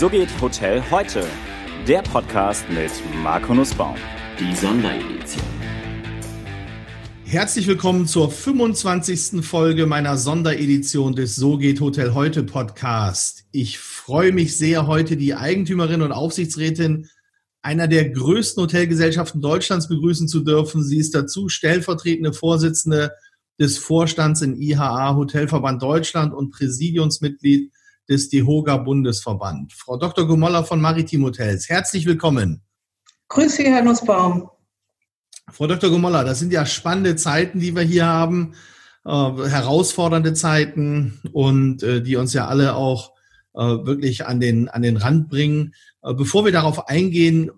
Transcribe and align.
So 0.00 0.08
geht 0.08 0.30
Hotel 0.40 0.82
heute. 0.90 1.26
Der 1.86 2.00
Podcast 2.00 2.64
mit 2.70 2.90
Marco 3.22 3.52
Nussbaum. 3.52 3.96
Die 4.40 4.56
Sonderedition. 4.56 5.44
Herzlich 7.26 7.66
willkommen 7.66 8.06
zur 8.06 8.30
25. 8.30 9.44
Folge 9.44 9.84
meiner 9.84 10.16
Sonderedition 10.16 11.14
des 11.14 11.36
So 11.36 11.58
geht 11.58 11.82
Hotel 11.82 12.14
heute 12.14 12.44
Podcast. 12.44 13.44
Ich 13.52 13.78
freue 13.78 14.32
mich 14.32 14.56
sehr, 14.56 14.86
heute 14.86 15.18
die 15.18 15.34
Eigentümerin 15.34 16.00
und 16.00 16.12
Aufsichtsrätin 16.12 17.10
einer 17.60 17.86
der 17.86 18.08
größten 18.08 18.62
Hotelgesellschaften 18.62 19.42
Deutschlands 19.42 19.86
begrüßen 19.86 20.28
zu 20.28 20.40
dürfen. 20.40 20.82
Sie 20.82 20.96
ist 20.96 21.14
dazu 21.14 21.50
stellvertretende 21.50 22.32
Vorsitzende 22.32 23.12
des 23.58 23.76
Vorstands 23.76 24.40
in 24.40 24.58
IHA 24.58 25.14
Hotelverband 25.16 25.82
Deutschland 25.82 26.32
und 26.32 26.52
Präsidiumsmitglied 26.52 27.70
des 28.10 28.28
DEHOGA 28.28 28.76
Bundesverband. 28.78 29.72
Frau 29.72 29.96
Dr. 29.96 30.26
Gumolla 30.26 30.64
von 30.64 30.80
Maritim 30.80 31.24
Hotels, 31.24 31.68
herzlich 31.68 32.06
willkommen. 32.06 32.60
Grüß 33.28 33.56
Sie, 33.56 33.64
Herr 33.64 33.82
Nussbaum. 33.82 34.50
Frau 35.48 35.68
Dr. 35.68 35.90
Gumolla, 35.90 36.24
das 36.24 36.40
sind 36.40 36.52
ja 36.52 36.66
spannende 36.66 37.14
Zeiten, 37.14 37.60
die 37.60 37.74
wir 37.74 37.82
hier 37.82 38.06
haben, 38.06 38.54
äh, 39.04 39.10
herausfordernde 39.10 40.34
Zeiten 40.34 41.20
und 41.32 41.84
äh, 41.84 42.02
die 42.02 42.16
uns 42.16 42.32
ja 42.32 42.48
alle 42.48 42.74
auch 42.74 43.12
äh, 43.54 43.60
wirklich 43.60 44.26
an 44.26 44.40
den, 44.40 44.68
an 44.68 44.82
den 44.82 44.96
Rand 44.96 45.28
bringen. 45.28 45.74
Äh, 46.02 46.12
bevor 46.14 46.44
wir 46.44 46.52
darauf 46.52 46.88
eingehen, 46.88 47.52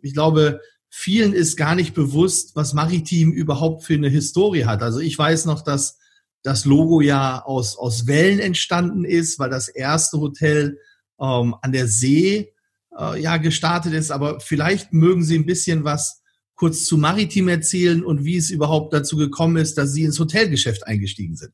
ich 0.00 0.14
glaube, 0.14 0.60
vielen 0.90 1.32
ist 1.32 1.56
gar 1.56 1.74
nicht 1.74 1.92
bewusst, 1.92 2.54
was 2.54 2.72
Maritim 2.72 3.32
überhaupt 3.32 3.82
für 3.82 3.94
eine 3.94 4.08
Historie 4.08 4.64
hat. 4.64 4.82
Also 4.82 5.00
ich 5.00 5.18
weiß 5.18 5.46
noch, 5.46 5.62
dass 5.62 5.98
das 6.42 6.64
Logo 6.64 7.00
ja 7.00 7.42
aus, 7.44 7.76
aus 7.78 8.06
Wellen 8.06 8.40
entstanden 8.40 9.04
ist, 9.04 9.38
weil 9.38 9.50
das 9.50 9.68
erste 9.68 10.18
Hotel 10.18 10.78
ähm, 11.20 11.54
an 11.62 11.72
der 11.72 11.86
See 11.86 12.52
äh, 12.98 13.20
ja 13.20 13.36
gestartet 13.36 13.92
ist. 13.92 14.10
Aber 14.10 14.40
vielleicht 14.40 14.92
mögen 14.92 15.22
Sie 15.22 15.38
ein 15.38 15.46
bisschen 15.46 15.84
was 15.84 16.22
kurz 16.54 16.84
zu 16.84 16.98
Maritim 16.98 17.48
erzählen 17.48 18.04
und 18.04 18.24
wie 18.24 18.36
es 18.36 18.50
überhaupt 18.50 18.92
dazu 18.92 19.16
gekommen 19.16 19.56
ist, 19.56 19.78
dass 19.78 19.92
Sie 19.92 20.04
ins 20.04 20.18
Hotelgeschäft 20.18 20.86
eingestiegen 20.86 21.36
sind. 21.36 21.52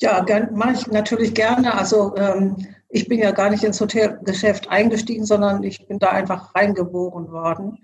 Ja, 0.00 0.24
mache 0.52 0.72
ich 0.72 0.86
natürlich 0.88 1.32
gerne. 1.32 1.74
Also 1.74 2.14
ähm, 2.16 2.66
ich 2.88 3.08
bin 3.08 3.20
ja 3.20 3.30
gar 3.30 3.50
nicht 3.50 3.62
ins 3.62 3.80
Hotelgeschäft 3.80 4.68
eingestiegen, 4.68 5.24
sondern 5.24 5.62
ich 5.62 5.86
bin 5.86 5.98
da 5.98 6.10
einfach 6.10 6.54
reingeboren 6.54 7.30
worden. 7.30 7.78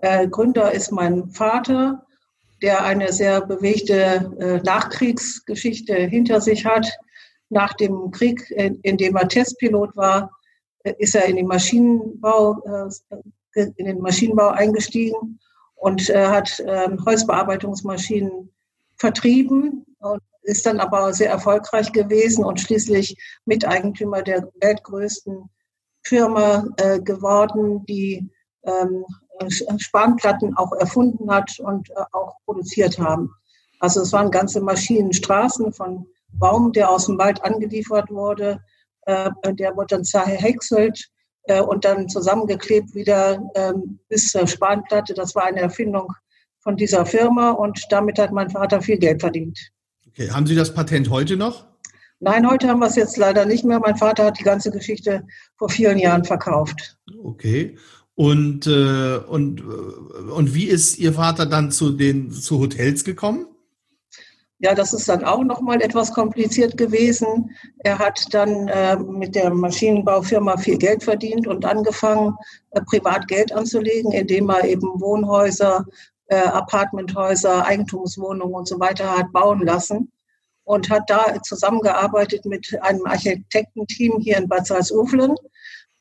Äh, 0.00 0.28
Gründer 0.28 0.72
ist 0.72 0.92
mein 0.92 1.28
Vater 1.30 2.05
der 2.62 2.84
eine 2.84 3.12
sehr 3.12 3.40
bewegte 3.40 4.30
äh, 4.38 4.56
Nachkriegsgeschichte 4.64 5.94
hinter 5.94 6.40
sich 6.40 6.64
hat. 6.64 6.90
Nach 7.48 7.74
dem 7.74 8.10
Krieg, 8.10 8.50
in, 8.50 8.96
dem 8.96 9.16
er 9.16 9.28
Testpilot 9.28 9.96
war, 9.96 10.30
äh, 10.84 10.94
ist 10.98 11.14
er 11.14 11.26
in 11.26 11.36
den 11.36 11.46
Maschinenbau, 11.46 12.88
äh, 13.56 13.66
in 13.76 13.86
den 13.86 14.00
Maschinenbau 14.00 14.48
eingestiegen 14.48 15.38
und 15.76 16.02
hat 16.08 16.62
ähm, 16.66 17.02
Holzbearbeitungsmaschinen 17.04 18.52
vertrieben 18.96 19.84
und 19.98 20.22
ist 20.42 20.66
dann 20.66 20.80
aber 20.80 21.12
sehr 21.14 21.30
erfolgreich 21.30 21.92
gewesen 21.92 22.44
und 22.44 22.60
schließlich 22.60 23.16
Miteigentümer 23.46 24.22
der 24.22 24.50
weltgrößten 24.60 25.48
Firma 26.02 26.66
geworden, 27.02 27.84
die 27.86 28.30
ähm, 28.64 29.04
Spanplatten 29.78 30.56
auch 30.56 30.72
erfunden 30.72 31.30
hat 31.30 31.58
und 31.60 31.90
äh, 31.90 31.94
auch 32.12 32.36
produziert 32.44 32.98
haben. 32.98 33.30
Also 33.80 34.00
es 34.00 34.12
waren 34.12 34.30
ganze 34.30 34.60
Maschinenstraßen 34.60 35.72
von 35.72 36.06
Baum, 36.32 36.72
der 36.72 36.90
aus 36.90 37.06
dem 37.06 37.18
Wald 37.18 37.42
angeliefert 37.44 38.10
wurde, 38.10 38.60
äh, 39.02 39.30
der 39.44 39.76
wurde 39.76 39.96
dann 39.96 40.04
zerhäckselt 40.04 41.08
äh, 41.44 41.60
und 41.60 41.84
dann 41.84 42.08
zusammengeklebt 42.08 42.94
wieder 42.94 43.42
ähm, 43.54 44.00
bis 44.08 44.30
zur 44.30 44.46
Spanplatte. 44.46 45.14
Das 45.14 45.34
war 45.34 45.44
eine 45.44 45.60
Erfindung 45.60 46.12
von 46.60 46.76
dieser 46.76 47.06
Firma 47.06 47.50
und 47.50 47.80
damit 47.90 48.18
hat 48.18 48.32
mein 48.32 48.50
Vater 48.50 48.82
viel 48.82 48.98
Geld 48.98 49.20
verdient. 49.20 49.58
Okay, 50.08 50.30
haben 50.30 50.46
Sie 50.46 50.54
das 50.54 50.74
Patent 50.74 51.10
heute 51.10 51.36
noch? 51.36 51.66
Nein, 52.18 52.48
heute 52.48 52.68
haben 52.68 52.80
wir 52.80 52.86
es 52.86 52.96
jetzt 52.96 53.18
leider 53.18 53.44
nicht 53.44 53.64
mehr. 53.64 53.78
Mein 53.78 53.96
Vater 53.96 54.24
hat 54.24 54.38
die 54.38 54.44
ganze 54.44 54.70
Geschichte 54.70 55.26
vor 55.56 55.68
vielen 55.68 55.98
Jahren 55.98 56.24
verkauft. 56.24 56.96
Okay. 57.22 57.76
Und, 58.16 58.66
äh, 58.66 59.18
und, 59.18 59.62
und 59.62 60.54
wie 60.54 60.64
ist 60.64 60.98
Ihr 60.98 61.12
Vater 61.12 61.44
dann 61.44 61.70
zu 61.70 61.90
den 61.90 62.32
zu 62.32 62.58
Hotels 62.58 63.04
gekommen? 63.04 63.46
Ja, 64.58 64.74
das 64.74 64.94
ist 64.94 65.06
dann 65.06 65.22
auch 65.22 65.44
nochmal 65.44 65.82
etwas 65.82 66.12
kompliziert 66.14 66.78
gewesen. 66.78 67.50
Er 67.80 67.98
hat 67.98 68.32
dann 68.32 68.68
äh, 68.68 68.96
mit 68.96 69.34
der 69.34 69.52
Maschinenbaufirma 69.52 70.56
viel 70.56 70.78
Geld 70.78 71.04
verdient 71.04 71.46
und 71.46 71.66
angefangen, 71.66 72.34
äh, 72.70 72.80
privat 72.80 73.28
Geld 73.28 73.52
anzulegen, 73.52 74.12
indem 74.12 74.48
er 74.48 74.64
eben 74.64 74.98
Wohnhäuser, 74.98 75.84
äh, 76.28 76.36
Apartmenthäuser, 76.36 77.66
Eigentumswohnungen 77.66 78.54
und 78.54 78.66
so 78.66 78.80
weiter 78.80 79.14
hat 79.14 79.30
bauen 79.30 79.60
lassen 79.60 80.10
und 80.64 80.88
hat 80.88 81.02
da 81.08 81.42
zusammengearbeitet 81.42 82.46
mit 82.46 82.66
einem 82.80 83.04
Architektenteam 83.04 84.20
hier 84.20 84.38
in 84.38 84.48
Bad 84.48 84.66
Salzuflen 84.66 85.34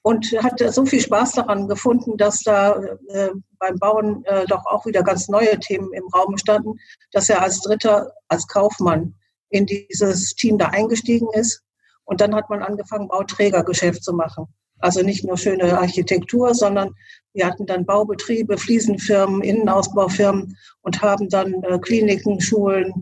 und 0.06 0.24
hat 0.44 0.62
so 0.72 0.86
viel 0.86 1.02
Spaß 1.02 1.32
daran 1.32 1.68
gefunden, 1.68 2.16
dass 2.16 2.42
da 2.44 2.80
äh, 3.08 3.30
beim 3.58 3.80
Bauen 3.80 4.24
äh, 4.26 4.46
doch 4.46 4.64
auch 4.68 4.86
wieder 4.86 5.02
ganz 5.02 5.30
neue 5.30 5.60
Themen 5.60 5.92
im 5.94 6.04
Raum 6.14 6.38
standen, 6.38 6.76
dass 7.12 7.28
er 7.28 7.42
als 7.42 7.60
Dritter, 7.62 8.12
als 8.28 8.46
Kaufmann 8.46 9.16
in 9.50 9.66
dieses 9.66 10.36
Team 10.36 10.60
da 10.60 10.68
eingestiegen 10.68 11.28
ist. 11.34 11.64
Und 12.04 12.22
dann 12.22 12.36
hat 12.36 12.52
man 12.52 12.62
angefangen, 12.62 13.08
Bauträgergeschäft 13.08 14.04
zu 14.04 14.14
machen. 14.14 14.46
Also 14.78 15.02
nicht 15.02 15.26
nur 15.26 15.40
schöne 15.40 15.76
Architektur, 15.76 16.54
sondern 16.54 16.92
wir 17.34 17.48
hatten 17.48 17.66
dann 17.66 17.84
Baubetriebe, 17.84 18.60
Fliesenfirmen, 18.60 19.42
Innenausbaufirmen 19.42 20.56
und 20.82 21.02
haben 21.02 21.30
dann 21.30 21.64
äh, 21.64 21.80
Kliniken, 21.80 22.40
Schulen, 22.40 22.94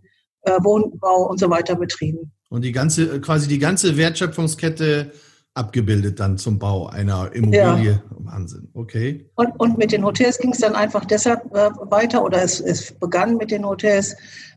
äh, 0.44 0.58
Wohnbau 0.62 1.30
und 1.30 1.38
so 1.38 1.50
weiter 1.50 1.76
betrieben. 1.76 2.32
Und 2.48 2.64
die 2.64 2.72
ganze, 2.72 3.20
quasi 3.20 3.50
die 3.50 3.60
ganze 3.60 3.98
Wertschöpfungskette 3.98 5.12
abgebildet 5.56 6.20
dann 6.20 6.38
zum 6.38 6.58
Bau 6.58 6.88
einer 6.88 7.32
Immobilie. 7.34 7.92
Ja. 7.92 8.04
Wahnsinn, 8.10 8.70
okay. 8.74 9.30
Und, 9.36 9.52
und 9.60 9.78
mit 9.78 9.92
den 9.92 10.04
Hotels 10.04 10.40
ging 10.40 10.52
es 10.52 10.60
dann 10.60 10.76
einfach 10.76 11.06
deshalb 11.06 11.46
äh, 11.54 11.70
weiter 11.92 12.24
oder 12.24 12.42
es, 12.42 12.60
es 12.60 12.92
begann 12.92 13.38
mit 13.38 13.52
den 13.52 13.66
Hotels, 13.66 14.16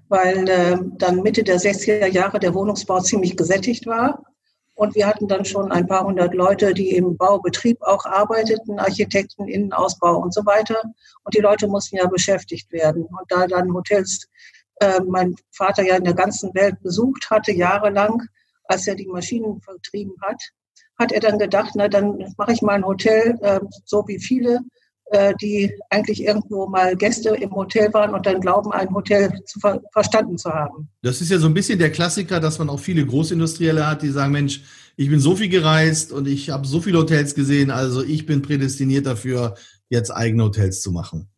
weil 0.08 0.48
äh, 0.48 0.78
dann 0.98 1.22
Mitte 1.22 1.42
der 1.42 1.58
60er 1.58 2.06
Jahre 2.06 2.38
der 2.38 2.54
Wohnungsbau 2.54 3.00
ziemlich 3.00 3.36
gesättigt 3.36 3.86
war. 3.86 4.22
Und 4.74 4.94
wir 4.94 5.06
hatten 5.06 5.26
dann 5.26 5.44
schon 5.46 5.72
ein 5.72 5.86
paar 5.86 6.04
hundert 6.04 6.34
Leute, 6.34 6.74
die 6.74 6.90
im 6.90 7.16
Baubetrieb 7.16 7.80
auch 7.80 8.04
arbeiteten, 8.04 8.78
Architekten, 8.78 9.48
Innenausbau 9.48 10.18
und 10.18 10.34
so 10.34 10.44
weiter. 10.44 10.82
Und 11.24 11.34
die 11.34 11.40
Leute 11.40 11.66
mussten 11.66 11.96
ja 11.96 12.06
beschäftigt 12.06 12.70
werden. 12.72 13.04
Und 13.04 13.24
da 13.28 13.46
dann 13.46 13.72
Hotels 13.72 14.28
äh, 14.80 15.00
mein 15.00 15.34
Vater 15.50 15.82
ja 15.82 15.96
in 15.96 16.04
der 16.04 16.14
ganzen 16.14 16.54
Welt 16.54 16.80
besucht 16.82 17.30
hatte, 17.30 17.52
jahrelang, 17.52 18.22
als 18.64 18.86
er 18.86 18.96
die 18.96 19.06
Maschinen 19.06 19.60
vertrieben 19.62 20.14
hat, 20.20 20.42
hat 20.98 21.12
er 21.12 21.20
dann 21.20 21.38
gedacht, 21.38 21.72
na 21.74 21.88
dann 21.88 22.18
mache 22.36 22.52
ich 22.52 22.62
mal 22.62 22.74
ein 22.74 22.86
Hotel, 22.86 23.38
äh, 23.42 23.60
so 23.84 24.04
wie 24.06 24.18
viele, 24.18 24.60
äh, 25.10 25.34
die 25.40 25.72
eigentlich 25.90 26.24
irgendwo 26.24 26.66
mal 26.66 26.96
Gäste 26.96 27.30
im 27.30 27.52
Hotel 27.52 27.92
waren 27.92 28.14
und 28.14 28.26
dann 28.26 28.40
glauben, 28.40 28.72
ein 28.72 28.92
Hotel 28.92 29.32
zu 29.44 29.60
ver 29.60 29.80
verstanden 29.92 30.36
zu 30.38 30.50
haben. 30.50 30.88
Das 31.02 31.20
ist 31.20 31.30
ja 31.30 31.38
so 31.38 31.46
ein 31.46 31.54
bisschen 31.54 31.78
der 31.78 31.92
Klassiker, 31.92 32.40
dass 32.40 32.58
man 32.58 32.68
auch 32.68 32.80
viele 32.80 33.06
Großindustrielle 33.06 33.86
hat, 33.86 34.02
die 34.02 34.10
sagen, 34.10 34.32
Mensch, 34.32 34.62
ich 34.96 35.10
bin 35.10 35.20
so 35.20 35.36
viel 35.36 35.48
gereist 35.48 36.10
und 36.12 36.26
ich 36.26 36.50
habe 36.50 36.66
so 36.66 36.80
viele 36.80 36.98
Hotels 36.98 37.34
gesehen, 37.34 37.70
also 37.70 38.02
ich 38.02 38.26
bin 38.26 38.42
prädestiniert 38.42 39.06
dafür, 39.06 39.54
jetzt 39.90 40.10
eigene 40.10 40.44
Hotels 40.44 40.80
zu 40.80 40.90
machen. 40.90 41.28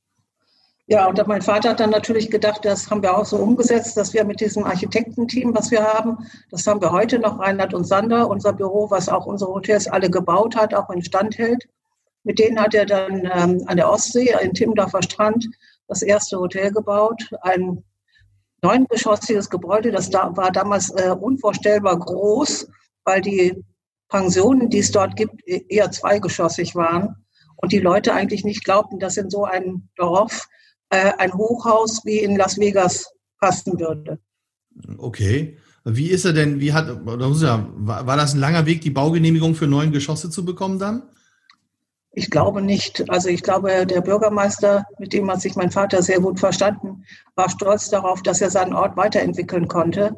Ja, 0.91 1.06
und 1.06 1.25
mein 1.26 1.43
Vater 1.43 1.69
hat 1.71 1.81
dann 1.81 1.91
natürlich 1.91 2.31
gedacht, 2.31 2.65
das 2.65 2.91
haben 2.91 3.03
wir 3.03 3.15
auch 3.15 3.26
so 3.26 3.37
umgesetzt, 3.37 3.99
dass 3.99 4.15
wir 4.15 4.25
mit 4.25 4.41
diesem 4.41 4.65
Architektenteam, 4.65 5.54
was 5.54 5.71
wir 5.71 5.84
haben, 5.84 6.26
das 6.50 6.66
haben 6.66 6.81
wir 6.81 6.93
heute 6.93 7.19
noch, 7.19 7.38
Reinhard 7.38 7.75
und 7.75 7.84
Sander, 7.84 8.31
unser 8.31 8.54
Büro, 8.54 8.90
was 8.90 9.11
auch 9.11 9.26
unsere 9.26 9.52
Hotels 9.52 9.87
alle 9.87 10.08
gebaut 10.08 10.56
hat, 10.56 10.73
auch 10.73 10.88
instand 10.88 11.37
hält. 11.37 11.69
Mit 12.25 12.38
denen 12.38 12.58
hat 12.58 12.73
er 12.73 12.87
dann 12.87 13.31
ähm, 13.35 13.62
an 13.67 13.76
der 13.76 13.90
Ostsee, 13.90 14.35
in 14.40 14.55
Timmendorfer 14.55 15.02
Strand, 15.02 15.46
das 15.88 16.00
erste 16.00 16.38
Hotel 16.38 16.73
gebaut. 16.73 17.23
Ein 17.43 17.84
neungeschossiges 18.62 19.50
Gebäude, 19.50 19.91
das 19.91 20.08
da, 20.08 20.34
war 20.38 20.50
damals 20.50 20.88
äh, 20.88 21.11
unvorstellbar 21.11 21.99
groß, 21.99 22.67
weil 23.05 23.20
die 23.20 23.62
Pensionen, 24.08 24.70
die 24.70 24.79
es 24.79 24.91
dort 24.91 25.17
gibt, 25.17 25.46
e-, 25.46 25.67
eher 25.69 25.91
zweigeschossig 25.91 26.75
waren 26.75 27.26
und 27.56 27.73
die 27.73 27.79
Leute 27.79 28.14
eigentlich 28.14 28.43
nicht 28.43 28.64
glaubten, 28.64 28.99
dass 28.99 29.19
in 29.19 29.29
so 29.29 29.44
einem 29.44 29.91
Dorf 29.94 30.49
äh, 30.90 31.12
ein 31.19 31.32
Hochhaus 31.32 32.05
wie 32.05 32.19
in 32.19 32.37
Las 32.37 32.58
Vegas 32.58 33.12
passen 33.40 33.79
würde. 33.79 34.19
Okay. 34.99 35.58
Wie 35.85 36.08
ist 36.11 36.25
er 36.25 36.32
denn, 36.32 36.61
wie 36.61 36.73
hat, 36.73 36.87
war 37.05 38.17
das 38.17 38.35
ein 38.35 38.40
langer 38.40 38.67
Weg, 38.67 38.81
die 38.82 38.90
Baugenehmigung 38.90 39.55
für 39.55 39.67
neun 39.67 39.93
Geschosse 39.93 40.29
zu 40.29 40.44
bekommen 40.44 40.79
dann? 40.79 41.02
Ich 42.12 42.31
glaube 42.31 42.62
nicht. 42.62 43.08
Also 43.08 43.29
ich 43.29 43.43
glaube, 43.43 43.87
der 43.87 44.00
Bürgermeister, 44.00 44.85
mit 44.99 45.12
dem 45.12 45.31
hat 45.31 45.40
sich 45.40 45.56
mein 45.56 45.70
Vater 45.70 46.02
sehr 46.02 46.20
gut 46.20 46.40
verstanden, 46.40 47.05
war 47.37 47.49
stolz 47.49 47.91
darauf, 47.91 48.23
dass 48.23 48.41
er 48.41 48.50
seinen 48.50 48.75
Ort 48.75 48.96
weiterentwickeln 48.96 49.69
konnte. 49.69 50.17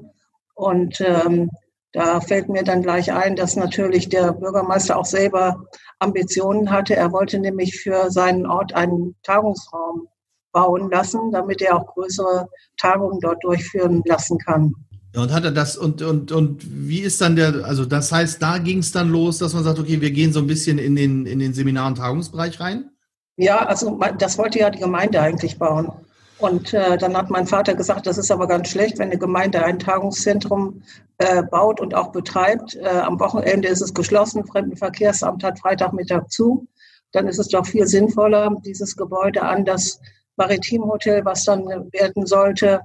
Und 0.55 1.01
ähm, 1.01 1.51
Da 1.93 2.21
fällt 2.21 2.49
mir 2.49 2.63
dann 2.63 2.83
gleich 2.83 3.13
ein, 3.13 3.35
dass 3.35 3.57
natürlich 3.57 4.09
der 4.09 4.33
Bürgermeister 4.33 4.97
auch 4.97 5.07
selber 5.07 5.67
Ambitionen 5.99 6.71
hatte. 6.71 6.95
Er 6.95 7.11
wollte 7.11 7.41
nämlich 7.41 7.81
für 7.81 8.11
seinen 8.11 8.47
Ort 8.47 8.73
einen 8.75 9.17
Tagungsraum 9.25 10.07
bauen 10.53 10.91
lassen, 10.91 11.31
damit 11.33 11.63
er 11.63 11.77
auch 11.77 11.87
größere 11.87 12.49
Tagungen 12.77 13.21
dort 13.21 13.43
durchführen 13.43 14.03
lassen 14.07 14.39
kann. 14.39 14.75
Ja, 15.15 15.23
und 15.23 15.33
hat 15.33 15.45
er 15.45 15.51
das 15.51 15.77
und 15.77 16.03
und 16.03 16.31
und 16.31 16.65
wie 16.65 17.01
ist 17.01 17.21
dann 17.21 17.35
der 17.35 17.65
also 17.65 17.85
das 17.85 18.13
heißt, 18.13 18.41
da 18.41 18.59
ging 18.59 18.79
es 18.79 18.93
dann 18.93 19.11
los, 19.11 19.39
dass 19.39 19.55
man 19.55 19.65
sagt, 19.65 19.79
okay, 19.79 20.01
wir 20.01 20.13
gehen 20.13 20.33
so 20.33 20.39
ein 20.39 20.47
bisschen 20.47 20.79
in 20.79 20.95
den 20.95 21.27
in 21.27 21.41
den 21.41 21.53
Seminar- 21.53 21.89
und 21.89 21.99
Tagungsbereich 21.99 22.61
rein? 22.61 22.91
Ja, 23.37 23.65
also 23.67 23.99
das 24.19 24.39
wollte 24.39 24.61
ja 24.61 24.71
die 24.71 24.79
Gemeinde 24.79 25.21
eigentlich 25.21 25.59
bauen. 25.59 25.91
Und 26.39 26.73
äh, 26.73 26.97
dann 26.97 27.17
hat 27.17 27.29
mein 27.29 27.47
Vater 27.47 27.75
gesagt, 27.75 28.07
das 28.07 28.17
ist 28.17 28.31
aber 28.31 28.47
ganz 28.47 28.69
schlecht, 28.69 28.99
wenn 28.99 29.09
eine 29.11 29.19
Gemeinde 29.19 29.63
ein 29.63 29.79
Tagungszentrum 29.79 30.83
äh, 31.19 31.43
baut 31.43 31.81
und 31.81 31.95
auch 31.95 32.13
betreibt. 32.13 32.77
Äh, 32.77 32.87
am 32.87 33.21
Wochenende 33.21 33.69
ist 33.69 33.83
es 33.83 33.93
geschlossen, 33.93 34.47
Fremdenverkehrsamt 34.47 35.45
hat 35.45 35.59
Freitagmittag 35.59 36.29
zu. 36.29 36.67
Dann 37.13 37.29
ist 37.29 37.39
es 37.39 37.49
doch 37.49 37.67
viel 37.67 37.87
sinnvoller, 37.87 38.57
dieses 38.65 38.97
Gebäude 38.97 39.43
an 39.43 39.67
das 39.67 40.01
Maritimhotel, 40.41 41.23
was 41.25 41.45
dann 41.45 41.67
werden 41.93 42.25
sollte, 42.25 42.81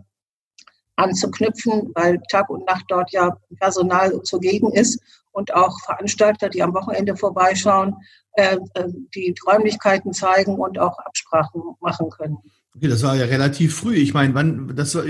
anzuknüpfen, 0.98 1.92
weil 1.96 2.20
Tag 2.30 2.50
und 2.50 2.66
Nacht 2.66 2.86
dort 2.90 3.12
ja 3.12 3.38
Personal 3.60 4.22
zugegen 4.24 4.72
ist 4.74 5.00
und 5.32 5.54
auch 5.54 5.80
Veranstalter, 5.86 6.50
die 6.50 6.62
am 6.62 6.74
Wochenende 6.74 7.16
vorbeischauen, 7.16 7.96
äh, 8.34 8.58
äh 8.74 8.90
die 9.16 9.34
Räumlichkeiten 9.48 10.12
zeigen 10.14 10.56
und 10.56 10.78
auch 10.80 10.98
Absprachen 11.00 11.62
machen 11.80 12.10
können. 12.10 12.38
Okay, 12.76 12.90
das 12.90 13.04
war 13.04 13.16
ja 13.16 13.26
relativ 13.26 13.78
früh. 13.78 13.96
Ich 13.96 14.14
meine, 14.14 14.34
wann, 14.34 14.76
das 14.76 14.96
war, 14.96 15.04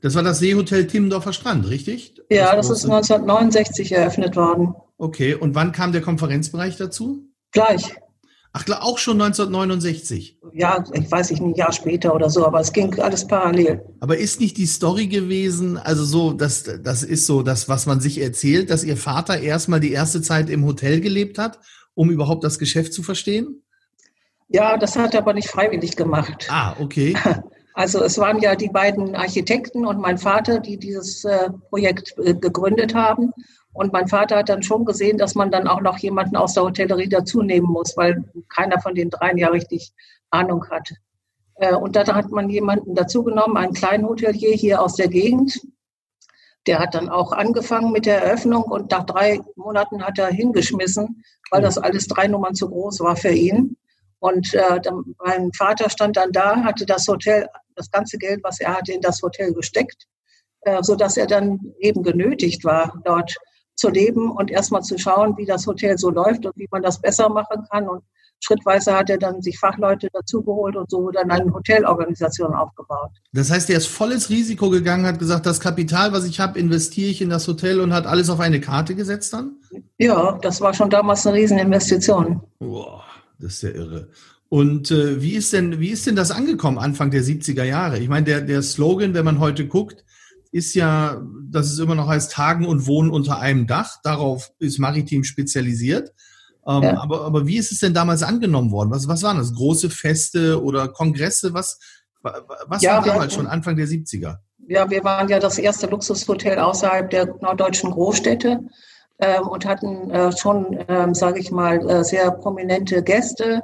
das 0.00 0.14
war 0.14 0.22
das 0.22 0.38
Seehotel 0.38 0.86
Timmendorfer 0.86 1.32
Strand, 1.32 1.68
richtig? 1.68 2.14
Ja, 2.30 2.54
das, 2.54 2.68
das 2.68 2.78
ist 2.78 2.84
1969 2.84 3.90
eröffnet 3.92 4.36
worden. 4.36 4.74
Okay, 4.96 5.34
und 5.34 5.56
wann 5.56 5.72
kam 5.72 5.90
der 5.90 6.02
Konferenzbereich 6.02 6.76
dazu? 6.76 7.24
Gleich. 7.50 7.96
Ach 8.52 8.64
klar, 8.64 8.82
auch 8.82 8.98
schon 8.98 9.20
1969. 9.20 10.38
Ja, 10.52 10.84
ich 10.92 11.10
weiß 11.10 11.30
nicht, 11.30 11.40
ein 11.40 11.54
Jahr 11.54 11.72
später 11.72 12.14
oder 12.14 12.28
so, 12.28 12.44
aber 12.44 12.58
es 12.58 12.72
ging 12.72 12.98
alles 12.98 13.24
parallel. 13.26 13.84
Aber 14.00 14.18
ist 14.18 14.40
nicht 14.40 14.56
die 14.56 14.66
Story 14.66 15.06
gewesen, 15.06 15.78
also 15.78 16.04
so, 16.04 16.32
das, 16.32 16.64
das 16.82 17.04
ist 17.04 17.26
so 17.26 17.42
das, 17.42 17.68
was 17.68 17.86
man 17.86 18.00
sich 18.00 18.20
erzählt, 18.20 18.70
dass 18.70 18.82
Ihr 18.82 18.96
Vater 18.96 19.40
erstmal 19.40 19.78
die 19.78 19.92
erste 19.92 20.20
Zeit 20.20 20.50
im 20.50 20.64
Hotel 20.64 21.00
gelebt 21.00 21.38
hat, 21.38 21.60
um 21.94 22.10
überhaupt 22.10 22.42
das 22.42 22.58
Geschäft 22.58 22.92
zu 22.92 23.04
verstehen? 23.04 23.62
Ja, 24.48 24.76
das 24.76 24.96
hat 24.96 25.14
er 25.14 25.20
aber 25.20 25.32
nicht 25.32 25.48
freiwillig 25.48 25.96
gemacht. 25.96 26.48
Ah, 26.50 26.74
okay. 26.80 27.14
Also 27.72 28.02
es 28.02 28.18
waren 28.18 28.40
ja 28.40 28.56
die 28.56 28.68
beiden 28.68 29.14
Architekten 29.14 29.86
und 29.86 30.00
mein 30.00 30.18
Vater, 30.18 30.58
die 30.58 30.76
dieses 30.76 31.24
äh, 31.24 31.48
Projekt 31.70 32.14
äh, 32.18 32.34
gegründet 32.34 32.94
haben. 32.94 33.32
Und 33.72 33.92
mein 33.92 34.08
Vater 34.08 34.38
hat 34.38 34.48
dann 34.48 34.62
schon 34.62 34.84
gesehen, 34.84 35.16
dass 35.16 35.34
man 35.34 35.50
dann 35.50 35.68
auch 35.68 35.80
noch 35.80 35.98
jemanden 35.98 36.36
aus 36.36 36.54
der 36.54 36.64
Hotellerie 36.64 37.08
dazu 37.08 37.42
nehmen 37.42 37.68
muss, 37.68 37.96
weil 37.96 38.24
keiner 38.48 38.80
von 38.80 38.94
den 38.94 39.10
dreien 39.10 39.38
ja 39.38 39.48
richtig 39.48 39.92
Ahnung 40.30 40.68
hat. 40.70 40.90
Äh, 41.56 41.74
und 41.74 41.94
dann 41.94 42.08
hat 42.08 42.30
man 42.30 42.48
jemanden 42.48 42.94
dazu 42.94 43.22
genommen, 43.22 43.56
einen 43.56 43.74
kleinen 43.74 44.06
Hotelier 44.06 44.54
hier 44.54 44.82
aus 44.82 44.96
der 44.96 45.08
Gegend. 45.08 45.60
Der 46.66 46.78
hat 46.78 46.94
dann 46.94 47.08
auch 47.08 47.32
angefangen 47.32 47.92
mit 47.92 48.06
der 48.06 48.22
Eröffnung 48.22 48.64
und 48.64 48.90
nach 48.90 49.06
drei 49.06 49.40
Monaten 49.56 50.02
hat 50.02 50.18
er 50.18 50.28
hingeschmissen, 50.28 51.22
weil 51.50 51.62
das 51.62 51.78
alles 51.78 52.06
drei 52.06 52.26
Nummern 52.26 52.54
zu 52.54 52.68
groß 52.68 53.00
war 53.00 53.16
für 53.16 53.30
ihn. 53.30 53.76
Und 54.18 54.52
äh, 54.52 54.80
dann, 54.80 55.14
mein 55.24 55.50
Vater 55.52 55.88
stand 55.88 56.16
dann 56.16 56.32
da, 56.32 56.62
hatte 56.62 56.84
das 56.84 57.08
Hotel, 57.08 57.48
das 57.76 57.90
ganze 57.90 58.18
Geld, 58.18 58.40
was 58.42 58.60
er 58.60 58.76
hatte, 58.76 58.92
in 58.92 59.00
das 59.00 59.22
Hotel 59.22 59.54
gesteckt, 59.54 60.06
äh, 60.62 60.82
so 60.82 60.94
er 60.94 61.26
dann 61.26 61.74
eben 61.78 62.02
genötigt 62.02 62.64
war, 62.64 63.00
dort 63.04 63.36
zu 63.80 63.88
leben 63.88 64.30
und 64.30 64.50
erstmal 64.50 64.82
zu 64.82 64.98
schauen, 64.98 65.36
wie 65.36 65.46
das 65.46 65.66
Hotel 65.66 65.98
so 65.98 66.10
läuft 66.10 66.46
und 66.46 66.56
wie 66.56 66.68
man 66.70 66.82
das 66.82 67.00
besser 67.00 67.28
machen 67.28 67.64
kann. 67.70 67.88
Und 67.88 68.02
schrittweise 68.40 68.94
hat 68.94 69.10
er 69.10 69.18
dann 69.18 69.42
sich 69.42 69.58
Fachleute 69.58 70.08
dazugeholt 70.12 70.76
und 70.76 70.90
so 70.90 71.10
dann 71.10 71.30
eine 71.30 71.52
Hotelorganisation 71.52 72.54
aufgebaut. 72.54 73.10
Das 73.32 73.50
heißt, 73.50 73.70
er 73.70 73.78
ist 73.78 73.88
volles 73.88 74.30
Risiko 74.30 74.70
gegangen, 74.70 75.06
hat 75.06 75.18
gesagt, 75.18 75.46
das 75.46 75.60
Kapital, 75.60 76.12
was 76.12 76.24
ich 76.24 76.40
habe, 76.40 76.58
investiere 76.58 77.10
ich 77.10 77.22
in 77.22 77.30
das 77.30 77.48
Hotel 77.48 77.80
und 77.80 77.92
hat 77.92 78.06
alles 78.06 78.30
auf 78.30 78.40
eine 78.40 78.60
Karte 78.60 78.94
gesetzt 78.94 79.32
dann? 79.32 79.56
Ja, 79.98 80.38
das 80.42 80.60
war 80.60 80.74
schon 80.74 80.90
damals 80.90 81.26
eine 81.26 81.36
Rieseninvestition. 81.36 82.40
Boah. 82.58 83.02
Das 83.40 83.54
ist 83.54 83.62
ja 83.62 83.70
irre. 83.70 84.08
Und 84.48 84.90
äh, 84.90 85.22
wie 85.22 85.32
ist 85.34 85.52
denn, 85.52 85.80
wie 85.80 85.90
ist 85.90 86.06
denn 86.06 86.16
das 86.16 86.30
angekommen 86.30 86.78
Anfang 86.78 87.10
der 87.10 87.22
70er 87.22 87.64
Jahre? 87.64 87.98
Ich 87.98 88.08
meine, 88.08 88.24
der, 88.24 88.40
der 88.40 88.62
Slogan, 88.62 89.14
wenn 89.14 89.24
man 89.24 89.38
heute 89.38 89.66
guckt, 89.66 90.04
ist 90.52 90.74
ja, 90.74 91.20
dass 91.48 91.70
es 91.70 91.78
immer 91.78 91.94
noch 91.94 92.08
heißt, 92.08 92.32
Tagen 92.32 92.66
und 92.66 92.86
Wohnen 92.86 93.10
unter 93.10 93.38
einem 93.38 93.66
Dach. 93.66 94.00
Darauf 94.02 94.52
ist 94.58 94.78
Maritim 94.78 95.24
spezialisiert. 95.24 96.12
Ähm, 96.66 96.82
ja. 96.82 97.00
aber, 97.00 97.24
aber 97.24 97.46
wie 97.46 97.56
ist 97.56 97.72
es 97.72 97.80
denn 97.80 97.94
damals 97.94 98.22
angenommen 98.22 98.70
worden? 98.70 98.90
Was, 98.90 99.08
was 99.08 99.22
waren 99.22 99.38
das? 99.38 99.54
Große 99.54 99.90
Feste 99.90 100.62
oder 100.62 100.88
Kongresse? 100.88 101.54
Was, 101.54 101.78
was 102.22 102.82
ja, 102.82 102.96
war 102.96 103.04
damals 103.04 103.34
schon 103.34 103.46
Anfang 103.46 103.76
der 103.76 103.86
70er? 103.86 104.38
Ja, 104.68 104.88
wir 104.88 105.02
waren 105.04 105.28
ja 105.28 105.38
das 105.38 105.58
erste 105.58 105.86
Luxushotel 105.86 106.58
außerhalb 106.58 107.10
der 107.10 107.26
norddeutschen 107.40 107.90
Großstädte 107.90 108.60
ähm, 109.18 109.48
und 109.48 109.64
hatten 109.64 110.10
äh, 110.10 110.36
schon, 110.36 110.78
ähm, 110.88 111.14
sage 111.14 111.40
ich 111.40 111.50
mal, 111.50 111.88
äh, 111.88 112.04
sehr 112.04 112.30
prominente 112.30 113.02
Gäste. 113.02 113.62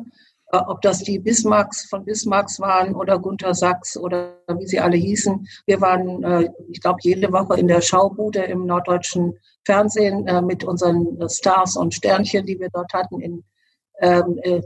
Äh, 0.53 0.59
ob 0.59 0.81
das 0.83 1.01
die 1.01 1.19
Bismarcks 1.19 1.87
von 1.87 2.05
Bismarcks 2.05 2.61
waren 2.61 2.95
oder 2.95 3.19
Gunther 3.19 3.55
Sachs 3.55 3.97
oder 3.97 4.37
wie 4.59 4.67
sie 4.67 4.79
alle 4.79 4.97
hießen. 4.97 5.47
Wir 5.67 5.81
waren, 5.81 6.23
äh, 6.23 6.49
ich 6.69 6.81
glaube, 6.81 6.99
jede 7.03 7.33
Woche 7.33 7.59
in 7.59 7.67
der 7.67 7.81
Schaubude 7.81 8.45
im 8.45 8.65
norddeutschen 8.67 9.39
Fernsehen 9.65 10.27
äh, 10.29 10.41
mit 10.41 10.63
unseren 10.63 11.19
Stars 11.29 11.77
und 11.77 11.95
Sternchen, 11.95 12.47
die 12.47 12.61
wir 12.61 12.69
dort 12.73 12.93
hatten, 12.93 13.21
in, 13.21 13.45
ähm, 14.01 14.39
äh, 14.43 14.61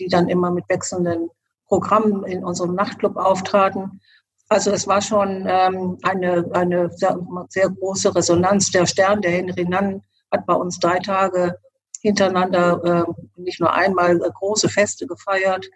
die 0.00 0.08
dann 0.08 0.28
immer 0.28 0.50
mit 0.50 0.64
wechselnden 0.68 1.28
Programmen 1.66 2.24
in 2.24 2.44
unserem 2.44 2.74
Nachtclub 2.74 3.16
auftraten. 3.16 4.00
Also 4.48 4.70
es 4.70 4.86
war 4.86 5.02
schon 5.02 5.44
ähm, 5.48 5.98
eine, 6.02 6.48
eine 6.52 6.90
sehr, 6.92 7.18
sehr 7.48 7.68
große 7.68 8.14
Resonanz. 8.14 8.70
Der 8.70 8.86
Stern, 8.86 9.20
der 9.20 9.32
Henry 9.32 9.64
Nann, 9.64 10.02
hat 10.32 10.46
bei 10.46 10.54
uns 10.54 10.78
drei 10.78 10.98
Tage 10.98 11.58
hintereinander 12.06 13.06
äh, 13.06 13.40
nicht 13.40 13.60
nur 13.60 13.72
einmal 13.72 14.16
äh, 14.16 14.30
große 14.32 14.68
Feste 14.68 15.06
gefeiert. 15.06 15.66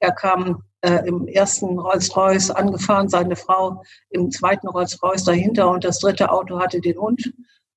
Er 0.00 0.12
kam 0.12 0.62
äh, 0.82 1.06
im 1.06 1.26
ersten 1.26 1.78
Rolls-Royce 1.78 2.50
angefahren, 2.50 3.08
seine 3.08 3.36
Frau 3.36 3.82
im 4.10 4.30
zweiten 4.30 4.68
Rolls-Royce 4.68 5.24
dahinter 5.24 5.70
und 5.70 5.84
das 5.84 5.98
dritte 5.98 6.30
Auto 6.30 6.60
hatte 6.60 6.80
den 6.80 6.98
Hund. 6.98 7.32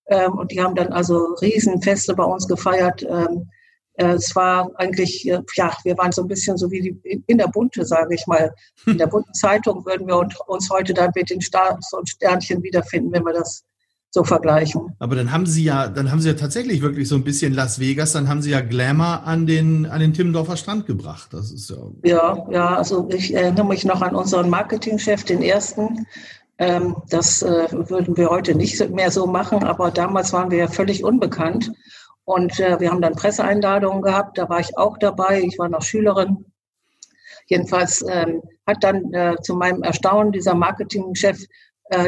Ähm, 0.07 0.33
und 0.33 0.51
die 0.51 0.61
haben 0.61 0.75
dann 0.75 0.91
also 0.93 1.35
Riesenfeste 1.41 2.13
bei 2.13 2.25
uns 2.25 2.47
gefeiert. 2.47 3.01
Ähm, 3.03 3.49
äh, 3.93 4.13
es 4.13 4.35
war 4.35 4.69
eigentlich, 4.75 5.27
äh, 5.27 5.39
ja, 5.55 5.75
wir 5.83 5.97
waren 5.97 6.11
so 6.11 6.21
ein 6.21 6.27
bisschen 6.27 6.57
so 6.57 6.69
wie 6.69 6.81
die, 6.81 7.23
in 7.27 7.37
der 7.37 7.47
Bunte, 7.47 7.85
sage 7.85 8.13
ich 8.15 8.27
mal. 8.27 8.53
In 8.85 8.97
der 8.97 9.07
bunten 9.07 9.33
Zeitung 9.33 9.85
würden 9.85 10.07
wir 10.07 10.17
uns 10.47 10.69
heute 10.69 10.93
dann 10.93 11.11
mit 11.15 11.29
den 11.29 11.41
Stars 11.41 11.91
und 11.93 12.09
Sternchen 12.09 12.61
wiederfinden, 12.61 13.11
wenn 13.13 13.25
wir 13.25 13.33
das 13.33 13.63
so 14.11 14.25
vergleichen. 14.25 14.93
Aber 14.99 15.15
dann 15.15 15.31
haben 15.31 15.45
Sie 15.45 15.63
ja, 15.63 15.87
dann 15.87 16.11
haben 16.11 16.19
Sie 16.19 16.27
ja 16.27 16.35
tatsächlich 16.35 16.81
wirklich 16.81 17.07
so 17.07 17.15
ein 17.15 17.23
bisschen 17.23 17.53
Las 17.53 17.79
Vegas, 17.79 18.11
dann 18.11 18.27
haben 18.27 18.41
Sie 18.41 18.51
ja 18.51 18.59
Glamour 18.59 19.23
an 19.25 19.47
den, 19.47 19.85
an 19.85 20.01
den 20.01 20.13
Timmendorfer 20.13 20.57
Strand 20.57 20.85
gebracht. 20.85 21.29
Das 21.31 21.49
ist 21.51 21.69
ja. 21.69 21.77
Ja, 22.03 22.47
ja, 22.51 22.75
also 22.75 23.07
ich 23.09 23.33
erinnere 23.33 23.65
mich 23.65 23.85
noch 23.85 24.01
an 24.01 24.13
unseren 24.13 24.49
Marketingchef, 24.49 25.23
den 25.23 25.41
ersten. 25.41 26.05
Ähm, 26.57 26.97
das 27.09 27.41
äh, 27.41 27.67
würden 27.71 28.17
wir 28.17 28.29
heute 28.29 28.53
nicht 28.53 28.89
mehr 28.89 29.11
so 29.11 29.25
machen, 29.27 29.63
aber 29.63 29.91
damals 29.91 30.33
waren 30.33 30.51
wir 30.51 30.57
ja 30.57 30.67
völlig 30.67 31.05
unbekannt. 31.05 31.71
Und 32.25 32.59
äh, 32.59 32.79
wir 32.81 32.91
haben 32.91 33.01
dann 33.01 33.15
Presseeinladungen 33.15 34.01
gehabt, 34.01 34.37
da 34.37 34.49
war 34.49 34.59
ich 34.59 34.77
auch 34.77 34.97
dabei, 34.97 35.41
ich 35.41 35.57
war 35.57 35.69
noch 35.69 35.81
Schülerin. 35.81 36.45
Jedenfalls 37.47 38.05
ähm, 38.07 38.41
hat 38.67 38.83
dann 38.83 39.13
äh, 39.13 39.35
zu 39.41 39.55
meinem 39.55 39.83
Erstaunen 39.83 40.33
dieser 40.33 40.53
Marketingchef 40.53 41.45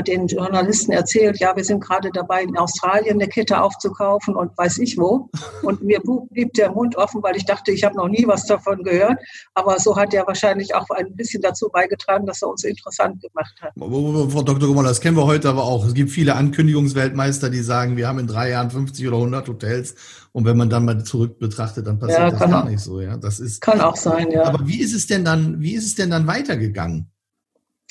den 0.06 0.28
Journalisten 0.28 0.92
erzählt, 0.92 1.40
ja, 1.40 1.56
wir 1.56 1.63
sind 1.63 1.84
gerade 1.84 2.10
dabei, 2.13 2.44
in 2.44 2.58
Australien 2.58 3.16
eine 3.16 3.28
Kette 3.28 3.62
aufzukaufen 3.62 4.36
und 4.36 4.58
weiß 4.58 4.80
ich 4.80 4.98
wo. 4.98 5.30
Und 5.62 5.84
mir 5.84 6.00
blieb 6.32 6.54
der 6.54 6.72
Mund 6.72 6.96
offen, 6.96 7.22
weil 7.22 7.36
ich 7.36 7.46
dachte, 7.46 7.72
ich 7.72 7.84
habe 7.84 7.96
noch 7.96 8.08
nie 8.08 8.25
was 8.25 8.46
davon 8.46 8.84
gehört. 8.84 9.18
Aber 9.54 9.80
so 9.80 9.96
hat 9.96 10.13
er 10.13 10.25
wahrscheinlich 10.25 10.74
auch 10.74 10.90
ein 10.90 11.16
bisschen 11.16 11.42
dazu 11.42 11.70
beigetragen, 11.70 12.25
dass 12.25 12.42
er 12.42 12.50
uns 12.50 12.63
interessant 12.63 13.22
gemacht 13.22 13.54
hat. 13.62 13.74
Frau 13.78 14.42
Dr. 14.42 14.68
Gummer, 14.68 14.84
das 14.84 15.02
kennen 15.02 15.18
wir 15.18 15.25
heute 15.25 15.50
aber 15.50 15.63
auch. 15.63 15.86
Es 15.86 15.94
gibt 15.94 16.12
viele 16.12 16.36
Ankündigungsweltmeister, 16.36 17.50
die 17.50 17.62
sagen, 17.62 17.98
wir 17.98 18.08
haben 18.08 18.20
in 18.20 18.28
drei 18.28 18.50
Jahren 18.50 18.72
50 18.72 19.08
oder 19.08 19.18
100 19.18 19.48
Hotels. 19.48 19.96
Und 20.32 20.46
wenn 20.46 20.58
man 20.58 20.70
dann 20.70 20.86
mal 20.86 21.04
zurück 21.04 21.40
betrachtet, 21.40 21.86
dann 21.86 22.00
passiert 22.00 22.20
ja, 22.20 22.32
das 22.32 22.40
gar 22.40 22.63
auch, 22.63 22.70
nicht 22.70 22.80
so. 22.80 23.00
Ja, 23.00 23.18
das 23.18 23.40
ist. 23.40 23.62
Kann 23.62 23.82
auch 23.82 23.96
sein, 23.96 24.32
ja. 24.32 24.44
Aber 24.46 24.68
wie 24.68 24.80
ist 24.80 24.94
es 24.94 25.08
denn 25.08 25.24
dann, 25.24 25.62
wie 25.62 25.74
ist 25.74 25.86
es 25.86 25.96
denn 25.96 26.10
dann 26.10 26.25
weitergegangen? 26.25 27.12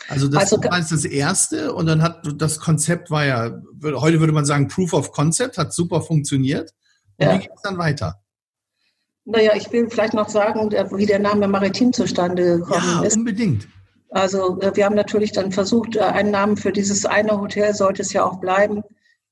Also 0.09 0.29
das 0.29 0.53
also, 0.53 0.63
war 0.65 0.79
jetzt 0.79 0.93
das 0.93 1.05
erste 1.05 1.75
und 1.75 1.87
dann 1.87 2.03
hat 2.03 2.23
das 2.37 2.59
Konzept 2.59 3.11
war 3.11 3.25
ja, 3.25 3.61
heute 3.83 4.21
würde 4.21 4.33
man 4.33 4.45
sagen, 4.45 4.69
Proof 4.69 4.93
of 4.93 5.13
Concept, 5.13 5.59
hat 5.59 5.73
super 5.73 6.03
funktioniert. 6.03 6.73
Und 7.19 7.27
ja. 7.27 7.35
wie 7.35 7.39
geht 7.41 7.51
es 7.55 7.63
dann 7.63 7.79
weiter? 7.79 8.21
Naja, 9.25 9.53
ich 9.55 9.71
will 9.73 9.89
vielleicht 9.89 10.15
noch 10.15 10.29
sagen, 10.29 10.71
wie 10.71 11.07
der 11.07 11.21
Name 11.21 11.47
Maritim 11.47 11.93
zustande 11.93 12.59
gekommen 12.59 12.83
ja, 12.85 13.03
ist. 13.03 13.17
unbedingt. 13.17 13.69
Also 14.11 14.61
äh, 14.61 14.75
wir 14.75 14.85
haben 14.85 14.97
natürlich 14.97 15.33
dann 15.33 15.53
versucht, 15.53 15.97
äh, 15.97 16.01
einen 16.01 16.33
Namen 16.33 16.57
für 16.57 16.73
dieses 16.73 17.07
eine 17.07 17.41
Hotel 17.41 17.75
sollte 17.75 18.03
es 18.03 18.13
ja 18.13 18.25
auch 18.25 18.41
bleiben. 18.41 18.83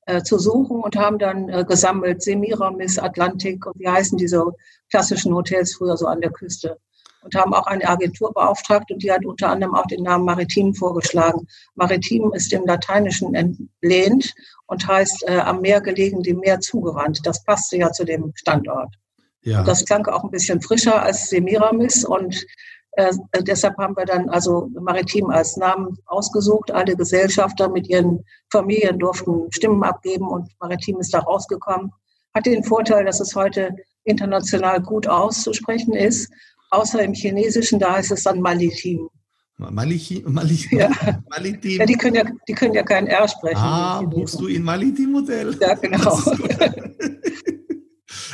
äh, 0.05 0.23
zu 0.23 0.39
suchen 0.39 0.81
und 0.81 0.95
haben 0.95 1.19
dann 1.19 1.49
äh, 1.49 1.63
gesammelt 1.67 2.23
Semiramis, 2.23 2.97
Atlantik 2.97 3.65
und 3.65 3.79
wie 3.79 3.87
heißen 3.87 4.17
diese 4.17 4.43
klassischen 4.89 5.33
Hotels 5.33 5.75
früher 5.75 5.97
so 5.97 6.07
an 6.07 6.21
der 6.21 6.31
Küste. 6.31 6.79
Und 7.23 7.35
haben 7.35 7.53
auch 7.53 7.67
eine 7.67 7.87
Agentur 7.87 8.33
beauftragt 8.33 8.91
und 8.91 9.03
die 9.03 9.11
hat 9.11 9.25
unter 9.25 9.49
anderem 9.49 9.75
auch 9.75 9.85
den 9.85 10.03
Namen 10.03 10.25
Maritim 10.25 10.73
vorgeschlagen. 10.73 11.47
Maritim 11.75 12.31
ist 12.33 12.51
im 12.51 12.65
Lateinischen 12.65 13.35
entlehnt 13.35 14.33
und 14.65 14.87
heißt 14.87 15.25
äh, 15.27 15.39
am 15.39 15.61
Meer 15.61 15.81
gelegen, 15.81 16.23
dem 16.23 16.39
Meer 16.39 16.59
zugewandt. 16.59 17.19
Das 17.23 17.43
passte 17.43 17.77
ja 17.77 17.91
zu 17.91 18.05
dem 18.05 18.31
Standort. 18.35 18.95
Ja. 19.43 19.63
Das 19.63 19.85
klang 19.85 20.05
auch 20.07 20.23
ein 20.23 20.31
bisschen 20.31 20.61
frischer 20.61 21.01
als 21.01 21.29
Semiramis 21.29 22.03
und 22.03 22.45
äh, 22.93 23.13
deshalb 23.41 23.77
haben 23.77 23.95
wir 23.95 24.05
dann 24.05 24.29
also 24.29 24.69
Maritim 24.79 25.29
als 25.29 25.57
Namen 25.57 25.97
ausgesucht. 26.05 26.71
Alle 26.71 26.95
Gesellschafter 26.95 27.69
mit 27.69 27.87
ihren 27.87 28.25
Familien 28.51 28.99
durften 28.99 29.51
Stimmen 29.51 29.83
abgeben 29.83 30.27
und 30.27 30.49
Maritim 30.59 30.99
ist 30.99 31.13
da 31.13 31.19
rausgekommen. 31.19 31.91
Hat 32.33 32.45
den 32.45 32.63
Vorteil, 32.63 33.05
dass 33.05 33.19
es 33.19 33.35
heute 33.35 33.75
international 34.03 34.81
gut 34.81 35.07
auszusprechen 35.07 35.93
ist, 35.93 36.31
außer 36.71 37.03
im 37.03 37.13
Chinesischen, 37.13 37.79
da 37.79 37.93
heißt 37.93 38.11
es 38.11 38.23
dann 38.23 38.41
Malitim. 38.41 39.09
Malichi, 39.57 40.23
Malichi, 40.25 40.75
ja. 40.75 40.89
Malitim. 41.29 41.79
Ja, 41.79 41.85
die 41.85 41.95
können 41.95 42.15
ja, 42.15 42.23
die 42.47 42.53
können 42.53 42.73
ja 42.73 42.81
kein 42.81 43.05
R 43.05 43.27
sprechen. 43.27 43.57
Ah, 43.57 44.01
buchst 44.01 44.39
du 44.39 44.47
in 44.47 44.63
Malitim-Modell? 44.63 45.55
Ja, 45.61 45.75
genau. 45.75 46.19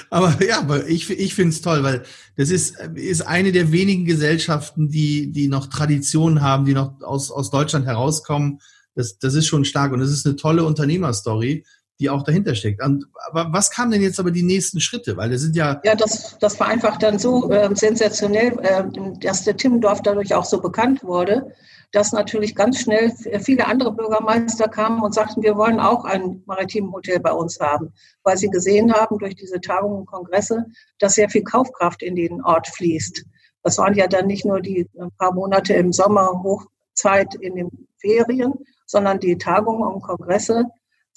Aber 0.10 0.42
ja, 0.42 0.60
aber 0.60 0.88
ich, 0.88 1.10
ich 1.10 1.36
finde 1.36 1.50
es 1.50 1.62
toll, 1.62 1.84
weil 1.84 2.04
das 2.38 2.50
ist, 2.50 2.78
ist 2.96 3.28
eine 3.28 3.52
der 3.52 3.74
wenigen 3.74 4.06
Gesellschaften, 4.06 4.90
die, 4.90 5.32
die 5.32 5.50
noch 5.50 5.68
Traditionen 5.68 6.42
haben, 6.42 6.64
die 6.64 6.74
noch 6.74 7.02
aus, 7.02 7.30
aus 7.30 7.52
Deutschland 7.52 7.86
herauskommen. 7.86 8.60
Das, 8.96 9.20
das 9.20 9.36
ist 9.36 9.48
schon 9.48 9.66
stark 9.66 9.92
und 9.92 10.00
das 10.00 10.10
ist 10.10 10.26
eine 10.26 10.38
tolle 10.38 10.64
Unternehmerstory, 10.64 11.66
die 12.00 12.10
auch 12.10 12.24
dahinter 12.24 12.54
steckt. 12.56 12.82
Aber 12.82 13.52
was 13.52 13.72
kamen 13.72 13.92
denn 13.92 14.02
jetzt 14.02 14.20
aber 14.20 14.32
die 14.32 14.44
nächsten 14.44 14.80
Schritte? 14.80 15.18
Weil 15.18 15.32
das 15.32 15.42
sind 15.42 15.56
ja. 15.56 15.82
Ja, 15.84 15.96
das, 15.96 16.38
das 16.40 16.60
war 16.60 16.68
einfach 16.68 16.98
dann 16.98 17.18
so 17.18 17.50
äh, 17.52 17.70
sensationell, 17.74 18.58
äh, 18.62 18.84
dass 19.22 19.44
der 19.44 19.58
Timmendorf 19.58 20.02
dadurch 20.02 20.34
auch 20.34 20.46
so 20.46 20.62
bekannt 20.62 21.04
wurde 21.04 21.54
dass 21.92 22.12
natürlich 22.12 22.56
ganz 22.56 22.82
schnell 22.82 23.12
viele 23.40 23.66
andere 23.66 23.94
Bürgermeister 23.94 24.68
kamen 24.68 25.02
und 25.02 25.14
sagten, 25.14 25.42
wir 25.42 25.56
wollen 25.56 25.80
auch 25.80 26.04
ein 26.04 26.44
maritimes 26.46 26.92
Hotel 26.92 27.20
bei 27.20 27.32
uns 27.32 27.60
haben, 27.60 27.94
weil 28.24 28.38
sie 28.38 28.50
gesehen 28.50 28.94
haben 28.94 29.18
durch 29.20 29.36
diese 29.36 29.62
Tagungen 29.62 30.00
und 30.00 30.06
Kongresse, 30.06 30.66
dass 31.00 31.16
sehr 31.16 31.30
viel 31.30 31.44
Kaufkraft 31.44 32.04
in 32.04 32.16
den 32.16 32.42
Ort 32.44 32.68
fließt. 32.68 33.24
Das 33.64 33.78
waren 33.78 33.96
ja 33.96 34.08
dann 34.08 34.28
nicht 34.28 34.46
nur 34.46 34.62
die 34.62 34.90
paar 35.18 35.34
Monate 35.34 35.74
im 35.74 35.94
Sommer 35.94 36.44
Hochzeit 36.44 37.36
in 37.36 37.56
den 37.56 37.70
Ferien, 38.00 38.54
sondern 38.86 39.20
die 39.20 39.38
Tagungen 39.38 39.84
und 39.84 40.02
Kongresse. 40.02 40.66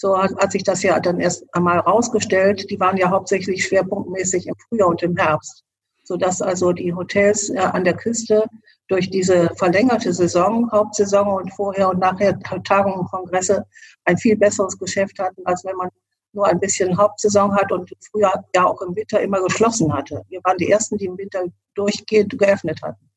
So 0.01 0.17
hat, 0.17 0.51
sich 0.51 0.63
das 0.63 0.83
ja 0.83 0.99
dann 0.99 1.21
erst 1.21 1.45
einmal 1.55 1.79
rausgestellt. 1.81 2.71
Die 2.71 2.81
waren 2.81 2.97
ja 2.97 3.11
hauptsächlich 3.11 3.67
schwerpunktmäßig 3.67 4.47
im 4.47 4.55
Frühjahr 4.67 4.89
und 4.89 5.03
im 5.03 5.15
Herbst, 5.15 5.63
sodass 6.05 6.41
also 6.41 6.73
die 6.73 6.95
Hotels 6.95 7.51
äh, 7.51 7.59
an 7.59 7.85
der 7.85 7.93
Küste 7.93 8.47
durch 8.89 9.11
diese 9.11 9.51
verlängerte 9.57 10.15
Saison, 10.15 10.73
Hauptsaison 10.73 11.29
und 11.29 11.53
vorher 11.53 11.91
und 11.91 11.99
nachher 11.99 12.41
Tagungen 12.41 13.01
und 13.01 13.11
Kongresse 13.11 13.67
ein 14.07 14.17
viel 14.17 14.39
besseres 14.39 14.79
Geschäft 14.79 15.19
hatten, 15.19 15.43
als 15.45 15.67
wenn 15.67 15.77
man 15.77 15.91
nur 16.33 16.47
ein 16.47 16.59
bisschen 16.59 16.97
Hauptsaison 16.97 17.55
hat 17.55 17.71
und 17.71 17.93
früher 18.11 18.33
ja 18.57 18.65
auch 18.65 18.81
im 18.81 18.97
Winter 18.97 19.21
immer 19.21 19.43
geschlossen 19.43 19.93
hatte. 19.93 20.23
Wir 20.31 20.41
waren 20.45 20.57
die 20.57 20.71
Ersten, 20.71 20.97
die 20.97 21.05
im 21.05 21.19
Winter 21.19 21.45
durchgehend 21.75 22.39
geöffnet 22.39 22.81
hatten. 22.81 23.11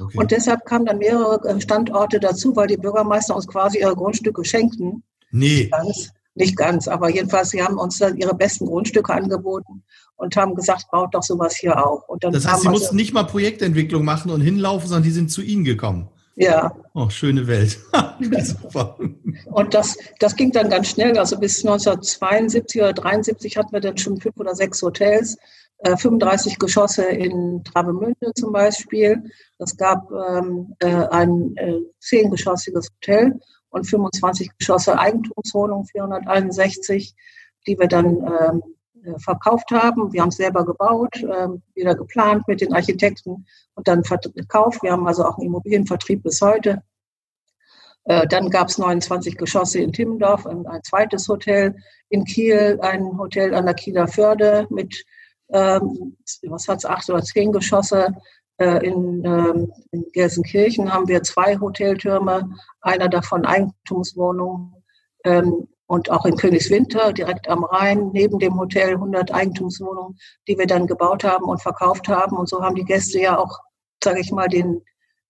Okay. 0.00 0.16
Und 0.16 0.30
deshalb 0.30 0.64
kamen 0.64 0.86
dann 0.86 0.96
mehrere 0.96 1.46
äh, 1.46 1.60
Standorte 1.60 2.18
dazu, 2.18 2.56
weil 2.56 2.68
die 2.68 2.78
Bürgermeister 2.78 3.36
uns 3.36 3.46
quasi 3.46 3.80
ihre 3.80 3.94
Grundstücke 3.94 4.42
schenkten. 4.42 5.02
Nee. 5.32 5.68
Ganz, 5.68 6.12
nicht 6.34 6.56
ganz, 6.56 6.88
aber 6.88 7.10
jedenfalls, 7.10 7.50
sie 7.50 7.62
haben 7.62 7.78
uns 7.78 7.98
dann 7.98 8.16
ihre 8.16 8.34
besten 8.34 8.66
Grundstücke 8.66 9.12
angeboten 9.12 9.82
und 10.16 10.36
haben 10.36 10.54
gesagt, 10.54 10.86
baut 10.90 11.14
doch 11.14 11.22
sowas 11.22 11.56
hier 11.56 11.84
auch. 11.84 12.04
das 12.20 12.46
heißt, 12.46 12.62
Sie 12.62 12.68
mussten 12.68 12.96
nicht 12.96 13.12
mal 13.12 13.24
Projektentwicklung 13.24 14.04
machen 14.04 14.30
und 14.30 14.40
hinlaufen, 14.40 14.88
sondern 14.88 15.02
die 15.02 15.10
sind 15.10 15.30
zu 15.30 15.42
Ihnen 15.42 15.64
gekommen. 15.64 16.08
Ja. 16.36 16.74
Oh, 16.94 17.08
schöne 17.10 17.46
Welt. 17.46 17.78
Super. 18.42 18.98
Und 19.46 19.74
das, 19.74 19.96
das 20.20 20.36
ging 20.36 20.52
dann 20.52 20.70
ganz 20.70 20.88
schnell. 20.88 21.18
Also 21.18 21.38
bis 21.38 21.64
1972 21.64 22.80
oder 22.80 22.92
73 22.92 23.56
hatten 23.56 23.72
wir 23.72 23.80
dann 23.80 23.98
schon 23.98 24.20
fünf 24.20 24.36
oder 24.38 24.54
sechs 24.54 24.80
Hotels, 24.80 25.36
äh, 25.78 25.96
35 25.96 26.58
Geschosse 26.58 27.04
in 27.04 27.62
Travemünde 27.64 28.32
zum 28.34 28.52
Beispiel. 28.52 29.22
Es 29.58 29.76
gab 29.76 30.10
ähm, 30.10 30.74
äh, 30.78 31.06
ein 31.10 31.54
äh, 31.56 31.74
zehngeschossiges 31.98 32.88
Hotel 32.94 33.38
und 33.70 33.84
25 33.84 34.50
Geschosse 34.58 34.98
Eigentumswohnungen, 34.98 35.86
461, 35.86 37.14
die 37.66 37.78
wir 37.78 37.88
dann 37.88 38.16
ähm, 38.16 38.62
äh, 39.04 39.18
verkauft 39.18 39.70
haben. 39.70 40.12
Wir 40.12 40.22
haben 40.22 40.28
es 40.28 40.36
selber 40.36 40.64
gebaut, 40.64 41.16
ähm, 41.22 41.62
wieder 41.74 41.94
geplant 41.94 42.46
mit 42.48 42.60
den 42.60 42.74
Architekten 42.74 43.46
und 43.74 43.88
dann 43.88 44.04
verkauft. 44.04 44.82
Wir 44.82 44.92
haben 44.92 45.06
also 45.06 45.24
auch 45.24 45.38
einen 45.38 45.46
Immobilienvertrieb 45.46 46.22
bis 46.22 46.40
heute. 46.42 46.82
Äh, 48.04 48.26
dann 48.28 48.50
gab 48.50 48.68
es 48.68 48.78
29 48.78 49.36
Geschosse 49.36 49.78
in 49.80 49.92
Timmendorf, 49.92 50.46
ein, 50.46 50.66
zweites 50.82 51.28
Hotel 51.28 51.76
in 52.08 52.24
Kiel, 52.24 52.78
ein 52.82 53.18
Hotel 53.18 53.54
an 53.54 53.66
der 53.66 53.74
Kieler 53.74 54.08
Förde 54.08 54.66
mit, 54.70 55.04
ähm, 55.50 56.16
was 56.42 56.68
hat 56.68 56.84
acht 56.84 57.08
oder 57.08 57.22
zehn 57.22 57.52
Geschosse. 57.52 58.14
Äh, 58.60 58.86
in, 58.86 59.24
ähm, 59.24 59.72
in 59.90 60.04
Gelsenkirchen 60.12 60.92
haben 60.92 61.08
wir 61.08 61.22
zwei 61.22 61.58
Hoteltürme, 61.58 62.50
einer 62.82 63.08
davon 63.08 63.46
Eigentumswohnungen 63.46 64.74
und 65.86 66.10
auch 66.10 66.24
in 66.24 66.36
Königswinter, 66.36 67.12
direkt 67.12 67.48
am 67.48 67.64
Rhein, 67.64 68.10
neben 68.12 68.38
dem 68.38 68.58
Hotel 68.58 68.94
100 68.94 69.34
Eigentumswohnungen, 69.34 70.18
die 70.46 70.56
wir 70.56 70.66
dann 70.66 70.86
gebaut 70.86 71.24
haben 71.24 71.44
und 71.44 71.60
verkauft 71.60 72.08
haben. 72.08 72.38
Und 72.38 72.48
so 72.48 72.62
haben 72.62 72.74
die 72.74 72.84
Gäste 72.84 73.20
ja 73.20 73.38
auch, 73.38 73.58
sage 74.02 74.20
ich 74.20 74.30
mal, 74.30 74.48
den, 74.48 74.80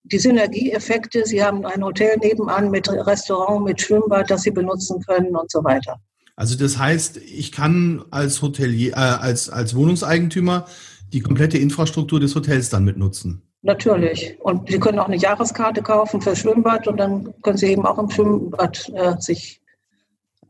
die 0.05 0.19
Synergieeffekte. 0.19 1.25
Sie 1.25 1.43
haben 1.43 1.65
ein 1.67 1.83
Hotel 1.83 2.19
nebenan 2.19 2.71
mit 2.71 2.89
Restaurant, 2.89 3.65
mit 3.65 3.81
Schwimmbad, 3.81 4.31
das 4.31 4.43
sie 4.43 4.53
benutzen 4.53 5.01
können 5.03 5.35
und 5.35 5.51
so 5.51 5.65
weiter. 5.65 5.99
Also 6.37 6.57
das 6.57 6.79
heißt, 6.79 7.17
ich 7.17 7.53
kann 7.53 8.05
als 8.11 8.43
Hotelier, 8.43 8.93
äh, 8.93 8.97
als, 8.97 9.51
als 9.51 9.75
Wohnungseigentümer 9.75 10.67
die 11.13 11.21
komplette 11.21 11.59
Infrastruktur 11.59 12.21
des 12.21 12.35
Hotels 12.35 12.71
dann 12.71 12.85
mitnutzen. 12.85 13.43
Natürlich. 13.63 14.37
Und 14.41 14.71
Sie 14.71 14.79
können 14.79 14.99
auch 14.99 15.07
eine 15.07 15.17
Jahreskarte 15.17 15.83
kaufen 15.83 16.21
für 16.21 16.35
Schwimmbad 16.35 16.89
und 16.89 16.97
dann 16.97 17.35
können 17.43 17.59
Sie 17.59 17.67
eben 17.67 17.85
auch 17.85 17.99
im 17.99 18.11
Schwimmbad 18.11 18.91
äh, 18.95 19.15
sich 19.19 19.61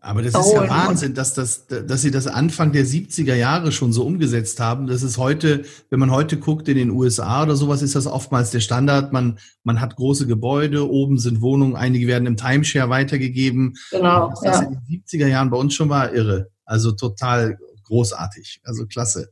aber 0.02 0.22
das 0.22 0.34
ist 0.34 0.52
ja 0.54 0.68
Wahnsinn, 0.68 1.12
dass, 1.12 1.34
das, 1.34 1.66
dass 1.66 2.00
sie 2.00 2.10
das 2.10 2.26
Anfang 2.26 2.72
der 2.72 2.86
70er 2.86 3.34
Jahre 3.34 3.70
schon 3.70 3.92
so 3.92 4.04
umgesetzt 4.04 4.58
haben. 4.58 4.86
Das 4.86 5.02
ist 5.02 5.18
heute, 5.18 5.64
wenn 5.90 6.00
man 6.00 6.10
heute 6.10 6.38
guckt 6.38 6.68
in 6.68 6.76
den 6.78 6.90
USA 6.90 7.42
oder 7.42 7.54
sowas, 7.54 7.82
ist 7.82 7.94
das 7.94 8.06
oftmals 8.06 8.50
der 8.50 8.60
Standard. 8.60 9.12
Man, 9.12 9.38
man 9.62 9.80
hat 9.82 9.96
große 9.96 10.26
Gebäude, 10.26 10.90
oben 10.90 11.18
sind 11.18 11.42
Wohnungen, 11.42 11.76
einige 11.76 12.06
werden 12.06 12.26
im 12.26 12.38
Timeshare 12.38 12.88
weitergegeben. 12.88 13.74
Genau. 13.90 14.30
Dass 14.30 14.40
das 14.40 14.60
in 14.62 14.70
den 14.70 15.02
70er 15.04 15.26
Jahren 15.26 15.50
bei 15.50 15.58
uns 15.58 15.74
schon 15.74 15.90
war, 15.90 16.14
irre. 16.14 16.48
Also 16.64 16.92
total 16.92 17.58
großartig. 17.84 18.60
Also 18.64 18.86
klasse. 18.86 19.30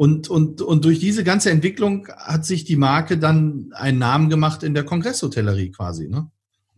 Und, 0.00 0.30
und, 0.30 0.62
und 0.62 0.86
durch 0.86 0.98
diese 0.98 1.24
ganze 1.24 1.50
Entwicklung 1.50 2.08
hat 2.16 2.46
sich 2.46 2.64
die 2.64 2.76
Marke 2.76 3.18
dann 3.18 3.70
einen 3.74 3.98
Namen 3.98 4.30
gemacht 4.30 4.62
in 4.62 4.72
der 4.72 4.86
Kongresshotellerie 4.86 5.72
quasi, 5.72 6.08
ne? 6.08 6.30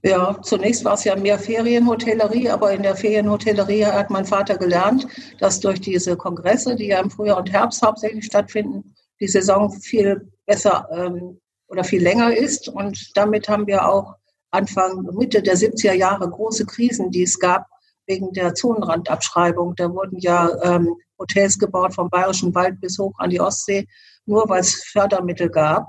Ja, 0.02 0.37
zunächst 0.43 0.85
war 0.85 0.95
es 0.95 1.05
ja 1.05 1.14
mehr 1.14 1.38
Ferienhotellerie, 1.38 2.50
aber 2.50 2.73
in 2.73 2.83
der 2.83 2.97
Ferienhotellerie 2.97 3.85
hat 3.85 4.11
mein 4.11 4.25
Vater 4.25 4.57
gelernt, 4.57 5.07
dass 5.38 5.61
durch 5.61 5.81
diese 5.81 6.17
Kongresse, 6.17 6.75
die 6.75 6.88
ja 6.88 6.99
im 6.99 7.11
Frühjahr 7.11 7.38
und 7.38 7.52
Herbst 7.52 7.81
hauptsächlich 7.83 8.25
stattfinden, 8.25 8.93
die 9.21 9.29
Saison 9.29 9.71
viel 9.71 10.29
besser 10.45 10.88
ähm, 10.91 11.38
oder 11.69 11.85
viel 11.85 12.02
länger 12.02 12.37
ist. 12.37 12.69
Und 12.69 13.12
damit 13.14 13.49
haben 13.49 13.69
wir 13.69 13.88
auch 13.88 14.17
Anfang, 14.50 15.09
Mitte 15.12 15.43
der 15.43 15.57
70er 15.57 15.95
Jahre 15.95 16.29
große 16.29 16.67
Krisen, 16.67 17.12
die 17.12 17.23
es 17.23 17.38
gab 17.38 17.67
wegen 18.09 18.33
der 18.33 18.55
Zonenrandabschreibung. 18.55 19.76
Da 19.76 19.93
wurden 19.93 20.19
ja 20.19 20.50
ähm, 20.64 20.97
Hotels 21.23 21.59
gebaut 21.59 21.95
vom 21.95 22.11
Bayerischen 22.11 22.55
Wald 22.55 22.81
bis 22.81 22.99
hoch 22.99 23.14
an 23.19 23.31
die 23.31 23.41
Ostsee, 23.41 23.87
nur 24.26 24.49
weil 24.49 24.61
es 24.61 24.85
Fördermittel 24.85 25.49
gab. 25.49 25.87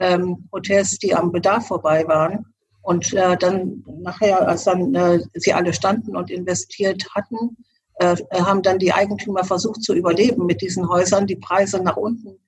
Ähm, 0.00 0.48
Hotels, 0.52 0.98
die 0.98 1.14
am 1.14 1.32
Bedarf 1.32 1.66
vorbei 1.66 2.06
waren. 2.06 2.46
Und 2.82 3.12
äh, 3.12 3.36
dann 3.36 3.84
nachher, 4.00 4.48
als 4.48 4.64
dann 4.64 4.94
äh, 4.94 5.20
sie 5.34 5.52
alle 5.52 5.72
standen 5.74 6.16
und 6.16 6.30
investiert 6.30 7.04
hatten, 7.14 7.56
äh, 7.96 8.16
haben 8.32 8.62
dann 8.62 8.78
die 8.78 8.92
Eigentümer 8.92 9.44
versucht 9.44 9.82
zu 9.82 9.94
überleben 9.94 10.46
mit 10.46 10.62
diesen 10.62 10.88
Häusern, 10.88 11.26
die 11.26 11.36
Preise 11.36 11.82
nach 11.82 11.96
unten 11.96 12.38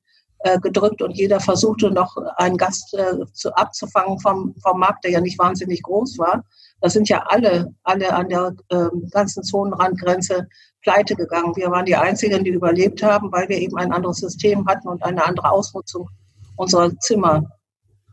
äh, 0.43 0.59
gedrückt 0.59 1.03
und 1.03 1.13
jeder 1.13 1.41
versuchte 1.41 1.91
noch 1.91 2.17
einen 2.37 2.57
Gast 2.57 2.95
äh, 2.95 3.27
zu, 3.33 3.53
abzufangen 3.55 4.19
vom, 4.21 4.55
vom 4.63 4.79
Markt, 4.79 5.05
der 5.05 5.11
ja 5.11 5.21
nicht 5.21 5.39
wahnsinnig 5.39 5.83
groß 5.83 6.19
war. 6.19 6.45
Da 6.81 6.89
sind 6.89 7.09
ja 7.09 7.25
alle, 7.29 7.75
alle 7.83 8.13
an 8.15 8.29
der 8.29 8.55
äh, 8.71 8.89
ganzen 9.11 9.43
Zonenrandgrenze 9.43 10.49
pleite 10.83 11.15
gegangen. 11.15 11.55
Wir 11.57 11.71
waren 11.71 11.87
die 11.87 11.97
Einzigen, 11.97 12.45
die 12.45 12.51
überlebt 12.51 13.03
haben, 13.03 13.31
weil 13.33 13.49
wir 13.49 13.59
eben 13.59 13.77
ein 13.77 13.93
anderes 13.93 14.19
System 14.19 14.67
hatten 14.67 14.89
und 14.89 15.03
eine 15.03 15.25
andere 15.25 15.51
Ausnutzung 15.51 16.09
unserer 16.57 16.97
Zimmer. 16.99 17.51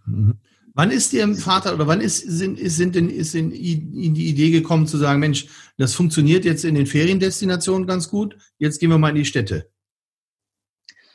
Mhm. 0.06 0.38
Wann 0.74 0.92
ist 0.92 1.12
Ihrem 1.12 1.36
Vater 1.36 1.74
oder 1.74 1.88
wann 1.88 2.02
ist, 2.02 2.20
sind, 2.20 2.60
sind 2.60 2.94
denn, 2.94 3.10
ist 3.10 3.34
in, 3.34 3.52
in 3.52 4.14
die 4.14 4.28
Idee 4.28 4.52
gekommen 4.52 4.86
zu 4.86 4.98
sagen, 4.98 5.20
Mensch, 5.20 5.48
das 5.78 5.96
funktioniert 5.96 6.46
jetzt 6.46 6.64
in 6.66 6.76
den 6.76 6.86
Feriendestinationen 6.86 7.88
ganz 7.88 8.10
gut, 8.10 8.38
jetzt 8.60 8.80
gehen 8.80 8.92
wir 8.92 9.00
mal 9.00 9.10
in 9.10 9.16
die 9.16 9.26
Städte? 9.26 9.72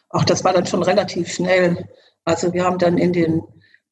Ach, 0.09 0.25
das 0.25 0.43
war 0.43 0.53
dann 0.53 0.67
schon 0.67 0.83
relativ 0.83 1.33
schnell. 1.33 1.89
Also 2.25 2.53
wir 2.53 2.65
haben 2.65 2.79
dann 2.79 2.99
in 2.99 3.13
den, 3.13 3.41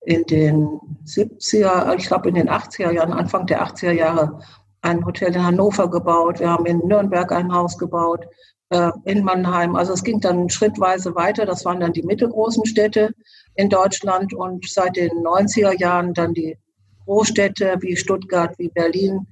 in 0.00 0.24
den 0.24 0.80
70er, 1.06 1.96
ich 1.96 2.06
glaube 2.08 2.30
in 2.30 2.34
den 2.34 2.50
80er 2.50 2.90
Jahren, 2.90 3.12
Anfang 3.12 3.46
der 3.46 3.64
80er 3.64 3.92
Jahre, 3.92 4.40
ein 4.82 5.04
Hotel 5.04 5.34
in 5.34 5.44
Hannover 5.44 5.90
gebaut. 5.90 6.40
Wir 6.40 6.50
haben 6.50 6.66
in 6.66 6.78
Nürnberg 6.78 7.30
ein 7.32 7.52
Haus 7.52 7.76
gebaut, 7.78 8.26
äh, 8.70 8.90
in 9.04 9.24
Mannheim. 9.24 9.76
Also 9.76 9.92
es 9.92 10.02
ging 10.02 10.20
dann 10.20 10.48
schrittweise 10.48 11.14
weiter. 11.14 11.46
Das 11.46 11.64
waren 11.64 11.80
dann 11.80 11.92
die 11.92 12.02
mittelgroßen 12.02 12.64
Städte 12.66 13.14
in 13.54 13.68
Deutschland 13.68 14.32
und 14.34 14.68
seit 14.68 14.96
den 14.96 15.10
90er 15.22 15.78
Jahren 15.78 16.14
dann 16.14 16.34
die 16.34 16.56
Großstädte 17.04 17.76
wie 17.80 17.96
Stuttgart, 17.96 18.58
wie 18.58 18.68
Berlin, 18.68 19.26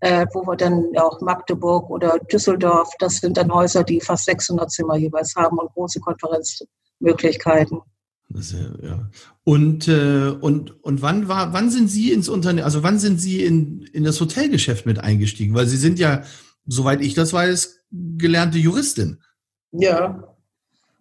äh, 0.00 0.26
wo 0.32 0.46
wir 0.46 0.56
dann 0.56 0.86
auch 0.96 1.20
Magdeburg 1.20 1.90
oder 1.90 2.18
Düsseldorf, 2.18 2.92
das 2.98 3.18
sind 3.18 3.36
dann 3.36 3.52
Häuser, 3.52 3.84
die 3.84 4.00
fast 4.00 4.24
600 4.24 4.70
Zimmer 4.70 4.96
jeweils 4.96 5.36
haben 5.36 5.58
und 5.58 5.72
große 5.72 6.00
Konferenzmöglichkeiten. 6.00 7.80
Ja. 8.32 9.10
Und, 9.44 9.88
äh, 9.88 10.28
und, 10.40 10.82
und 10.84 11.02
wann 11.02 11.28
war, 11.28 11.52
wann 11.52 11.70
sind 11.70 11.88
Sie 11.88 12.12
ins 12.12 12.28
Unternehmen, 12.28 12.64
also 12.64 12.82
wann 12.82 12.98
sind 12.98 13.20
Sie 13.20 13.44
in, 13.44 13.82
in 13.92 14.04
das 14.04 14.20
Hotelgeschäft 14.20 14.86
mit 14.86 14.98
eingestiegen? 15.00 15.54
Weil 15.54 15.66
Sie 15.66 15.76
sind 15.76 15.98
ja, 15.98 16.22
soweit 16.66 17.00
ich 17.00 17.14
das 17.14 17.32
weiß, 17.32 17.80
gelernte 17.90 18.58
Juristin. 18.58 19.20
Ja, 19.72 20.30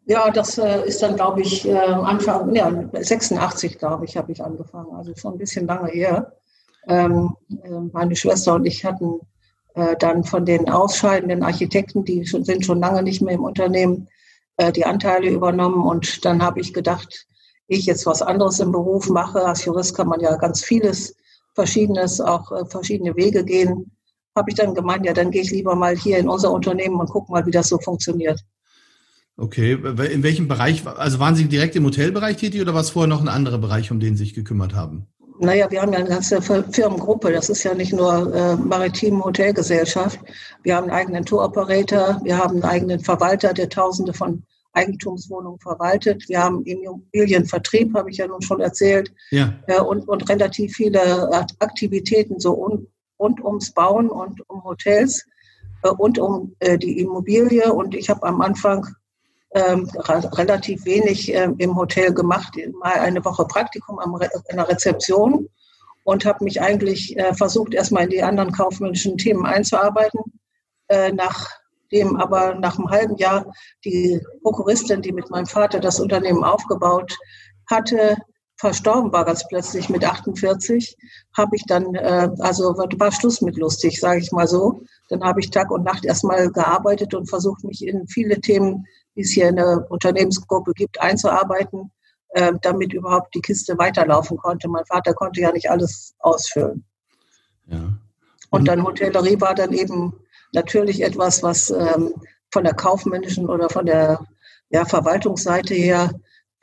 ja, 0.09 0.31
das 0.31 0.57
äh, 0.57 0.87
ist 0.87 1.03
dann, 1.03 1.15
glaube 1.15 1.41
ich, 1.41 1.67
äh, 1.67 1.77
Anfang, 1.77 2.55
ja, 2.55 2.71
86, 2.93 3.77
glaube 3.77 4.05
ich, 4.05 4.17
habe 4.17 4.31
ich 4.31 4.43
angefangen. 4.43 4.91
Also 4.95 5.13
schon 5.15 5.33
ein 5.33 5.37
bisschen 5.37 5.67
lange 5.67 5.91
her. 5.91 6.33
Ähm, 6.87 7.35
äh, 7.63 7.69
meine 7.93 8.15
Schwester 8.15 8.55
und 8.55 8.65
ich 8.65 8.83
hatten 8.83 9.19
äh, 9.75 9.95
dann 9.99 10.23
von 10.23 10.45
den 10.45 10.67
ausscheidenden 10.67 11.43
Architekten, 11.43 12.05
die 12.05 12.25
schon, 12.25 12.43
sind 12.43 12.65
schon 12.65 12.79
lange 12.79 13.03
nicht 13.03 13.21
mehr 13.21 13.35
im 13.35 13.43
Unternehmen, 13.43 14.07
äh, 14.59 14.73
die 14.73 14.85
Anteile 14.85 15.29
übernommen. 15.29 15.85
Und 15.85 16.25
dann 16.25 16.41
habe 16.43 16.59
ich 16.59 16.73
gedacht, 16.73 17.25
ich 17.67 17.85
jetzt 17.85 18.05
was 18.05 18.21
anderes 18.21 18.59
im 18.59 18.71
Beruf 18.71 19.09
mache. 19.09 19.45
Als 19.45 19.63
Jurist 19.63 19.95
kann 19.95 20.07
man 20.07 20.19
ja 20.19 20.35
ganz 20.35 20.63
vieles, 20.63 21.15
Verschiedenes, 21.55 22.19
auch 22.19 22.51
äh, 22.51 22.65
verschiedene 22.65 23.15
Wege 23.15 23.45
gehen. 23.45 23.91
Habe 24.35 24.51
ich 24.51 24.55
dann 24.55 24.75
gemeint, 24.75 25.05
ja, 25.05 25.13
dann 25.13 25.31
gehe 25.31 25.41
ich 25.41 25.51
lieber 25.51 25.75
mal 25.75 25.95
hier 25.95 26.17
in 26.17 26.27
unser 26.27 26.51
Unternehmen 26.51 26.99
und 26.99 27.09
gucke 27.09 27.31
mal, 27.31 27.45
wie 27.45 27.51
das 27.51 27.69
so 27.69 27.79
funktioniert. 27.79 28.41
Okay, 29.37 29.71
in 30.11 30.23
welchem 30.23 30.49
Bereich, 30.49 30.85
also 30.85 31.19
waren 31.19 31.35
Sie 31.35 31.45
direkt 31.45 31.77
im 31.77 31.85
Hotelbereich 31.85 32.35
tätig 32.35 32.61
oder 32.61 32.73
war 32.73 32.81
es 32.81 32.89
vorher 32.89 33.07
noch 33.07 33.21
ein 33.21 33.29
anderer 33.29 33.57
Bereich, 33.57 33.89
um 33.91 34.01
den 34.01 34.17
Sie 34.17 34.25
sich 34.25 34.33
gekümmert 34.33 34.73
haben? 34.73 35.07
Naja, 35.39 35.71
wir 35.71 35.81
haben 35.81 35.93
ja 35.93 35.99
eine 35.99 36.09
ganze 36.09 36.41
Firmengruppe. 36.41 37.31
Das 37.31 37.49
ist 37.49 37.63
ja 37.63 37.73
nicht 37.73 37.93
nur 37.93 38.33
äh, 38.33 38.55
maritime 38.57 39.23
Hotelgesellschaft. 39.23 40.19
Wir 40.63 40.75
haben 40.75 40.89
einen 40.89 40.99
eigenen 40.99 41.25
Tour-Operator, 41.25 42.19
wir 42.23 42.37
haben 42.37 42.55
einen 42.55 42.63
eigenen 42.63 42.99
Verwalter, 42.99 43.53
der 43.53 43.69
Tausende 43.69 44.13
von 44.13 44.43
Eigentumswohnungen 44.73 45.59
verwaltet. 45.59 46.27
Wir 46.27 46.43
haben 46.43 46.63
Immobilienvertrieb, 46.63 47.95
habe 47.95 48.11
ich 48.11 48.17
ja 48.17 48.27
nun 48.27 48.41
schon 48.41 48.59
erzählt. 48.59 49.13
Ja. 49.31 49.53
Äh, 49.67 49.81
und, 49.81 50.07
und 50.07 50.29
relativ 50.29 50.73
viele 50.75 51.31
Aktivitäten 51.59 52.39
so 52.39 52.53
un, 52.53 52.87
rund 53.17 53.43
ums 53.43 53.71
Bauen 53.71 54.09
und 54.09 54.47
um 54.49 54.63
Hotels 54.63 55.25
äh, 55.83 55.89
und 55.89 56.19
um 56.19 56.55
äh, 56.59 56.77
die 56.77 56.99
Immobilie. 56.99 57.71
Und 57.71 57.95
ich 57.95 58.09
habe 58.09 58.23
am 58.23 58.41
Anfang 58.41 58.87
ähm, 59.51 59.89
relativ 59.97 60.85
wenig 60.85 61.33
ähm, 61.33 61.55
im 61.57 61.75
Hotel 61.75 62.13
gemacht, 62.13 62.55
mal 62.79 62.99
eine 62.99 63.23
Woche 63.25 63.45
Praktikum 63.45 63.99
am 63.99 64.15
Re 64.15 64.29
in 64.49 64.57
der 64.57 64.69
Rezeption 64.69 65.49
und 66.03 66.25
habe 66.25 66.43
mich 66.43 66.61
eigentlich 66.61 67.17
äh, 67.17 67.33
versucht, 67.33 67.73
erstmal 67.73 68.03
in 68.03 68.09
die 68.09 68.23
anderen 68.23 68.51
kaufmännischen 68.51 69.17
Themen 69.17 69.45
einzuarbeiten. 69.45 70.21
Äh, 70.87 71.11
nachdem 71.11 72.15
aber 72.15 72.55
nach 72.55 72.77
einem 72.77 72.89
halben 72.89 73.15
Jahr 73.17 73.51
die 73.85 74.19
Prokuristin, 74.41 75.01
die 75.01 75.11
mit 75.11 75.29
meinem 75.29 75.45
Vater 75.45 75.79
das 75.79 75.99
Unternehmen 75.99 76.43
aufgebaut 76.43 77.15
hatte, 77.69 78.17
verstorben 78.59 79.13
war 79.13 79.23
ganz 79.23 79.47
plötzlich 79.47 79.87
mit 79.89 80.03
48, 80.03 80.97
habe 81.37 81.55
ich 81.55 81.63
dann, 81.65 81.95
äh, 81.95 82.29
also 82.39 82.75
war 82.75 83.11
Schluss 83.11 83.41
mit 83.41 83.57
lustig, 83.57 83.99
sage 83.99 84.19
ich 84.19 84.31
mal 84.31 84.47
so. 84.47 84.81
Dann 85.07 85.23
habe 85.23 85.39
ich 85.39 85.49
Tag 85.49 85.71
und 85.71 85.85
Nacht 85.85 86.05
erstmal 86.05 86.51
gearbeitet 86.51 87.13
und 87.13 87.29
versucht, 87.29 87.63
mich 87.63 87.85
in 87.87 88.07
viele 88.07 88.41
Themen 88.41 88.85
die 89.19 89.23
es 89.25 89.31
hier 89.31 89.49
in 89.49 89.57
der 89.57 89.85
Unternehmensgruppe 89.89 90.71
gibt, 90.73 91.01
einzuarbeiten, 91.01 91.91
äh, 92.29 92.53
damit 92.61 92.93
überhaupt 92.93 93.35
die 93.35 93.41
Kiste 93.41 93.77
weiterlaufen 93.77 94.37
konnte. 94.37 94.69
Mein 94.69 94.85
Vater 94.85 95.13
konnte 95.13 95.41
ja 95.41 95.51
nicht 95.51 95.69
alles 95.69 96.15
ausfüllen. 96.19 96.85
Ja. 97.67 97.97
Und, 98.49 98.67
dann 98.69 98.83
Hotellerie 98.83 99.41
war 99.41 99.55
dann 99.55 99.73
eben 99.73 100.13
natürlich 100.53 101.03
etwas, 101.03 101.43
was 101.43 101.69
ähm, 101.69 102.13
von 102.49 102.63
der 102.63 102.73
kaufmännischen 102.73 103.49
oder 103.49 103.69
von 103.69 103.85
der 103.85 104.25
ja, 104.69 104.85
Verwaltungsseite 104.85 105.73
her 105.73 106.11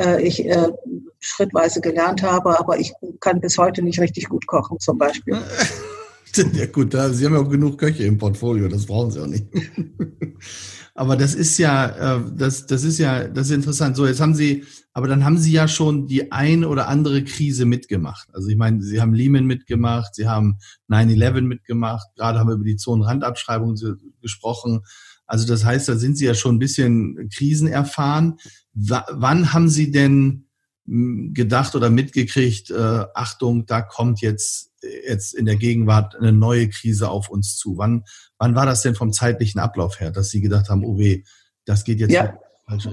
äh, 0.00 0.22
ich 0.22 0.42
äh, 0.46 0.72
schrittweise 1.20 1.82
gelernt 1.82 2.22
habe, 2.22 2.58
aber 2.58 2.78
ich 2.78 2.94
kann 3.20 3.42
bis 3.42 3.58
heute 3.58 3.82
nicht 3.82 4.00
richtig 4.00 4.30
gut 4.30 4.46
kochen 4.46 4.80
zum 4.80 4.96
Beispiel. 4.96 5.38
Ja 6.36 6.66
gut, 6.66 6.92
Sie 6.92 7.24
haben 7.24 7.34
ja 7.34 7.40
auch 7.40 7.48
genug 7.48 7.78
Köche 7.78 8.04
im 8.04 8.18
Portfolio, 8.18 8.68
das 8.68 8.86
brauchen 8.86 9.10
Sie 9.10 9.20
auch 9.20 9.26
nicht. 9.26 9.46
Aber 10.94 11.16
das 11.16 11.34
ist 11.34 11.58
ja, 11.58 12.16
äh, 12.16 12.22
das, 12.34 12.66
das 12.66 12.82
ist 12.82 12.98
ja, 12.98 13.28
das 13.28 13.48
ist 13.48 13.54
interessant. 13.54 13.96
So, 13.96 14.06
jetzt 14.06 14.20
haben 14.20 14.34
Sie, 14.34 14.64
aber 14.94 15.08
dann 15.08 15.26
haben 15.26 15.36
Sie 15.36 15.52
ja 15.52 15.68
schon 15.68 16.06
die 16.06 16.32
ein 16.32 16.64
oder 16.64 16.88
andere 16.88 17.22
Krise 17.22 17.66
mitgemacht. 17.66 18.28
Also 18.32 18.48
ich 18.48 18.56
meine, 18.56 18.82
Sie 18.82 18.98
haben 18.98 19.12
Lehman 19.12 19.44
mitgemacht, 19.44 20.14
Sie 20.14 20.26
haben 20.26 20.56
9-11 20.88 21.42
mitgemacht, 21.42 22.06
gerade 22.16 22.38
haben 22.38 22.48
wir 22.48 22.54
über 22.54 22.64
die 22.64 22.76
Zonenrandabschreibung 22.76 23.76
gesprochen. 24.22 24.80
Also 25.26 25.46
das 25.46 25.66
heißt, 25.66 25.86
da 25.86 25.96
sind 25.96 26.16
Sie 26.16 26.24
ja 26.24 26.34
schon 26.34 26.56
ein 26.56 26.60
bisschen 26.60 27.28
Krisen 27.28 27.68
erfahren. 27.68 28.38
W 28.72 28.96
wann 29.10 29.52
haben 29.52 29.68
Sie 29.68 29.90
denn 29.90 30.46
gedacht 30.86 31.74
oder 31.74 31.90
mitgekriegt, 31.90 32.70
äh, 32.70 33.04
Achtung, 33.14 33.66
da 33.66 33.82
kommt 33.82 34.20
jetzt, 34.20 34.72
jetzt 35.06 35.34
in 35.34 35.46
der 35.46 35.56
Gegenwart 35.56 36.16
eine 36.16 36.32
neue 36.32 36.68
Krise 36.68 37.08
auf 37.08 37.28
uns 37.28 37.56
zu? 37.56 37.78
Wann, 37.78 38.04
wann 38.38 38.54
war 38.54 38.66
das 38.66 38.82
denn 38.82 38.94
vom 38.94 39.12
zeitlichen 39.12 39.60
Ablauf 39.60 40.00
her, 40.00 40.10
dass 40.10 40.30
Sie 40.30 40.40
gedacht 40.40 40.68
haben, 40.68 40.84
oh 40.84 40.98
weh, 40.98 41.22
das 41.64 41.84
geht 41.84 42.00
jetzt 42.00 42.12
ja. 42.12 42.38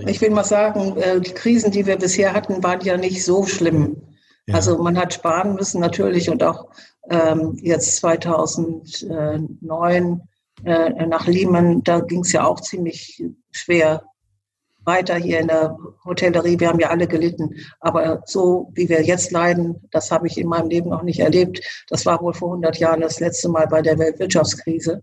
Ich 0.06 0.21
will 0.21 0.29
mal 0.29 0.43
sagen, 0.43 0.97
äh, 0.97 1.19
die 1.19 1.32
Krisen, 1.32 1.71
die 1.71 1.88
wir 1.88 1.97
bisher 1.97 2.34
hatten, 2.34 2.62
waren 2.62 2.82
ja 2.82 2.95
nicht 2.95 3.25
so 3.25 3.43
schlimm. 3.45 3.97
Ja. 4.45 4.53
Also 4.56 4.77
man 4.77 4.97
hat 4.97 5.15
sparen 5.15 5.56
müssen 5.56 5.82
natürlich 5.82 6.29
und 6.29 6.43
auch 6.43 6.67
ähm, 7.10 7.58
jetzt 7.62 7.95
2009 7.95 10.21
äh, 10.63 11.08
nach 11.08 11.25
Lehman, 11.27 11.84
da 11.84 12.01
ging 12.01 12.21
es 12.21 12.34
ja 12.34 12.45
auch 12.45 12.62
ziemlich 12.62 13.23
schwer 13.51 14.03
weiter 14.86 15.15
hier 15.15 15.39
in 15.39 15.48
der 15.48 15.78
Hotellerie. 16.06 16.60
Wir 16.60 16.69
haben 16.69 16.80
ja 16.80 16.89
alle 16.89 17.08
gelitten. 17.08 17.56
Aber 17.80 18.24
so 18.26 18.72
wie 18.74 18.89
wir 18.89 19.02
jetzt 19.04 19.32
leiden, 19.32 19.88
das 19.91 20.12
habe 20.12 20.28
ich 20.28 20.38
in 20.38 20.48
meinem 20.48 20.69
Leben 20.69 20.89
noch 20.89 21.04
nicht 21.04 21.19
erlebt. 21.19 21.62
Das 21.89 22.06
war 22.06 22.22
wohl 22.22 22.34
vor 22.34 22.50
100 22.50 22.78
Jahren 22.78 23.02
das 23.02 23.19
letzte 23.19 23.50
Mal 23.50 23.67
bei 23.67 23.82
der 23.82 23.98
Weltwirtschaftskrise. 23.98 25.02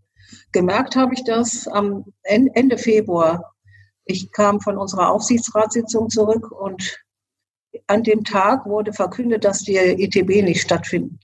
Gemerkt 0.53 0.97
habe 0.97 1.15
ich 1.15 1.25
das 1.25 1.67
am 1.69 2.05
Ende 2.23 2.79
Februar. 2.79 3.55
Ich 4.05 4.31
kam 4.33 4.61
von 4.61 4.77
unserer 4.77 5.11
Aufsichtsratssitzung 5.11 6.09
zurück 6.09 6.51
und 6.51 6.99
an 7.87 8.03
dem 8.03 8.25
Tag 8.25 8.67
wurde 8.67 8.93
verkündet, 8.93 9.45
dass 9.45 9.61
die 9.61 9.77
ETB 9.77 10.43
nicht 10.43 10.63
stattfinden, 10.63 11.21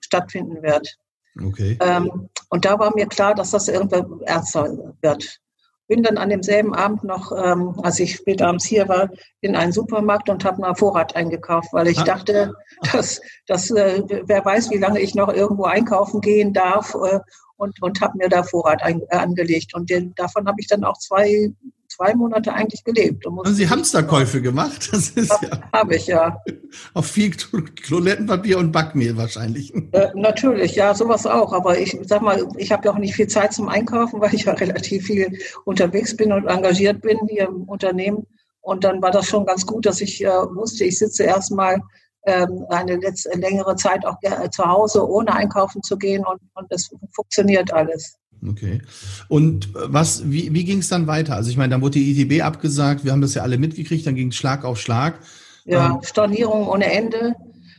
stattfinden 0.00 0.62
wird. 0.62 0.96
Okay. 1.42 1.78
Ähm, 1.80 2.28
und 2.48 2.64
da 2.64 2.78
war 2.78 2.94
mir 2.94 3.06
klar, 3.06 3.34
dass 3.34 3.50
das 3.50 3.68
irgendwie 3.68 4.02
ernster 4.24 4.94
wird 5.00 5.40
bin 5.88 6.02
dann 6.02 6.18
an 6.18 6.30
demselben 6.30 6.74
Abend 6.74 7.04
noch, 7.04 7.32
ähm, 7.32 7.78
als 7.82 8.00
ich 8.00 8.16
spät 8.16 8.42
abends 8.42 8.64
hier 8.64 8.88
war, 8.88 9.10
in 9.40 9.56
einen 9.56 9.72
Supermarkt 9.72 10.28
und 10.28 10.44
habe 10.44 10.60
mal 10.60 10.74
Vorrat 10.74 11.14
eingekauft, 11.14 11.72
weil 11.72 11.88
ich 11.88 11.98
ah. 12.00 12.04
dachte, 12.04 12.54
dass, 12.92 13.20
dass 13.46 13.70
äh, 13.70 14.02
wer 14.26 14.44
weiß, 14.44 14.70
wie 14.70 14.78
lange 14.78 15.00
ich 15.00 15.14
noch 15.14 15.32
irgendwo 15.32 15.64
einkaufen 15.64 16.20
gehen 16.20 16.52
darf 16.52 16.94
äh, 16.94 17.20
und, 17.56 17.80
und 17.82 18.00
habe 18.00 18.18
mir 18.18 18.28
da 18.28 18.42
Vorrat 18.42 18.82
ein, 18.82 19.02
äh, 19.10 19.16
angelegt. 19.16 19.74
Und 19.74 19.90
den, 19.90 20.14
davon 20.14 20.46
habe 20.46 20.56
ich 20.60 20.66
dann 20.66 20.84
auch 20.84 20.98
zwei 20.98 21.52
zwei 21.88 22.14
Monate 22.14 22.52
eigentlich 22.52 22.84
gelebt. 22.84 23.24
Haben 23.26 23.54
Sie 23.54 23.68
Hamsterkäufe 23.68 24.42
gemacht? 24.42 24.88
Das 24.92 25.10
ist 25.10 25.30
Hab, 25.30 25.42
ja. 25.42 25.70
Habe 25.72 25.96
ich, 25.96 26.06
ja. 26.06 26.40
Auf 26.94 27.06
viel 27.06 27.30
Toilettenpapier 27.32 28.58
und 28.58 28.72
Backmehl 28.72 29.16
wahrscheinlich. 29.16 29.74
Äh, 29.92 30.10
natürlich, 30.14 30.74
ja, 30.74 30.94
sowas 30.94 31.26
auch. 31.26 31.52
Aber 31.52 31.78
ich 31.78 31.98
sag 32.04 32.22
mal, 32.22 32.46
ich 32.56 32.72
habe 32.72 32.86
ja 32.86 32.92
auch 32.92 32.98
nicht 32.98 33.14
viel 33.14 33.26
Zeit 33.26 33.52
zum 33.52 33.68
Einkaufen, 33.68 34.20
weil 34.20 34.34
ich 34.34 34.44
ja 34.44 34.52
relativ 34.52 35.06
viel 35.06 35.38
unterwegs 35.64 36.16
bin 36.16 36.32
und 36.32 36.46
engagiert 36.46 37.02
bin 37.02 37.18
hier 37.28 37.48
im 37.48 37.64
Unternehmen. 37.64 38.26
Und 38.60 38.84
dann 38.84 39.00
war 39.00 39.10
das 39.10 39.26
schon 39.26 39.46
ganz 39.46 39.64
gut, 39.64 39.86
dass 39.86 40.00
ich 40.00 40.24
äh, 40.24 40.28
wusste, 40.28 40.84
ich 40.84 40.98
sitze 40.98 41.22
erstmal 41.22 41.80
ähm, 42.26 42.66
eine 42.70 42.96
letzte, 42.96 43.30
längere 43.38 43.76
Zeit 43.76 44.04
auch 44.04 44.16
zu 44.50 44.64
Hause, 44.64 45.08
ohne 45.08 45.32
einkaufen 45.32 45.82
zu 45.82 45.96
gehen 45.96 46.24
und, 46.26 46.40
und 46.54 46.66
es 46.70 46.90
funktioniert 47.14 47.72
alles. 47.72 48.18
Okay. 48.46 48.82
Und 49.28 49.70
was, 49.74 50.30
wie, 50.30 50.52
wie 50.52 50.64
ging 50.64 50.78
es 50.78 50.88
dann 50.88 51.06
weiter? 51.06 51.34
Also 51.34 51.50
ich 51.50 51.56
meine, 51.56 51.70
dann 51.70 51.82
wurde 51.82 51.98
die 51.98 52.20
ITB 52.20 52.42
abgesagt, 52.44 53.04
wir 53.04 53.12
haben 53.12 53.20
das 53.20 53.34
ja 53.34 53.42
alle 53.42 53.58
mitgekriegt, 53.58 54.06
dann 54.06 54.14
ging 54.14 54.28
es 54.28 54.36
Schlag 54.36 54.64
auf 54.64 54.80
Schlag. 54.80 55.18
Ja, 55.64 55.94
ähm, 55.94 55.98
Stornierung 56.02 56.68
ohne 56.68 56.90
Ende. 56.90 57.34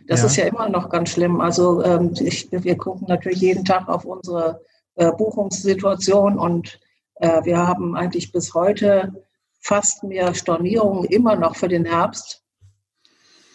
Das 0.07 0.21
ja. 0.21 0.25
ist 0.27 0.35
ja 0.37 0.45
immer 0.45 0.69
noch 0.69 0.89
ganz 0.89 1.09
schlimm. 1.09 1.41
Also 1.41 1.83
ähm, 1.83 2.13
ich, 2.19 2.49
wir 2.51 2.77
gucken 2.77 3.07
natürlich 3.07 3.41
jeden 3.41 3.65
Tag 3.65 3.87
auf 3.87 4.05
unsere 4.05 4.61
äh, 4.95 5.11
Buchungssituation 5.11 6.39
und 6.39 6.79
äh, 7.15 7.43
wir 7.43 7.57
haben 7.57 7.95
eigentlich 7.95 8.31
bis 8.31 8.53
heute 8.53 9.13
fast 9.59 10.03
mehr 10.03 10.33
Stornierungen 10.33 11.05
immer 11.05 11.35
noch 11.35 11.55
für 11.55 11.67
den 11.67 11.85
Herbst 11.85 12.43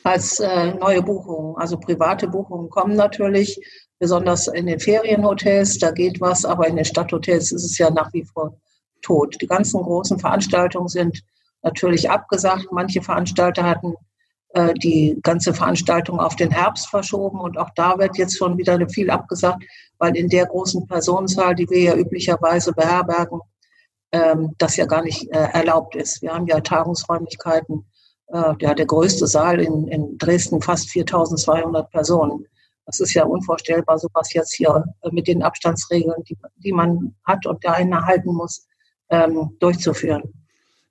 als 0.04 0.40
äh, 0.40 0.74
neue 0.74 1.02
Buchungen. 1.02 1.56
Also 1.56 1.78
private 1.78 2.28
Buchungen 2.28 2.70
kommen 2.70 2.96
natürlich, 2.96 3.60
besonders 4.02 4.48
in 4.48 4.66
den 4.66 4.80
Ferienhotels, 4.80 5.78
da 5.78 5.92
geht 5.92 6.20
was, 6.20 6.44
aber 6.44 6.66
in 6.66 6.74
den 6.74 6.84
Stadthotels 6.84 7.52
ist 7.52 7.62
es 7.62 7.78
ja 7.78 7.88
nach 7.88 8.12
wie 8.12 8.24
vor 8.24 8.52
tot. 9.00 9.36
Die 9.40 9.46
ganzen 9.46 9.80
großen 9.80 10.18
Veranstaltungen 10.18 10.88
sind 10.88 11.22
natürlich 11.62 12.10
abgesagt. 12.10 12.66
Manche 12.72 13.00
Veranstalter 13.00 13.62
hatten 13.62 13.94
äh, 14.54 14.74
die 14.74 15.16
ganze 15.22 15.54
Veranstaltung 15.54 16.18
auf 16.18 16.34
den 16.34 16.50
Herbst 16.50 16.88
verschoben 16.88 17.38
und 17.38 17.56
auch 17.56 17.70
da 17.76 17.96
wird 17.96 18.18
jetzt 18.18 18.36
schon 18.36 18.58
wieder 18.58 18.76
viel 18.88 19.08
abgesagt, 19.08 19.62
weil 19.98 20.16
in 20.16 20.28
der 20.28 20.46
großen 20.46 20.84
Personenzahl, 20.88 21.54
die 21.54 21.70
wir 21.70 21.80
ja 21.80 21.94
üblicherweise 21.94 22.72
beherbergen, 22.72 23.38
ähm, 24.10 24.50
das 24.58 24.74
ja 24.74 24.86
gar 24.86 25.04
nicht 25.04 25.30
äh, 25.30 25.46
erlaubt 25.52 25.94
ist. 25.94 26.22
Wir 26.22 26.34
haben 26.34 26.48
ja 26.48 26.58
Tagungsräumlichkeiten, 26.58 27.86
äh, 28.32 28.54
ja, 28.58 28.74
der 28.74 28.86
größte 28.86 29.28
Saal 29.28 29.60
in, 29.60 29.86
in 29.86 30.18
Dresden 30.18 30.60
fast 30.60 30.90
4200 30.90 31.88
Personen. 31.92 32.48
Das 32.86 33.00
ist 33.00 33.14
ja 33.14 33.24
unvorstellbar, 33.24 33.98
sowas 33.98 34.32
jetzt 34.32 34.54
hier 34.54 34.84
äh, 35.02 35.10
mit 35.12 35.28
den 35.28 35.42
Abstandsregeln, 35.42 36.22
die, 36.28 36.36
die 36.56 36.72
man 36.72 37.14
hat 37.24 37.46
und 37.46 37.62
der 37.62 37.74
einen 37.74 37.92
erhalten 37.92 38.34
muss, 38.34 38.66
ähm, 39.10 39.56
durchzuführen. 39.60 40.22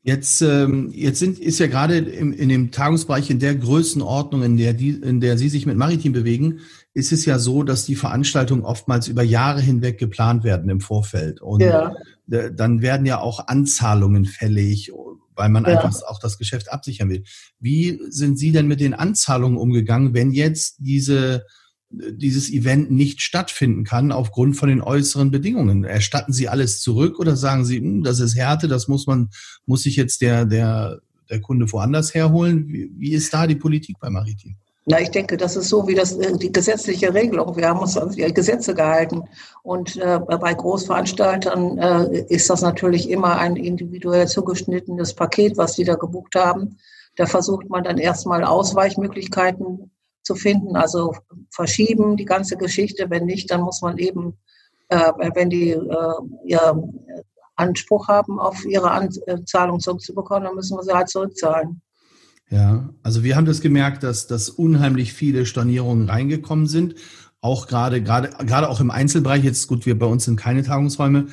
Jetzt, 0.03 0.41
ähm, 0.41 0.89
jetzt 0.95 1.19
sind, 1.19 1.37
ist 1.37 1.59
ja 1.59 1.67
gerade 1.67 1.97
im, 1.99 2.33
in 2.33 2.49
dem 2.49 2.71
Tagungsbereich 2.71 3.29
in 3.29 3.37
der 3.37 3.53
Größenordnung, 3.53 4.41
in 4.41 4.57
der, 4.57 4.73
die, 4.73 4.89
in 4.89 5.19
der 5.19 5.37
Sie 5.37 5.49
sich 5.49 5.67
mit 5.67 5.77
Maritim 5.77 6.11
bewegen, 6.11 6.61
ist 6.95 7.11
es 7.11 7.25
ja 7.25 7.37
so, 7.37 7.61
dass 7.61 7.85
die 7.85 7.95
Veranstaltungen 7.95 8.63
oftmals 8.63 9.07
über 9.07 9.21
Jahre 9.21 9.61
hinweg 9.61 9.99
geplant 9.99 10.43
werden 10.43 10.71
im 10.71 10.81
Vorfeld. 10.81 11.39
Und 11.39 11.61
ja. 11.61 11.93
dann 12.25 12.81
werden 12.81 13.05
ja 13.05 13.19
auch 13.19 13.47
Anzahlungen 13.47 14.25
fällig, 14.25 14.91
weil 15.35 15.49
man 15.49 15.65
ja. 15.65 15.79
einfach 15.79 16.01
auch 16.07 16.19
das 16.19 16.39
Geschäft 16.39 16.71
absichern 16.71 17.09
will. 17.09 17.23
Wie 17.59 17.99
sind 18.09 18.39
Sie 18.39 18.51
denn 18.51 18.67
mit 18.67 18.79
den 18.79 18.95
Anzahlungen 18.95 19.57
umgegangen, 19.57 20.15
wenn 20.15 20.31
jetzt 20.31 20.77
diese 20.79 21.45
dieses 21.91 22.51
Event 22.51 22.91
nicht 22.91 23.21
stattfinden 23.21 23.83
kann 23.83 24.11
aufgrund 24.11 24.55
von 24.55 24.69
den 24.69 24.81
äußeren 24.81 25.31
Bedingungen. 25.31 25.83
Erstatten 25.83 26.33
Sie 26.33 26.47
alles 26.47 26.81
zurück 26.81 27.19
oder 27.19 27.35
sagen 27.35 27.65
Sie, 27.65 27.77
hm, 27.77 28.03
das 28.03 28.19
ist 28.19 28.35
Härte, 28.35 28.67
das 28.67 28.87
muss 28.87 29.07
man, 29.07 29.29
muss 29.65 29.83
sich 29.83 29.95
jetzt 29.95 30.21
der, 30.21 30.45
der, 30.45 30.99
der 31.29 31.41
Kunde 31.41 31.71
woanders 31.71 32.13
herholen? 32.13 32.67
Wie, 32.67 32.91
wie 32.97 33.13
ist 33.13 33.33
da 33.33 33.45
die 33.47 33.55
Politik 33.55 33.97
bei 33.99 34.09
Maritim? 34.09 34.55
Na, 34.85 34.99
ich 34.99 35.11
denke, 35.11 35.37
das 35.37 35.55
ist 35.55 35.69
so 35.69 35.87
wie 35.87 35.93
das, 35.93 36.13
äh, 36.13 36.37
die 36.37 36.51
gesetzliche 36.51 37.13
Regelung. 37.13 37.55
Wir 37.55 37.69
haben 37.69 37.79
uns 37.79 37.97
an 37.97 38.11
die 38.11 38.33
Gesetze 38.33 38.73
gehalten. 38.73 39.23
Und 39.61 39.97
äh, 39.97 40.19
bei 40.19 40.53
Großveranstaltern 40.53 41.77
äh, 41.77 42.25
ist 42.29 42.49
das 42.49 42.61
natürlich 42.61 43.09
immer 43.09 43.37
ein 43.37 43.57
individuell 43.57 44.27
zugeschnittenes 44.27 45.13
Paket, 45.13 45.57
was 45.57 45.73
die 45.73 45.83
da 45.83 45.95
gebucht 45.95 46.35
haben. 46.35 46.77
Da 47.15 47.27
versucht 47.27 47.69
man 47.69 47.83
dann 47.83 47.99
erstmal 47.99 48.43
Ausweichmöglichkeiten 48.43 49.91
zu 50.23 50.35
finden. 50.35 50.75
Also 50.75 51.13
verschieben 51.49 52.17
die 52.17 52.25
ganze 52.25 52.57
Geschichte. 52.57 53.09
Wenn 53.09 53.25
nicht, 53.25 53.49
dann 53.51 53.61
muss 53.61 53.81
man 53.81 53.97
eben, 53.97 54.37
äh, 54.89 55.11
wenn 55.33 55.49
die 55.49 55.71
äh, 55.71 56.13
ja, 56.45 56.75
Anspruch 57.55 58.07
haben, 58.07 58.39
auf 58.39 58.65
ihre 58.65 58.91
Anzahlung 58.91 59.79
zurückzubekommen, 59.79 60.45
dann 60.45 60.55
müssen 60.55 60.77
wir 60.77 60.83
sie 60.83 60.93
halt 60.93 61.09
zurückzahlen. 61.09 61.81
Ja, 62.49 62.89
also 63.01 63.23
wir 63.23 63.37
haben 63.37 63.45
das 63.45 63.61
gemerkt, 63.61 64.03
dass, 64.03 64.27
dass 64.27 64.49
unheimlich 64.49 65.13
viele 65.13 65.45
Stornierungen 65.45 66.09
reingekommen 66.09 66.67
sind. 66.67 66.95
Auch 67.39 67.65
gerade, 67.67 68.03
gerade, 68.03 68.29
gerade 68.45 68.69
auch 68.69 68.81
im 68.81 68.91
Einzelbereich. 68.91 69.43
Jetzt 69.43 69.67
gut, 69.67 69.85
wir 69.85 69.97
bei 69.97 70.05
uns 70.05 70.25
sind 70.25 70.35
keine 70.35 70.61
Tagungsräume, 70.61 71.27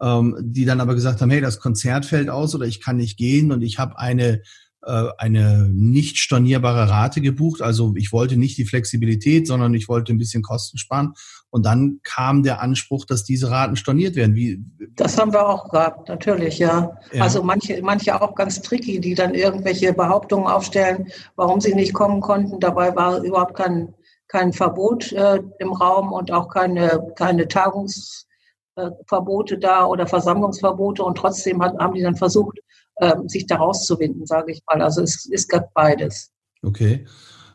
ähm, 0.00 0.36
die 0.40 0.64
dann 0.64 0.80
aber 0.80 0.94
gesagt 0.94 1.20
haben, 1.20 1.30
hey, 1.30 1.42
das 1.42 1.60
Konzert 1.60 2.06
fällt 2.06 2.30
aus 2.30 2.54
oder 2.54 2.66
ich 2.66 2.80
kann 2.80 2.96
nicht 2.96 3.18
gehen 3.18 3.52
und 3.52 3.62
ich 3.62 3.78
habe 3.78 3.98
eine 3.98 4.24
äh, 4.34 4.40
eine 4.82 5.68
nicht 5.72 6.18
stornierbare 6.18 6.90
Rate 6.90 7.20
gebucht. 7.20 7.62
Also 7.62 7.94
ich 7.96 8.12
wollte 8.12 8.36
nicht 8.36 8.58
die 8.58 8.64
Flexibilität, 8.64 9.46
sondern 9.46 9.74
ich 9.74 9.88
wollte 9.88 10.12
ein 10.12 10.18
bisschen 10.18 10.42
Kosten 10.42 10.76
sparen. 10.76 11.14
Und 11.50 11.66
dann 11.66 12.00
kam 12.02 12.42
der 12.42 12.60
Anspruch, 12.60 13.04
dass 13.04 13.24
diese 13.24 13.50
Raten 13.50 13.76
storniert 13.76 14.16
werden. 14.16 14.34
Wie, 14.34 14.64
das 14.96 15.18
haben 15.18 15.32
wir 15.32 15.46
auch 15.46 15.68
gehabt, 15.68 16.08
natürlich, 16.08 16.58
ja. 16.58 16.92
ja. 17.12 17.22
Also 17.22 17.42
manche, 17.42 17.80
manche 17.82 18.20
auch 18.20 18.34
ganz 18.34 18.60
tricky, 18.62 19.00
die 19.00 19.14
dann 19.14 19.34
irgendwelche 19.34 19.92
Behauptungen 19.92 20.46
aufstellen, 20.46 21.08
warum 21.36 21.60
sie 21.60 21.74
nicht 21.74 21.92
kommen 21.92 22.20
konnten. 22.20 22.58
Dabei 22.58 22.96
war 22.96 23.22
überhaupt 23.22 23.54
kein, 23.54 23.94
kein 24.28 24.52
Verbot 24.52 25.12
äh, 25.12 25.40
im 25.58 25.72
Raum 25.72 26.12
und 26.12 26.32
auch 26.32 26.48
keine, 26.48 27.12
keine 27.16 27.46
Tagungsverbote 27.46 29.58
da 29.58 29.84
oder 29.84 30.06
Versammlungsverbote. 30.06 31.04
Und 31.04 31.18
trotzdem 31.18 31.62
hat, 31.62 31.78
haben 31.78 31.94
die 31.94 32.02
dann 32.02 32.16
versucht, 32.16 32.58
ähm, 33.00 33.28
sich 33.28 33.46
da 33.46 33.56
rauszuwinden, 33.56 34.26
sage 34.26 34.52
ich 34.52 34.62
mal. 34.66 34.82
Also 34.82 35.02
es, 35.02 35.28
es 35.32 35.48
gab 35.48 35.72
beides. 35.74 36.30
Okay. 36.62 37.06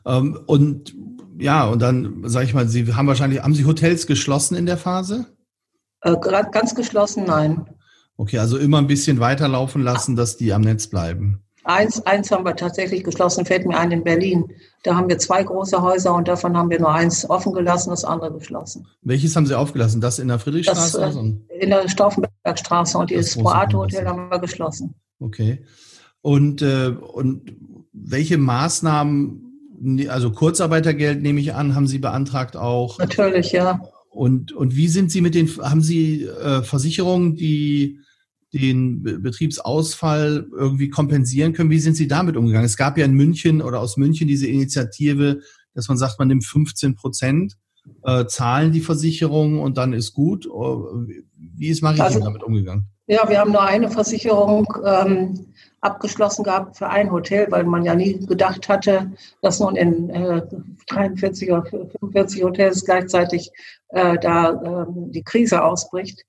Ähm, 0.06 0.39
und 0.45 0.95
ja, 1.39 1.65
und 1.65 1.82
dann 1.82 2.23
sage 2.28 2.45
ich 2.45 2.54
mal, 2.54 2.67
Sie 2.67 2.93
haben 2.93 3.08
wahrscheinlich, 3.08 3.43
haben 3.43 3.54
Sie 3.54 3.65
Hotels 3.65 4.08
geschlossen 4.08 4.56
in 4.56 4.65
der 4.65 4.78
Phase? 4.78 5.26
Äh, 6.02 6.15
ganz 6.52 6.73
geschlossen, 6.76 7.26
nein. 7.26 7.65
Okay, 8.17 8.39
also 8.39 8.58
immer 8.58 8.80
ein 8.80 8.88
bisschen 8.88 9.19
weiterlaufen 9.19 9.84
lassen, 9.84 10.15
dass 10.15 10.38
die 10.38 10.52
am 10.54 10.62
Netz 10.62 10.88
bleiben. 10.88 11.43
Eins, 11.63 12.02
eins 12.06 12.32
haben 12.32 12.45
wir 12.45 12.56
tatsächlich 12.56 13.04
geschlossen, 13.04 13.45
fällt 13.45 13.67
mir 13.67 13.78
ein 13.78 13.91
in 13.91 14.04
Berlin. 14.04 14.45
Da 14.84 14.95
haben 14.95 15.10
wir 15.10 15.19
zwei 15.19 15.43
große 15.43 15.82
Häuser 15.82 16.15
und 16.15 16.28
davon 16.28 16.56
haben 16.56 16.69
wir 16.69 16.80
nur 16.80 16.91
eins 16.91 17.30
offen 17.30 17.52
gelassen, 17.52 17.89
das 17.89 18.06
andere 18.06 18.32
geschlossen. 18.32 18.88
Welches 19.02 19.36
haben 19.36 19.45
Sie 19.45 19.54
aufgelassen? 19.54 20.00
Das 20.00 20.17
in 20.17 20.30
der 20.30 20.39
Friedrichstraße? 20.39 21.00
Das, 21.00 21.15
äh, 21.17 21.60
in 21.60 21.69
der 21.69 21.89
Stauffenbergstraße 21.89 22.97
und 22.97 23.12
das 23.12 23.36
Proato 23.36 23.80
Hotel 23.80 24.08
haben 24.08 24.32
wir 24.32 24.39
geschlossen. 24.39 24.95
Okay. 25.20 25.64
Und, 26.22 26.62
äh, 26.62 26.90
und 26.90 27.56
welche 27.94 28.38
Maßnahmen, 28.38 30.08
also 30.10 30.32
Kurzarbeitergeld 30.32 31.22
nehme 31.22 31.40
ich 31.40 31.54
an, 31.54 31.76
haben 31.76 31.88
Sie 31.88 32.00
beantragt 32.00 32.58
auch? 32.58 33.00
Natürlich, 33.00 33.52
ja. 33.52 33.82
Und, 34.10 34.52
und 34.52 34.76
wie 34.76 34.88
sind 34.88 35.12
Sie 35.12 35.22
mit 35.22 35.36
den, 35.36 35.48
haben 35.58 35.82
Sie 35.82 36.24
äh, 36.24 36.64
Versicherungen, 36.64 37.36
die 37.36 38.00
den 38.54 39.04
Betriebsausfall 39.04 40.48
irgendwie 40.52 40.90
kompensieren 40.90 41.54
können? 41.54 41.70
Wie 41.70 41.80
sind 41.80 41.96
Sie 41.96 42.08
damit 42.08 42.38
umgegangen? 42.38 42.66
Es 42.66 42.78
gab 42.78 42.98
ja 42.98 43.06
in 43.06 43.14
München 43.14 43.62
oder 43.62 43.80
aus 43.80 43.98
München 43.98 44.28
diese 44.28 44.48
Initiative, 44.48 45.42
dass 45.74 45.88
man 45.88 45.98
sagt, 45.98 46.18
man 46.18 46.30
nimmt 46.30 46.46
15 46.46 46.96
Prozent, 46.96 47.58
äh, 48.04 48.26
zahlen 48.26 48.72
die 48.72 48.82
Versicherungen 48.82 49.60
und 49.60 49.78
dann 49.78 49.94
ist 49.94 50.14
gut. 50.14 50.46
Äh, 50.46 50.50
wie 50.50 51.68
ist 51.68 51.82
Maritim 51.82 52.06
also, 52.06 52.20
damit 52.20 52.44
umgegangen? 52.44 52.88
Ja, 53.08 53.30
wir 53.30 53.39
haben 53.39 53.54
nur 53.54 53.63
eine 53.63 53.89
Versicherung 53.89 54.67
ähm, 54.86 55.54
abgeschlossen 55.80 56.43
gehabt 56.43 56.78
für 56.78 56.89
ein 56.89 57.10
Hotel, 57.12 57.48
weil 57.50 57.63
man 57.63 57.86
ja 57.86 57.96
nie 57.96 58.26
gedacht 58.26 58.67
hatte, 58.67 59.12
dass 59.41 59.60
nun 59.62 59.78
in 59.78 60.10
äh, 60.10 60.41
43 60.88 61.52
oder 61.52 61.63
45 61.65 62.43
Hotels 62.43 62.84
gleichzeitig 62.84 63.52
äh, 63.89 64.17
da 64.20 64.52
äh, 64.52 64.86
die 64.89 65.24
Krise 65.24 65.63
ausbricht. 65.63 66.26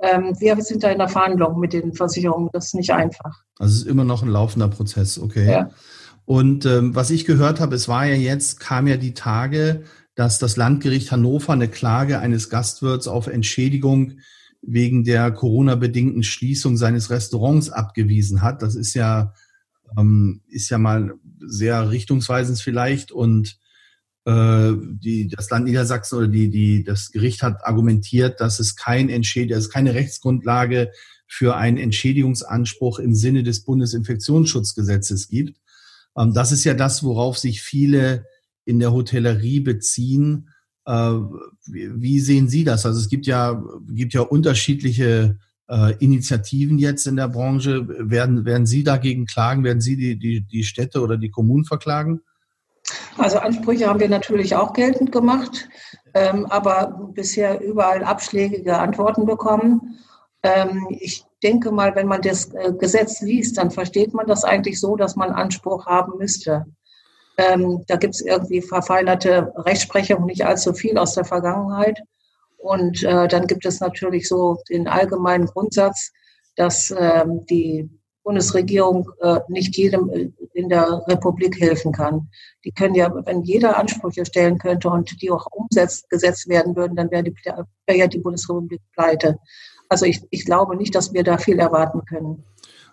Ähm, 0.00 0.34
wir 0.40 0.60
sind 0.62 0.82
da 0.82 0.90
in 0.90 0.98
der 0.98 1.10
Verhandlung 1.10 1.60
mit 1.60 1.74
den 1.74 1.92
Versicherungen. 1.92 2.48
Das 2.52 2.66
ist 2.66 2.74
nicht 2.74 2.92
einfach. 2.92 3.42
Also 3.58 3.74
es 3.74 3.82
ist 3.82 3.86
immer 3.86 4.04
noch 4.04 4.22
ein 4.22 4.28
laufender 4.28 4.68
Prozess, 4.68 5.18
okay. 5.18 5.50
Ja. 5.50 5.70
Und 6.24 6.64
ähm, 6.64 6.94
was 6.94 7.10
ich 7.10 7.26
gehört 7.26 7.60
habe, 7.60 7.74
es 7.74 7.88
war 7.88 8.06
ja 8.06 8.14
jetzt, 8.14 8.58
kam 8.58 8.86
ja 8.86 8.96
die 8.96 9.12
Tage, 9.12 9.82
dass 10.14 10.38
das 10.38 10.56
Landgericht 10.56 11.12
Hannover 11.12 11.52
eine 11.52 11.68
Klage 11.68 12.20
eines 12.20 12.48
Gastwirts 12.48 13.06
auf 13.06 13.26
Entschädigung 13.26 14.18
wegen 14.62 15.04
der 15.04 15.30
Corona-bedingten 15.32 16.22
Schließung 16.22 16.76
seines 16.76 17.10
Restaurants 17.10 17.68
abgewiesen 17.68 18.42
hat. 18.42 18.62
Das 18.62 18.76
ist 18.76 18.94
ja, 18.94 19.34
ähm, 19.98 20.42
ist 20.48 20.70
ja 20.70 20.78
mal 20.78 21.14
sehr 21.40 21.90
richtungsweisend 21.90 22.60
vielleicht 22.60 23.10
und 23.10 23.58
äh, 24.24 24.72
die, 24.78 25.28
das 25.28 25.50
Land 25.50 25.66
Niedersachsen 25.66 26.16
oder 26.16 26.28
die, 26.28 26.48
die, 26.48 26.84
das 26.84 27.10
Gericht 27.10 27.42
hat 27.42 27.64
argumentiert, 27.66 28.40
dass 28.40 28.60
es 28.60 28.76
kein 28.76 29.08
Entschäd 29.08 29.50
dass 29.50 29.64
es 29.64 29.70
keine 29.70 29.94
Rechtsgrundlage 29.94 30.92
für 31.26 31.56
einen 31.56 31.78
Entschädigungsanspruch 31.78 33.00
im 33.00 33.14
Sinne 33.14 33.42
des 33.42 33.64
Bundesinfektionsschutzgesetzes 33.64 35.28
gibt. 35.28 35.58
Ähm, 36.16 36.34
das 36.34 36.52
ist 36.52 36.62
ja 36.62 36.74
das, 36.74 37.02
worauf 37.02 37.36
sich 37.36 37.62
viele 37.62 38.26
in 38.64 38.78
der 38.78 38.92
Hotellerie 38.92 39.58
beziehen, 39.58 40.50
wie 40.84 42.20
sehen 42.20 42.48
Sie 42.48 42.64
das? 42.64 42.84
Also 42.86 42.98
es 42.98 43.08
gibt 43.08 43.26
ja, 43.26 43.62
gibt 43.88 44.14
ja 44.14 44.22
unterschiedliche 44.22 45.38
äh, 45.68 45.94
Initiativen 45.98 46.78
jetzt 46.78 47.06
in 47.06 47.16
der 47.16 47.28
Branche. 47.28 47.86
Werden, 48.10 48.44
werden 48.44 48.66
Sie 48.66 48.84
dagegen 48.84 49.26
klagen? 49.26 49.64
Werden 49.64 49.80
Sie 49.80 49.96
die, 49.96 50.18
die, 50.18 50.40
die 50.42 50.64
Städte 50.64 51.00
oder 51.00 51.16
die 51.16 51.30
Kommunen 51.30 51.64
verklagen? 51.64 52.20
Also 53.16 53.38
Ansprüche 53.38 53.88
haben 53.88 54.00
wir 54.00 54.08
natürlich 54.08 54.56
auch 54.56 54.72
geltend 54.72 55.12
gemacht, 55.12 55.68
ähm, 56.14 56.46
aber 56.46 57.10
bisher 57.14 57.60
überall 57.60 58.02
abschlägige 58.02 58.78
Antworten 58.78 59.24
bekommen. 59.24 59.98
Ähm, 60.42 60.88
ich 60.90 61.24
denke 61.42 61.70
mal, 61.70 61.94
wenn 61.94 62.08
man 62.08 62.22
das 62.22 62.52
äh, 62.54 62.72
Gesetz 62.72 63.20
liest, 63.20 63.58
dann 63.58 63.70
versteht 63.70 64.14
man 64.14 64.26
das 64.26 64.44
eigentlich 64.44 64.80
so, 64.80 64.96
dass 64.96 65.14
man 65.14 65.30
Anspruch 65.30 65.86
haben 65.86 66.18
müsste. 66.18 66.66
Ähm, 67.38 67.84
da 67.88 67.96
gibt 67.96 68.14
es 68.14 68.20
irgendwie 68.20 68.60
verfeinerte 68.60 69.52
Rechtsprechung, 69.56 70.26
nicht 70.26 70.44
allzu 70.44 70.72
viel 70.72 70.98
aus 70.98 71.14
der 71.14 71.24
Vergangenheit. 71.24 72.00
Und 72.58 73.02
äh, 73.02 73.26
dann 73.28 73.46
gibt 73.46 73.66
es 73.66 73.80
natürlich 73.80 74.28
so 74.28 74.58
den 74.70 74.86
allgemeinen 74.86 75.46
Grundsatz, 75.46 76.12
dass 76.56 76.94
ähm, 76.96 77.44
die 77.46 77.90
Bundesregierung 78.22 79.10
äh, 79.20 79.40
nicht 79.48 79.76
jedem 79.76 80.10
äh, 80.10 80.30
in 80.54 80.68
der 80.68 81.02
Republik 81.08 81.60
helfen 81.60 81.92
kann. 81.92 82.28
Die 82.64 82.70
können 82.70 82.94
ja, 82.94 83.12
wenn 83.26 83.42
jeder 83.42 83.76
Ansprüche 83.78 84.24
stellen 84.24 84.58
könnte 84.58 84.88
und 84.88 85.20
die 85.20 85.30
auch 85.30 85.46
umgesetzt 85.50 86.48
werden 86.48 86.76
würden, 86.76 86.96
dann 86.96 87.10
wäre, 87.10 87.24
die, 87.24 87.34
wäre 87.44 87.98
ja 87.98 88.06
die 88.06 88.20
Bundesrepublik 88.20 88.80
pleite. 88.94 89.38
Also 89.88 90.06
ich, 90.06 90.22
ich 90.30 90.44
glaube 90.44 90.76
nicht, 90.76 90.94
dass 90.94 91.12
wir 91.12 91.24
da 91.24 91.38
viel 91.38 91.58
erwarten 91.58 92.04
können. 92.04 92.44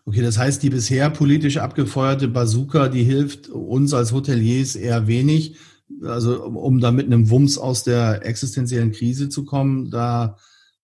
Okay, 0.09 0.23
das 0.23 0.39
heißt, 0.39 0.63
die 0.63 0.71
bisher 0.71 1.11
politisch 1.11 1.57
abgefeuerte 1.57 2.27
Bazooka, 2.27 2.87
die 2.87 3.03
hilft 3.03 3.47
uns 3.49 3.93
als 3.93 4.11
Hoteliers 4.11 4.75
eher 4.75 5.05
wenig. 5.05 5.55
Also 6.01 6.45
um 6.45 6.79
da 6.79 6.91
mit 6.91 7.05
einem 7.05 7.29
Wumms 7.29 7.59
aus 7.59 7.83
der 7.83 8.25
existenziellen 8.25 8.91
Krise 8.91 9.29
zu 9.29 9.45
kommen, 9.45 9.91
da 9.91 10.35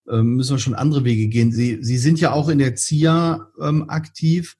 äh, 0.07 0.21
müssen 0.21 0.51
wir 0.51 0.59
schon 0.59 0.75
andere 0.75 1.05
Wege 1.05 1.27
gehen. 1.27 1.51
Sie, 1.51 1.79
Sie 1.81 1.97
sind 1.97 2.19
ja 2.19 2.33
auch 2.33 2.49
in 2.49 2.59
der 2.59 2.75
ZIA 2.75 3.49
ähm, 3.59 3.89
aktiv. 3.89 4.57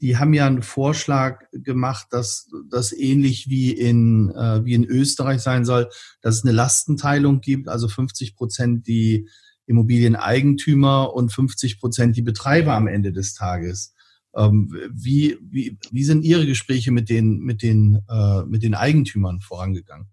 Die 0.00 0.16
haben 0.16 0.32
ja 0.32 0.46
einen 0.46 0.62
Vorschlag 0.62 1.40
gemacht, 1.50 2.06
dass 2.10 2.48
das 2.70 2.92
ähnlich 2.92 3.50
wie 3.50 3.72
in, 3.72 4.30
äh, 4.30 4.64
wie 4.64 4.74
in 4.74 4.84
Österreich 4.84 5.40
sein 5.40 5.64
soll, 5.64 5.88
dass 6.20 6.36
es 6.36 6.44
eine 6.44 6.52
Lastenteilung 6.52 7.40
gibt, 7.40 7.68
also 7.68 7.88
50 7.88 8.36
Prozent 8.36 8.86
die 8.86 9.28
Immobilieneigentümer 9.66 11.12
und 11.12 11.32
50 11.32 11.80
Prozent 11.80 12.16
die 12.16 12.22
Betreiber 12.22 12.74
am 12.74 12.86
Ende 12.86 13.12
des 13.12 13.34
Tages. 13.34 13.93
Ähm, 14.36 14.74
wie, 14.92 15.38
wie, 15.40 15.78
wie 15.90 16.04
sind 16.04 16.24
Ihre 16.24 16.46
Gespräche 16.46 16.90
mit 16.90 17.08
den, 17.08 17.38
mit 17.40 17.62
den, 17.62 18.02
äh, 18.08 18.42
mit 18.44 18.62
den 18.62 18.74
Eigentümern 18.74 19.40
vorangegangen? 19.40 20.08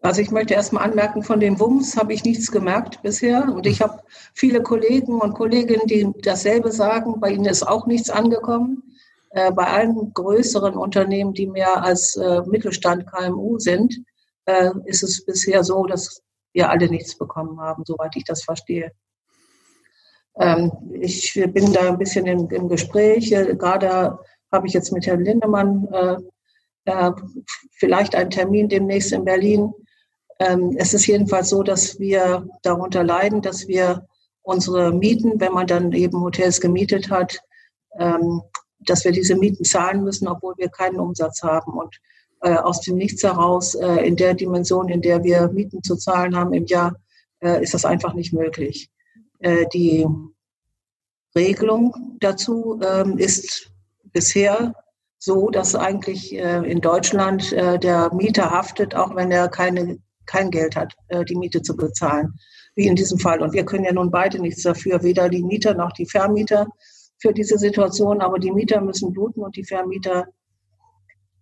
Also 0.00 0.20
ich 0.20 0.32
möchte 0.32 0.54
erstmal 0.54 0.82
anmerken, 0.82 1.22
von 1.22 1.38
dem 1.38 1.60
WUMS 1.60 1.96
habe 1.96 2.12
ich 2.12 2.24
nichts 2.24 2.50
gemerkt 2.50 3.02
bisher. 3.02 3.48
Und 3.54 3.66
ich 3.66 3.80
habe 3.80 4.00
viele 4.34 4.60
Kollegen 4.60 5.20
und 5.20 5.34
Kolleginnen, 5.34 5.86
die 5.86 6.10
dasselbe 6.22 6.72
sagen. 6.72 7.20
Bei 7.20 7.30
ihnen 7.30 7.44
ist 7.44 7.62
auch 7.62 7.86
nichts 7.86 8.10
angekommen. 8.10 8.82
Äh, 9.30 9.52
bei 9.52 9.64
allen 9.66 10.12
größeren 10.12 10.74
Unternehmen, 10.74 11.34
die 11.34 11.46
mehr 11.46 11.82
als 11.84 12.16
äh, 12.16 12.42
Mittelstand 12.46 13.06
KMU 13.06 13.58
sind, 13.58 14.02
äh, 14.46 14.70
ist 14.86 15.04
es 15.04 15.24
bisher 15.24 15.62
so, 15.62 15.86
dass 15.86 16.20
wir 16.52 16.68
alle 16.68 16.88
nichts 16.88 17.16
bekommen 17.16 17.60
haben, 17.60 17.84
soweit 17.86 18.16
ich 18.16 18.24
das 18.24 18.42
verstehe. 18.42 18.90
Ähm, 20.38 20.72
ich 21.00 21.40
bin 21.52 21.72
da 21.72 21.88
ein 21.88 21.98
bisschen 21.98 22.26
im, 22.26 22.48
im 22.50 22.68
Gespräch. 22.68 23.30
Gerade 23.30 24.18
habe 24.50 24.66
ich 24.66 24.72
jetzt 24.72 24.92
mit 24.92 25.06
Herrn 25.06 25.24
Lindemann 25.24 25.88
äh, 25.92 26.16
äh, 26.84 27.12
vielleicht 27.72 28.14
einen 28.14 28.30
Termin 28.30 28.68
demnächst 28.68 29.12
in 29.12 29.24
Berlin. 29.24 29.72
Ähm, 30.38 30.74
es 30.76 30.94
ist 30.94 31.06
jedenfalls 31.06 31.50
so, 31.50 31.62
dass 31.62 31.98
wir 31.98 32.46
darunter 32.62 33.04
leiden, 33.04 33.42
dass 33.42 33.68
wir 33.68 34.06
unsere 34.42 34.92
Mieten, 34.92 35.40
wenn 35.40 35.52
man 35.52 35.66
dann 35.66 35.92
eben 35.92 36.20
Hotels 36.20 36.60
gemietet 36.60 37.10
hat, 37.10 37.38
ähm, 37.98 38.42
dass 38.80 39.04
wir 39.04 39.12
diese 39.12 39.36
Mieten 39.36 39.64
zahlen 39.64 40.02
müssen, 40.02 40.26
obwohl 40.26 40.54
wir 40.56 40.68
keinen 40.68 40.98
Umsatz 40.98 41.42
haben. 41.42 41.72
Und 41.74 41.96
äh, 42.40 42.54
aus 42.56 42.80
dem 42.80 42.96
Nichts 42.96 43.22
heraus, 43.22 43.74
äh, 43.74 44.06
in 44.06 44.16
der 44.16 44.34
Dimension, 44.34 44.88
in 44.88 45.00
der 45.00 45.22
wir 45.22 45.48
Mieten 45.48 45.82
zu 45.82 45.96
zahlen 45.96 46.34
haben 46.36 46.52
im 46.52 46.66
Jahr, 46.66 46.96
äh, 47.40 47.62
ist 47.62 47.74
das 47.74 47.84
einfach 47.84 48.14
nicht 48.14 48.32
möglich. 48.32 48.90
Äh, 49.42 49.66
die 49.74 50.06
Regelung 51.34 52.16
dazu 52.20 52.80
ähm, 52.82 53.18
ist 53.18 53.70
bisher 54.12 54.74
so, 55.18 55.50
dass 55.50 55.74
eigentlich 55.74 56.34
äh, 56.34 56.58
in 56.70 56.80
Deutschland 56.80 57.52
äh, 57.52 57.78
der 57.78 58.12
Mieter 58.14 58.50
haftet, 58.50 58.94
auch 58.94 59.14
wenn 59.16 59.30
er 59.30 59.48
keine, 59.48 59.98
kein 60.26 60.50
Geld 60.50 60.76
hat, 60.76 60.94
die 61.28 61.34
Miete 61.34 61.62
zu 61.62 61.76
bezahlen, 61.76 62.34
wie 62.76 62.86
in 62.86 62.94
diesem 62.94 63.18
Fall. 63.18 63.42
Und 63.42 63.52
wir 63.52 63.64
können 63.64 63.84
ja 63.84 63.92
nun 63.92 64.10
beide 64.10 64.38
nichts 64.38 64.62
dafür, 64.62 65.02
weder 65.02 65.28
die 65.28 65.42
Mieter 65.42 65.74
noch 65.74 65.92
die 65.92 66.06
Vermieter 66.06 66.68
für 67.18 67.32
diese 67.32 67.58
Situation, 67.58 68.20
aber 68.20 68.38
die 68.38 68.52
Mieter 68.52 68.80
müssen 68.80 69.12
bluten 69.12 69.42
und 69.42 69.56
die 69.56 69.64
Vermieter, 69.64 70.26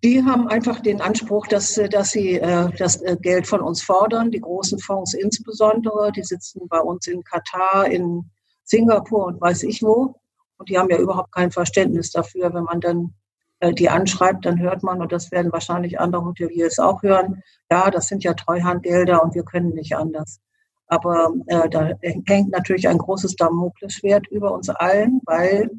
die 0.02 0.24
haben 0.24 0.48
einfach 0.48 0.80
den 0.80 1.00
Anspruch, 1.00 1.46
dass, 1.46 1.74
dass 1.90 2.10
sie 2.10 2.38
äh, 2.38 2.70
das 2.78 3.02
äh, 3.02 3.16
Geld 3.20 3.46
von 3.46 3.60
uns 3.60 3.82
fordern, 3.82 4.30
die 4.30 4.40
großen 4.40 4.78
Fonds 4.78 5.14
insbesondere, 5.14 6.10
die 6.12 6.22
sitzen 6.22 6.68
bei 6.68 6.80
uns 6.80 7.06
in 7.06 7.22
Katar, 7.22 7.86
in 7.86 8.30
Singapur 8.64 9.26
und 9.26 9.40
weiß 9.40 9.62
ich 9.64 9.82
wo. 9.82 10.14
Und 10.56 10.68
die 10.68 10.78
haben 10.78 10.90
ja 10.90 10.98
überhaupt 10.98 11.32
kein 11.32 11.50
Verständnis 11.50 12.10
dafür. 12.10 12.52
Wenn 12.54 12.64
man 12.64 12.80
dann 12.80 13.14
äh, 13.60 13.74
die 13.74 13.90
anschreibt, 13.90 14.46
dann 14.46 14.58
hört 14.58 14.82
man, 14.82 15.02
und 15.02 15.12
das 15.12 15.30
werden 15.32 15.52
wahrscheinlich 15.52 16.00
andere 16.00 16.24
Hoteliers 16.24 16.78
auch 16.78 17.02
hören, 17.02 17.42
ja, 17.70 17.90
das 17.90 18.08
sind 18.08 18.24
ja 18.24 18.32
Treuhandgelder 18.34 19.22
und 19.22 19.34
wir 19.34 19.44
können 19.44 19.74
nicht 19.74 19.96
anders. 19.96 20.40
Aber 20.86 21.32
äh, 21.46 21.68
da 21.68 21.92
hängt 22.00 22.50
natürlich 22.50 22.88
ein 22.88 22.98
großes 22.98 23.36
Damoklesschwert 23.36 24.26
über 24.28 24.52
uns 24.52 24.70
allen, 24.70 25.20
weil 25.24 25.70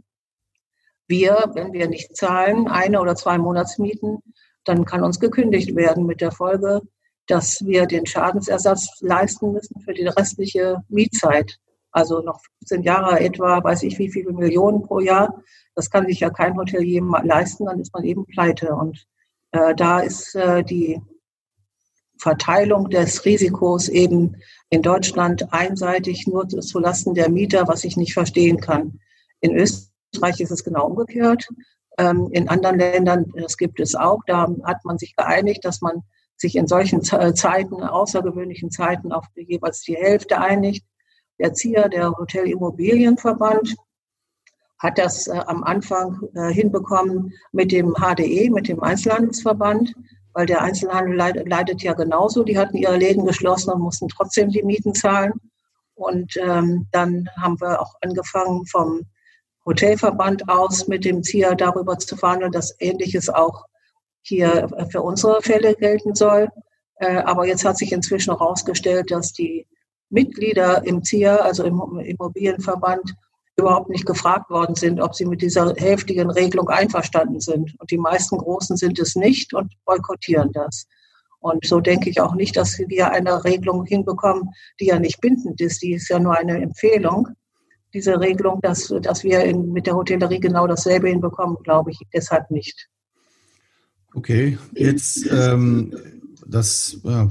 wir, 1.11 1.51
wenn 1.53 1.73
wir 1.73 1.87
nicht 1.87 2.17
zahlen, 2.17 2.67
eine 2.67 2.99
oder 2.99 3.15
zwei 3.15 3.37
Monatsmieten, 3.37 4.17
dann 4.65 4.85
kann 4.85 5.03
uns 5.03 5.19
gekündigt 5.19 5.75
werden 5.75 6.07
mit 6.07 6.21
der 6.21 6.31
Folge, 6.31 6.81
dass 7.27 7.63
wir 7.63 7.85
den 7.85 8.07
Schadensersatz 8.07 8.99
leisten 9.01 9.51
müssen 9.51 9.79
für 9.81 9.93
die 9.93 10.07
restliche 10.07 10.77
Mietzeit 10.89 11.59
also 11.91 12.21
noch 12.21 12.39
15 12.59 12.83
Jahre 12.83 13.19
etwa, 13.19 13.63
weiß 13.63 13.83
ich 13.83 13.99
wie 13.99 14.09
viele 14.09 14.31
Millionen 14.31 14.81
pro 14.83 14.99
Jahr. 14.99 15.43
Das 15.75 15.89
kann 15.89 16.07
sich 16.07 16.21
ja 16.21 16.29
kein 16.29 16.57
Hotelier 16.57 17.01
leisten, 17.23 17.65
dann 17.65 17.79
ist 17.79 17.93
man 17.93 18.03
eben 18.03 18.25
pleite. 18.25 18.73
Und 18.73 19.05
äh, 19.51 19.75
da 19.75 19.99
ist 19.99 20.35
äh, 20.35 20.63
die 20.63 21.01
Verteilung 22.17 22.89
des 22.89 23.25
Risikos 23.25 23.89
eben 23.89 24.37
in 24.69 24.81
Deutschland 24.81 25.51
einseitig 25.51 26.27
nur 26.27 26.47
zulasten 26.47 27.13
der 27.13 27.29
Mieter, 27.29 27.67
was 27.67 27.83
ich 27.83 27.97
nicht 27.97 28.13
verstehen 28.13 28.59
kann. 28.59 28.99
In 29.39 29.55
Österreich 29.55 29.90
ist 30.13 30.51
es 30.51 30.63
genau 30.63 30.87
umgekehrt. 30.87 31.47
Ähm, 31.97 32.29
in 32.31 32.49
anderen 32.49 32.79
Ländern, 32.79 33.31
das 33.35 33.57
gibt 33.57 33.79
es 33.79 33.95
auch, 33.95 34.19
da 34.27 34.47
hat 34.63 34.83
man 34.85 34.97
sich 34.97 35.15
geeinigt, 35.15 35.65
dass 35.65 35.81
man 35.81 36.03
sich 36.37 36.55
in 36.55 36.67
solchen 36.67 37.03
Zeiten, 37.03 37.83
außergewöhnlichen 37.83 38.71
Zeiten 38.71 39.11
auf 39.11 39.25
jeweils 39.35 39.81
die 39.81 39.95
Hälfte 39.95 40.39
einigt. 40.39 40.85
Der 41.39 41.53
ZIA, 41.53 41.87
der 41.87 42.11
Hotelimmobilienverband, 42.11 43.75
hat 44.81 44.97
das 44.97 45.27
äh, 45.27 45.39
am 45.45 45.63
Anfang 45.63 46.19
äh, 46.35 46.51
hinbekommen 46.51 47.33
mit 47.51 47.71
dem 47.71 47.93
HDE, 47.93 48.49
mit 48.49 48.67
dem 48.67 48.81
Einzelhandelsverband, 48.81 49.93
weil 50.33 50.45
der 50.47 50.61
Einzelhandel 50.61 51.15
leidet, 51.15 51.47
leidet 51.47 51.83
ja 51.83 51.93
genauso. 51.93 52.43
Die 52.43 52.57
hatten 52.57 52.77
ihre 52.77 52.97
Läden 52.97 53.25
geschlossen 53.25 53.71
und 53.71 53.81
mussten 53.81 54.07
trotzdem 54.07 54.49
die 54.49 54.63
Mieten 54.63 54.95
zahlen. 54.95 55.33
Und 55.93 56.35
ähm, 56.37 56.87
dann 56.91 57.29
haben 57.39 57.59
wir 57.61 57.79
auch 57.79 57.93
angefangen 58.01 58.65
vom 58.65 59.01
Hotelverband 59.65 60.49
aus 60.49 60.87
mit 60.87 61.05
dem 61.05 61.23
ZIA 61.23 61.55
darüber 61.55 61.97
zu 61.97 62.15
verhandeln, 62.15 62.51
dass 62.51 62.75
Ähnliches 62.79 63.29
auch 63.29 63.65
hier 64.21 64.69
für 64.91 65.01
unsere 65.01 65.41
Fälle 65.41 65.75
gelten 65.75 66.15
soll. 66.15 66.49
Äh, 66.95 67.17
aber 67.17 67.47
jetzt 67.47 67.65
hat 67.65 67.77
sich 67.77 67.91
inzwischen 67.91 68.31
herausgestellt, 68.31 69.11
dass 69.11 69.33
die 69.33 69.67
Mitglieder 70.09 70.85
im 70.85 71.03
ZIA, 71.03 71.37
also 71.37 71.63
im 71.63 71.99
Immobilienverband, 71.99 73.13
überhaupt 73.57 73.89
nicht 73.89 74.05
gefragt 74.05 74.49
worden 74.49 74.75
sind, 74.75 74.99
ob 75.01 75.15
sie 75.15 75.25
mit 75.25 75.41
dieser 75.41 75.73
heftigen 75.75 76.31
Regelung 76.31 76.69
einverstanden 76.69 77.39
sind. 77.39 77.75
Und 77.79 77.91
die 77.91 77.97
meisten 77.97 78.37
Großen 78.37 78.77
sind 78.77 78.97
es 78.99 79.15
nicht 79.15 79.53
und 79.53 79.73
boykottieren 79.85 80.51
das. 80.51 80.87
Und 81.39 81.65
so 81.65 81.79
denke 81.79 82.09
ich 82.09 82.21
auch 82.21 82.35
nicht, 82.35 82.55
dass 82.55 82.77
wir 82.79 83.11
eine 83.11 83.43
Regelung 83.43 83.85
hinbekommen, 83.85 84.49
die 84.79 84.85
ja 84.85 84.99
nicht 84.99 85.21
bindend 85.21 85.59
ist. 85.59 85.81
Die 85.81 85.93
ist 85.93 86.07
ja 86.09 86.19
nur 86.19 86.37
eine 86.37 86.61
Empfehlung. 86.61 87.29
Diese 87.93 88.19
Regelung, 88.19 88.61
dass, 88.61 88.93
dass 89.01 89.23
wir 89.23 89.43
in, 89.43 89.73
mit 89.73 89.85
der 89.85 89.95
Hotellerie 89.95 90.39
genau 90.39 90.67
dasselbe 90.67 91.09
hinbekommen, 91.09 91.57
glaube 91.63 91.91
ich 91.91 91.99
deshalb 92.13 92.49
nicht. 92.51 92.87
Okay, 94.13 94.57
jetzt 94.73 95.29
ähm, 95.31 95.93
das, 96.45 96.99
äh, 97.05 97.27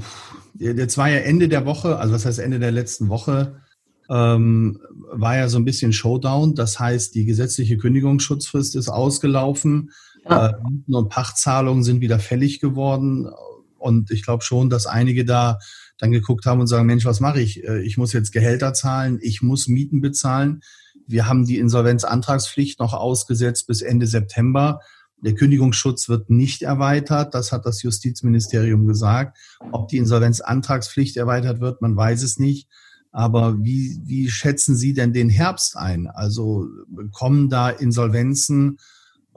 jetzt 0.57 0.97
war 0.97 1.09
ja 1.09 1.19
Ende 1.19 1.47
der 1.47 1.65
Woche, 1.65 1.97
also 1.97 2.13
was 2.13 2.25
heißt 2.25 2.39
Ende 2.39 2.59
der 2.59 2.71
letzten 2.71 3.09
Woche, 3.09 3.61
ähm, 4.09 4.79
war 5.11 5.37
ja 5.37 5.47
so 5.47 5.57
ein 5.57 5.65
bisschen 5.65 5.93
Showdown. 5.93 6.55
Das 6.55 6.79
heißt, 6.79 7.15
die 7.15 7.25
gesetzliche 7.25 7.77
Kündigungsschutzfrist 7.77 8.75
ist 8.75 8.89
ausgelaufen 8.89 9.91
ja. 10.29 10.49
äh, 10.49 10.53
und 10.91 11.09
Pachtzahlungen 11.09 11.83
sind 11.83 12.01
wieder 12.01 12.19
fällig 12.19 12.59
geworden. 12.59 13.29
Und 13.77 14.11
ich 14.11 14.23
glaube 14.23 14.43
schon, 14.43 14.69
dass 14.69 14.85
einige 14.85 15.23
da 15.23 15.59
dann 16.01 16.11
geguckt 16.11 16.47
haben 16.47 16.59
und 16.59 16.67
sagen, 16.67 16.87
Mensch, 16.87 17.05
was 17.05 17.19
mache 17.19 17.39
ich? 17.39 17.63
Äh, 17.63 17.83
ich 17.83 17.97
muss 17.97 18.11
jetzt 18.11 18.31
Gehälter 18.31 18.73
zahlen, 18.73 19.19
ich 19.21 19.41
muss 19.43 19.67
Mieten 19.67 20.01
bezahlen. 20.01 20.61
Wir 21.07 21.27
haben 21.27 21.45
die 21.45 21.59
Insolvenzantragspflicht 21.59 22.79
noch 22.79 22.93
ausgesetzt 22.93 23.67
bis 23.67 23.81
Ende 23.83 24.07
September. 24.07 24.79
Der 25.23 25.35
Kündigungsschutz 25.35 26.09
wird 26.09 26.31
nicht 26.31 26.63
erweitert, 26.63 27.35
das 27.35 27.51
hat 27.51 27.67
das 27.67 27.83
Justizministerium 27.83 28.87
gesagt. 28.87 29.37
Ob 29.71 29.89
die 29.89 29.97
Insolvenzantragspflicht 29.97 31.17
erweitert 31.17 31.59
wird, 31.59 31.83
man 31.83 31.95
weiß 31.95 32.23
es 32.23 32.39
nicht. 32.39 32.67
Aber 33.11 33.61
wie, 33.61 34.01
wie 34.03 34.29
schätzen 34.29 34.75
Sie 34.75 34.93
denn 34.93 35.13
den 35.13 35.29
Herbst 35.29 35.77
ein? 35.77 36.07
Also 36.07 36.67
kommen 37.11 37.49
da 37.49 37.69
Insolvenzen 37.69 38.77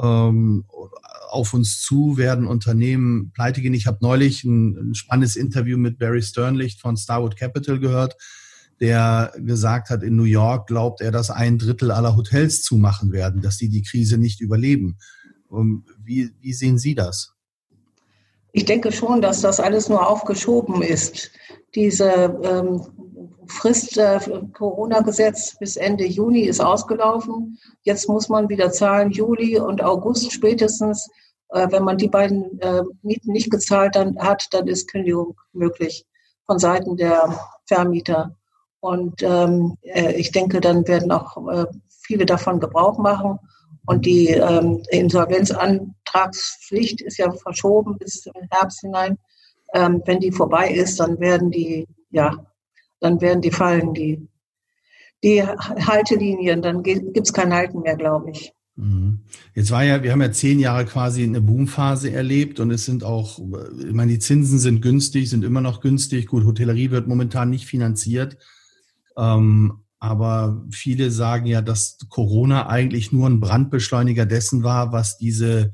ähm, 0.00 0.64
auf 1.30 1.52
uns 1.52 1.80
zu 1.80 2.16
werden 2.16 2.46
Unternehmen 2.46 3.32
pleite 3.32 3.60
gehen. 3.60 3.74
Ich 3.74 3.86
habe 3.86 3.98
neulich 4.00 4.44
ein, 4.44 4.90
ein, 4.90 4.94
spannendes 4.94 5.36
Interview 5.36 5.76
mit 5.76 5.98
Barry 5.98 6.22
Sternlicht 6.22 6.80
von 6.80 6.96
Starwood 6.96 7.36
Capital 7.36 7.78
gehört, 7.78 8.16
der 8.80 9.32
gesagt 9.38 9.90
hat, 9.90 10.02
in 10.02 10.16
New 10.16 10.24
York 10.24 10.68
glaubt 10.68 11.00
er, 11.00 11.10
dass 11.10 11.30
ein 11.30 11.58
Drittel 11.58 11.90
aller 11.90 12.16
Hotels 12.16 12.62
zumachen 12.62 13.12
werden, 13.12 13.40
dass 13.40 13.56
sie 13.56 13.68
die 13.68 13.82
Krise 13.82 14.18
nicht 14.18 14.40
überleben. 14.40 14.98
Ähm, 15.52 15.84
wie, 16.02 16.30
wie 16.40 16.52
sehen 16.52 16.78
Sie 16.78 16.94
das? 16.94 17.32
Ich 18.52 18.64
denke 18.64 18.92
schon, 18.92 19.20
dass 19.20 19.40
das 19.40 19.58
alles 19.58 19.88
nur 19.88 20.06
aufgeschoben 20.06 20.82
ist. 20.82 21.32
Diese 21.74 22.38
ähm, 22.44 22.82
Frist 23.48 23.98
äh, 23.98 24.20
Corona-Gesetz 24.52 25.56
bis 25.58 25.76
Ende 25.76 26.06
Juni 26.06 26.42
ist 26.42 26.60
ausgelaufen. 26.60 27.58
Jetzt 27.82 28.08
muss 28.08 28.28
man 28.28 28.48
wieder 28.48 28.70
zahlen, 28.72 29.10
Juli 29.10 29.58
und 29.58 29.82
August 29.82 30.32
spätestens. 30.32 31.10
Äh, 31.50 31.68
wenn 31.70 31.84
man 31.84 31.98
die 31.98 32.08
beiden 32.08 32.58
äh, 32.60 32.82
Mieten 33.02 33.32
nicht 33.32 33.50
gezahlt 33.50 33.96
dann, 33.96 34.18
hat, 34.18 34.46
dann 34.52 34.66
ist 34.66 34.90
Kündigung 34.90 35.36
möglich 35.52 36.06
von 36.46 36.58
Seiten 36.58 36.96
der 36.96 37.38
Vermieter. 37.66 38.34
Und 38.80 39.22
ähm, 39.22 39.76
äh, 39.82 40.12
ich 40.12 40.32
denke, 40.32 40.60
dann 40.60 40.86
werden 40.86 41.10
auch 41.10 41.36
äh, 41.48 41.64
viele 42.02 42.26
davon 42.26 42.60
Gebrauch 42.60 42.98
machen. 42.98 43.38
Und 43.86 44.04
die 44.06 44.28
ähm, 44.28 44.82
Insolvenzantragspflicht 44.90 47.02
ist 47.02 47.18
ja 47.18 47.30
verschoben 47.32 47.98
bis 47.98 48.24
im 48.26 48.48
Herbst 48.50 48.80
hinein. 48.80 49.18
Ähm, 49.74 50.02
wenn 50.06 50.20
die 50.20 50.32
vorbei 50.32 50.70
ist, 50.70 51.00
dann 51.00 51.20
werden 51.20 51.50
die, 51.50 51.86
ja, 52.10 52.46
dann 53.04 53.20
werden 53.20 53.42
die 53.42 53.50
fallen, 53.50 53.92
die, 53.92 54.26
die 55.22 55.42
Haltelinien, 55.42 56.62
dann 56.62 56.82
gibt 56.82 57.16
es 57.16 57.32
kein 57.32 57.52
Halten 57.52 57.80
mehr, 57.80 57.96
glaube 57.96 58.30
ich. 58.30 58.52
Mhm. 58.76 59.20
Jetzt 59.54 59.70
war 59.70 59.84
ja, 59.84 60.02
wir 60.02 60.10
haben 60.10 60.22
ja 60.22 60.32
zehn 60.32 60.58
Jahre 60.58 60.84
quasi 60.86 61.22
eine 61.22 61.40
Boomphase 61.40 62.10
erlebt 62.10 62.58
und 62.60 62.70
es 62.70 62.86
sind 62.86 63.04
auch, 63.04 63.38
ich 63.78 63.92
meine, 63.92 64.12
die 64.12 64.18
Zinsen 64.18 64.58
sind 64.58 64.80
günstig, 64.80 65.30
sind 65.30 65.44
immer 65.44 65.60
noch 65.60 65.80
günstig. 65.80 66.26
Gut, 66.26 66.44
Hotellerie 66.44 66.90
wird 66.90 67.06
momentan 67.06 67.50
nicht 67.50 67.66
finanziert. 67.66 68.38
Ähm, 69.16 69.84
aber 70.00 70.64
viele 70.70 71.10
sagen 71.10 71.46
ja, 71.46 71.62
dass 71.62 71.98
Corona 72.08 72.68
eigentlich 72.68 73.12
nur 73.12 73.28
ein 73.28 73.40
Brandbeschleuniger 73.40 74.26
dessen 74.26 74.62
war, 74.64 74.92
was 74.92 75.18
diese, 75.18 75.72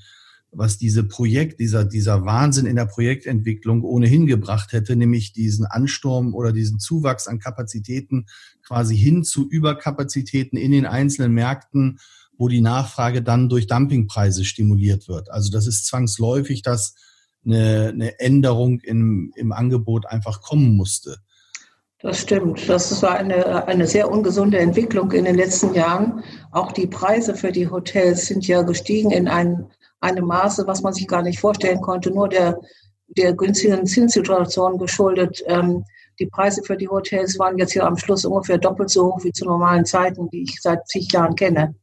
was 0.53 0.79
diese 0.79 1.05
Projekt, 1.05 1.61
dieser, 1.61 1.85
dieser 1.85 2.25
Wahnsinn 2.25 2.67
in 2.67 2.77
der 2.77 2.87
Projektentwicklung 2.87 3.85
ohnehin 3.85 4.27
gebracht 4.27 4.73
hätte, 4.73 4.97
nämlich 4.97 5.33
diesen 5.33 5.65
Ansturm 5.65 6.35
oder 6.35 6.53
diesen 6.53 6.81
Zuwachs 6.81 7.29
an 7.29 7.39
Kapazitäten 7.39 8.27
quasi 8.67 8.97
hin 8.97 9.23
zu 9.23 9.49
Überkapazitäten 9.49 10.57
in 10.59 10.73
den 10.73 10.87
einzelnen 10.87 11.33
Märkten, 11.33 11.99
wo 12.37 12.49
die 12.49 12.63
Nachfrage 12.63 13.23
dann 13.23 13.49
durch 13.49 13.67
Dumpingpreise 13.67 14.45
stimuliert 14.45 15.09
wird. 15.09 15.31
Also 15.31 15.53
das 15.53 15.67
ist 15.67 15.87
zwangsläufig, 15.87 16.63
dass 16.63 16.95
eine, 17.45 17.89
eine 17.89 18.19
Änderung 18.19 18.81
im, 18.81 19.33
im 19.37 19.53
Angebot 19.53 20.07
einfach 20.07 20.41
kommen 20.41 20.77
musste. 20.77 21.19
Das 22.03 22.19
stimmt. 22.19 22.67
Das 22.67 23.03
war 23.03 23.17
eine, 23.17 23.69
eine 23.69 23.87
sehr 23.87 24.11
ungesunde 24.11 24.59
Entwicklung 24.59 25.13
in 25.13 25.27
den 25.27 25.35
letzten 25.35 25.75
Jahren. 25.75 26.25
Auch 26.51 26.73
die 26.73 26.87
Preise 26.87 27.35
für 27.35 27.53
die 27.53 27.69
Hotels 27.69 28.27
sind 28.27 28.49
ja 28.49 28.63
gestiegen 28.63 29.11
in 29.11 29.29
ein, 29.29 29.67
einem 30.01 30.27
Maße, 30.27 30.67
was 30.67 30.83
man 30.83 30.93
sich 30.93 31.07
gar 31.07 31.23
nicht 31.23 31.41
vorstellen 31.41 31.81
konnte, 31.81 32.11
nur 32.11 32.29
der, 32.29 32.59
der 33.09 33.33
günstigen 33.35 33.87
Zinssituation 33.87 34.79
geschuldet. 34.79 35.43
Ähm, 35.47 35.85
die 36.19 36.27
Preise 36.27 36.63
für 36.63 36.77
die 36.77 36.89
Hotels 36.89 37.39
waren 37.39 37.59
jetzt 37.59 37.73
hier 37.73 37.87
am 37.87 37.97
Schluss 37.97 38.25
ungefähr 38.25 38.59
doppelt 38.59 38.91
so 38.91 39.07
hoch 39.07 39.25
wie 39.25 39.33
zu 39.33 39.45
normalen 39.45 39.85
Zeiten, 39.85 40.29
die 40.31 40.43
ich 40.43 40.61
seit 40.61 40.87
zig 40.87 41.11
Jahren 41.13 41.35
kenne. 41.35 41.75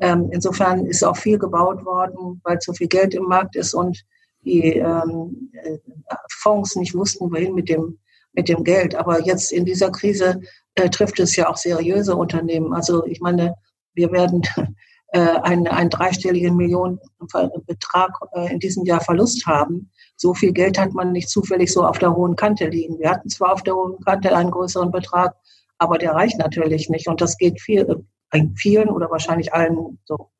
Ähm, 0.00 0.28
insofern 0.32 0.86
ist 0.86 1.04
auch 1.04 1.16
viel 1.16 1.38
gebaut 1.38 1.84
worden, 1.84 2.40
weil 2.44 2.58
zu 2.58 2.72
viel 2.72 2.88
Geld 2.88 3.14
im 3.14 3.24
Markt 3.24 3.56
ist 3.56 3.74
und 3.74 4.04
die 4.44 4.76
ähm, 4.76 5.50
äh, 5.52 5.78
Fonds 6.30 6.76
nicht 6.76 6.94
wussten, 6.94 7.30
wohin 7.30 7.54
mit 7.54 7.68
dem 7.68 7.98
mit 8.34 8.48
dem 8.48 8.64
Geld. 8.64 8.94
Aber 8.94 9.22
jetzt 9.22 9.52
in 9.52 9.64
dieser 9.64 9.90
Krise 9.90 10.40
äh, 10.74 10.90
trifft 10.90 11.20
es 11.20 11.36
ja 11.36 11.48
auch 11.48 11.56
seriöse 11.56 12.16
Unternehmen. 12.16 12.72
Also 12.72 13.06
ich 13.06 13.20
meine, 13.20 13.54
wir 13.94 14.10
werden 14.12 14.42
einen, 15.18 15.66
einen 15.66 15.90
dreistelligen 15.90 16.56
Millionenbetrag 16.56 18.10
äh, 18.34 18.52
in 18.52 18.58
diesem 18.58 18.84
Jahr 18.84 19.00
Verlust 19.00 19.46
haben. 19.46 19.90
So 20.16 20.34
viel 20.34 20.52
Geld 20.52 20.78
hat 20.78 20.92
man 20.94 21.12
nicht 21.12 21.28
zufällig 21.28 21.72
so 21.72 21.84
auf 21.84 21.98
der 21.98 22.14
hohen 22.14 22.36
Kante 22.36 22.68
liegen. 22.68 22.98
Wir 22.98 23.10
hatten 23.10 23.28
zwar 23.28 23.52
auf 23.52 23.62
der 23.62 23.74
hohen 23.74 23.98
Kante 24.04 24.36
einen 24.36 24.50
größeren 24.50 24.90
Betrag, 24.90 25.34
aber 25.78 25.98
der 25.98 26.12
reicht 26.12 26.38
natürlich 26.38 26.88
nicht. 26.88 27.08
Und 27.08 27.20
das 27.20 27.36
geht 27.36 27.60
viel, 27.60 28.04
äh, 28.30 28.42
vielen 28.56 28.88
oder 28.88 29.10
wahrscheinlich 29.10 29.52
allen 29.52 29.98
so. 30.04 30.30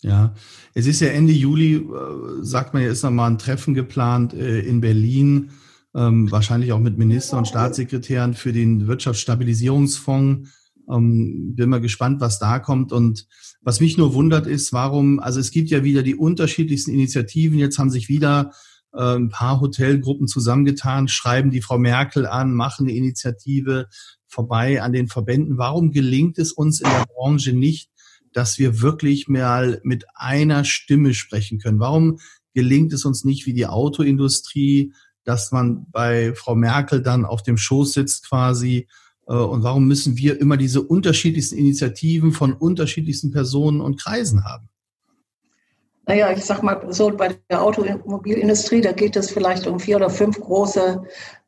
Ja, 0.00 0.34
es 0.74 0.86
ist 0.86 1.00
ja 1.00 1.08
Ende 1.08 1.32
Juli, 1.32 1.76
äh, 1.76 2.42
sagt 2.42 2.74
man 2.74 2.82
ja, 2.82 2.90
ist 2.90 3.02
noch 3.02 3.10
mal 3.10 3.28
ein 3.28 3.38
Treffen 3.38 3.74
geplant 3.74 4.34
äh, 4.34 4.60
in 4.60 4.80
Berlin 4.80 5.50
ähm, 5.94 6.30
wahrscheinlich 6.30 6.72
auch 6.72 6.80
mit 6.80 6.98
Minister 6.98 7.38
und 7.38 7.46
Staatssekretären 7.46 8.34
für 8.34 8.52
den 8.52 8.86
Wirtschaftsstabilisierungsfonds. 8.86 10.50
Ähm, 10.90 11.54
bin 11.54 11.70
mal 11.70 11.80
gespannt, 11.80 12.20
was 12.20 12.38
da 12.38 12.58
kommt. 12.58 12.92
Und 12.92 13.26
was 13.64 13.80
mich 13.80 13.96
nur 13.96 14.14
wundert 14.14 14.46
ist, 14.46 14.72
warum, 14.72 15.18
also 15.18 15.40
es 15.40 15.50
gibt 15.50 15.70
ja 15.70 15.82
wieder 15.82 16.02
die 16.02 16.14
unterschiedlichsten 16.14 16.92
Initiativen. 16.92 17.58
Jetzt 17.58 17.78
haben 17.78 17.90
sich 17.90 18.08
wieder 18.08 18.52
äh, 18.92 19.16
ein 19.16 19.30
paar 19.30 19.60
Hotelgruppen 19.60 20.28
zusammengetan, 20.28 21.08
schreiben 21.08 21.50
die 21.50 21.62
Frau 21.62 21.78
Merkel 21.78 22.26
an, 22.26 22.52
machen 22.52 22.86
eine 22.86 22.96
Initiative 22.96 23.88
vorbei 24.26 24.82
an 24.82 24.92
den 24.92 25.08
Verbänden. 25.08 25.58
Warum 25.58 25.92
gelingt 25.92 26.38
es 26.38 26.52
uns 26.52 26.80
in 26.80 26.90
der 26.90 27.06
Branche 27.06 27.54
nicht, 27.54 27.90
dass 28.32 28.58
wir 28.58 28.82
wirklich 28.82 29.28
mal 29.28 29.80
mit 29.82 30.04
einer 30.14 30.64
Stimme 30.64 31.14
sprechen 31.14 31.58
können? 31.58 31.80
Warum 31.80 32.18
gelingt 32.52 32.92
es 32.92 33.04
uns 33.04 33.24
nicht 33.24 33.46
wie 33.46 33.54
die 33.54 33.66
Autoindustrie, 33.66 34.92
dass 35.24 35.52
man 35.52 35.86
bei 35.90 36.34
Frau 36.34 36.54
Merkel 36.54 37.02
dann 37.02 37.24
auf 37.24 37.42
dem 37.42 37.56
Schoß 37.56 37.94
sitzt 37.94 38.28
quasi. 38.28 38.88
Äh, 39.26 39.34
und 39.34 39.62
warum 39.62 39.86
müssen 39.86 40.16
wir 40.16 40.40
immer 40.40 40.56
diese 40.56 40.82
unterschiedlichsten 40.82 41.56
Initiativen 41.56 42.32
von 42.32 42.52
unterschiedlichsten 42.52 43.30
Personen 43.30 43.80
und 43.80 44.00
Kreisen 44.00 44.44
haben? 44.44 44.68
Naja, 46.06 46.30
ich 46.32 46.44
sag 46.44 46.62
mal 46.62 46.92
so, 46.92 47.10
bei 47.10 47.34
der 47.48 47.62
Automobilindustrie, 47.62 48.82
da 48.82 48.92
geht 48.92 49.16
es 49.16 49.30
vielleicht 49.30 49.66
um 49.66 49.80
vier 49.80 49.96
oder 49.96 50.10
fünf 50.10 50.38
große 50.38 51.02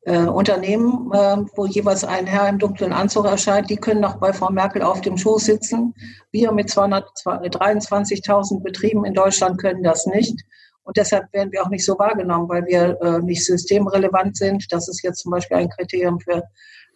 äh, 0.07 0.21
Unternehmen, 0.21 1.11
äh, 1.13 1.37
wo 1.57 1.67
jeweils 1.67 2.05
ein 2.05 2.27
Herr 2.27 2.49
im 2.49 2.59
dunklen 2.59 2.93
Anzug 2.93 3.27
erscheint. 3.27 3.69
Die 3.69 3.77
können 3.77 4.01
noch 4.01 4.17
bei 4.17 4.33
Frau 4.33 4.51
Merkel 4.51 4.81
auf 4.81 5.03
dem 5.03 5.19
Schoß 5.19 5.45
sitzen. 5.45 5.93
Wir 6.33 6.53
mit 6.53 6.69
223.000 6.69 8.63
Betrieben 8.63 9.05
in 9.05 9.13
Deutschland 9.13 9.61
können 9.61 9.83
das 9.83 10.07
nicht. 10.07 10.41
Und 10.85 10.97
deshalb 10.97 11.31
werden 11.33 11.53
wir 11.53 11.63
auch 11.63 11.69
nicht 11.69 11.85
so 11.85 11.99
wahrgenommen, 11.99 12.49
weil 12.49 12.65
wir 12.65 12.97
äh, 13.03 13.19
nicht 13.19 13.45
systemrelevant 13.45 14.37
sind. 14.37 14.65
Das 14.71 14.89
ist 14.89 15.03
jetzt 15.03 15.23
zum 15.23 15.33
Beispiel 15.33 15.57
ein 15.59 15.69
Kriterium 15.69 16.21
für 16.21 16.45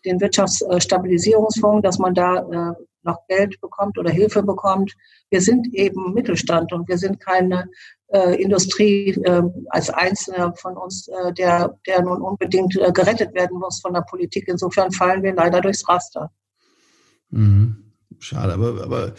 den 0.04 0.20
Wirtschaftsstabilisierungsfonds, 0.20 1.82
dass 1.82 1.98
man 1.98 2.14
da 2.14 2.38
äh, 2.38 2.74
noch 3.02 3.26
Geld 3.28 3.60
bekommt 3.60 3.98
oder 3.98 4.10
Hilfe 4.10 4.42
bekommt. 4.42 4.94
Wir 5.30 5.40
sind 5.40 5.72
eben 5.72 6.12
Mittelstand 6.12 6.72
und 6.72 6.88
wir 6.88 6.98
sind 6.98 7.20
keine 7.20 7.68
äh, 8.08 8.40
Industrie 8.42 9.10
äh, 9.10 9.42
als 9.68 9.90
Einzelner 9.90 10.54
von 10.56 10.76
uns, 10.76 11.08
äh, 11.08 11.32
der, 11.32 11.78
der 11.86 12.02
nun 12.02 12.20
unbedingt 12.20 12.76
äh, 12.76 12.92
gerettet 12.92 13.34
werden 13.34 13.58
muss 13.58 13.80
von 13.80 13.94
der 13.94 14.02
Politik. 14.02 14.48
Insofern 14.48 14.92
fallen 14.92 15.22
wir 15.22 15.34
leider 15.34 15.60
durchs 15.60 15.88
Raster. 15.88 16.30
Mhm. 17.30 17.84
Schade, 18.18 18.52
aber, 18.52 18.82
aber 18.82 19.14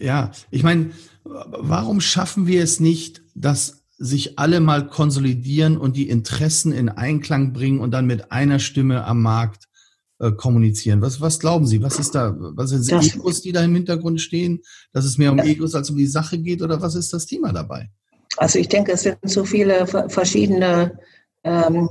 ja, 0.00 0.32
ich 0.50 0.64
meine, 0.64 0.90
warum 1.22 2.00
schaffen 2.00 2.48
wir 2.48 2.64
es 2.64 2.80
nicht, 2.80 3.22
dass 3.34 3.84
sich 3.96 4.38
alle 4.38 4.60
mal 4.60 4.88
konsolidieren 4.88 5.76
und 5.76 5.94
die 5.94 6.08
Interessen 6.08 6.72
in 6.72 6.88
Einklang 6.88 7.52
bringen 7.52 7.80
und 7.80 7.92
dann 7.92 8.06
mit 8.06 8.32
einer 8.32 8.58
Stimme 8.58 9.04
am 9.04 9.22
Markt 9.22 9.68
äh, 10.20 10.32
kommunizieren. 10.32 11.00
Was, 11.00 11.20
was 11.20 11.38
glauben 11.38 11.66
Sie? 11.66 11.82
Was 11.82 11.98
ist 11.98 12.14
da? 12.14 12.34
Was 12.38 12.70
sind 12.70 12.90
das, 12.90 13.14
Egos, 13.14 13.40
die 13.40 13.52
da 13.52 13.64
im 13.64 13.74
Hintergrund 13.74 14.20
stehen? 14.20 14.60
Dass 14.92 15.04
es 15.04 15.18
mehr 15.18 15.32
um 15.32 15.38
ja. 15.38 15.44
Egos 15.44 15.74
als 15.74 15.90
um 15.90 15.96
die 15.96 16.06
Sache 16.06 16.38
geht 16.38 16.62
oder 16.62 16.80
was 16.80 16.94
ist 16.94 17.12
das 17.12 17.26
Thema 17.26 17.52
dabei? 17.52 17.88
Also 18.36 18.58
ich 18.58 18.68
denke, 18.68 18.92
es 18.92 19.02
sind 19.02 19.18
so 19.24 19.44
viele 19.44 19.86
verschiedene 19.86 20.98
ähm, 21.42 21.88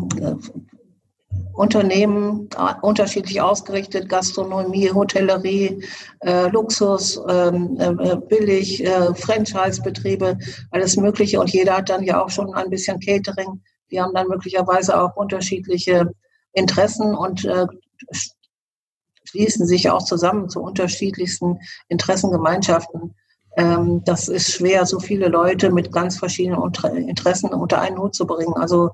Unternehmen 1.54 2.50
äh, 2.56 2.74
unterschiedlich 2.82 3.42
ausgerichtet, 3.42 4.08
Gastronomie, 4.08 4.92
Hotellerie, 4.92 5.84
äh, 6.22 6.48
Luxus, 6.50 7.20
ähm, 7.28 7.78
äh, 7.80 8.16
billig, 8.16 8.86
äh, 8.86 9.14
Franchise-Betriebe, 9.14 10.38
alles 10.72 10.96
Mögliche. 10.96 11.40
Und 11.40 11.52
jeder 11.52 11.78
hat 11.78 11.90
dann 11.90 12.04
ja 12.04 12.24
auch 12.24 12.30
schon 12.30 12.54
ein 12.54 12.70
bisschen 12.70 13.00
Catering. 13.00 13.62
Die 13.92 14.00
haben 14.00 14.14
dann 14.14 14.28
möglicherweise 14.28 15.02
auch 15.02 15.16
unterschiedliche 15.18 16.14
Interessen 16.54 17.14
und 17.14 17.44
äh, 17.46 17.66
schließen 19.24 19.68
sich 19.68 19.90
auch 19.90 20.04
zusammen 20.04 20.50
zu 20.50 20.62
unterschiedlichsten 20.62 21.60
Interessengemeinschaften. 21.88 23.16
Ähm, 23.58 24.04
das 24.06 24.28
ist 24.28 24.52
schwer, 24.52 24.86
so 24.86 25.00
viele 25.00 25.28
Leute 25.28 25.72
mit 25.72 25.92
ganz 25.92 26.18
verschiedenen 26.18 26.62
Interessen 27.08 27.54
unter 27.54 27.82
einen 27.82 28.00
Hut 28.00 28.16
zu 28.16 28.26
bringen. 28.26 28.54
Also 28.56 28.92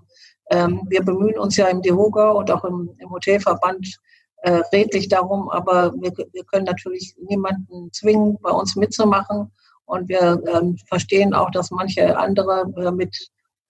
ähm, 0.51 0.81
wir 0.89 1.03
bemühen 1.03 1.39
uns 1.39 1.57
ja 1.57 1.67
im 1.67 1.81
DEHOGA 1.81 2.31
und 2.31 2.51
auch 2.51 2.63
im, 2.65 2.95
im 2.99 3.09
Hotelverband 3.09 3.97
äh, 4.43 4.61
redlich 4.73 5.07
darum, 5.07 5.49
aber 5.49 5.93
wir, 5.99 6.11
wir 6.31 6.43
können 6.43 6.65
natürlich 6.65 7.15
niemanden 7.19 7.91
zwingen, 7.93 8.37
bei 8.41 8.51
uns 8.51 8.75
mitzumachen. 8.75 9.51
Und 9.85 10.09
wir 10.09 10.41
ähm, 10.47 10.77
verstehen 10.87 11.33
auch, 11.33 11.51
dass 11.51 11.71
manche 11.71 12.17
andere 12.17 12.71
äh, 12.77 12.91
mit 12.91 13.29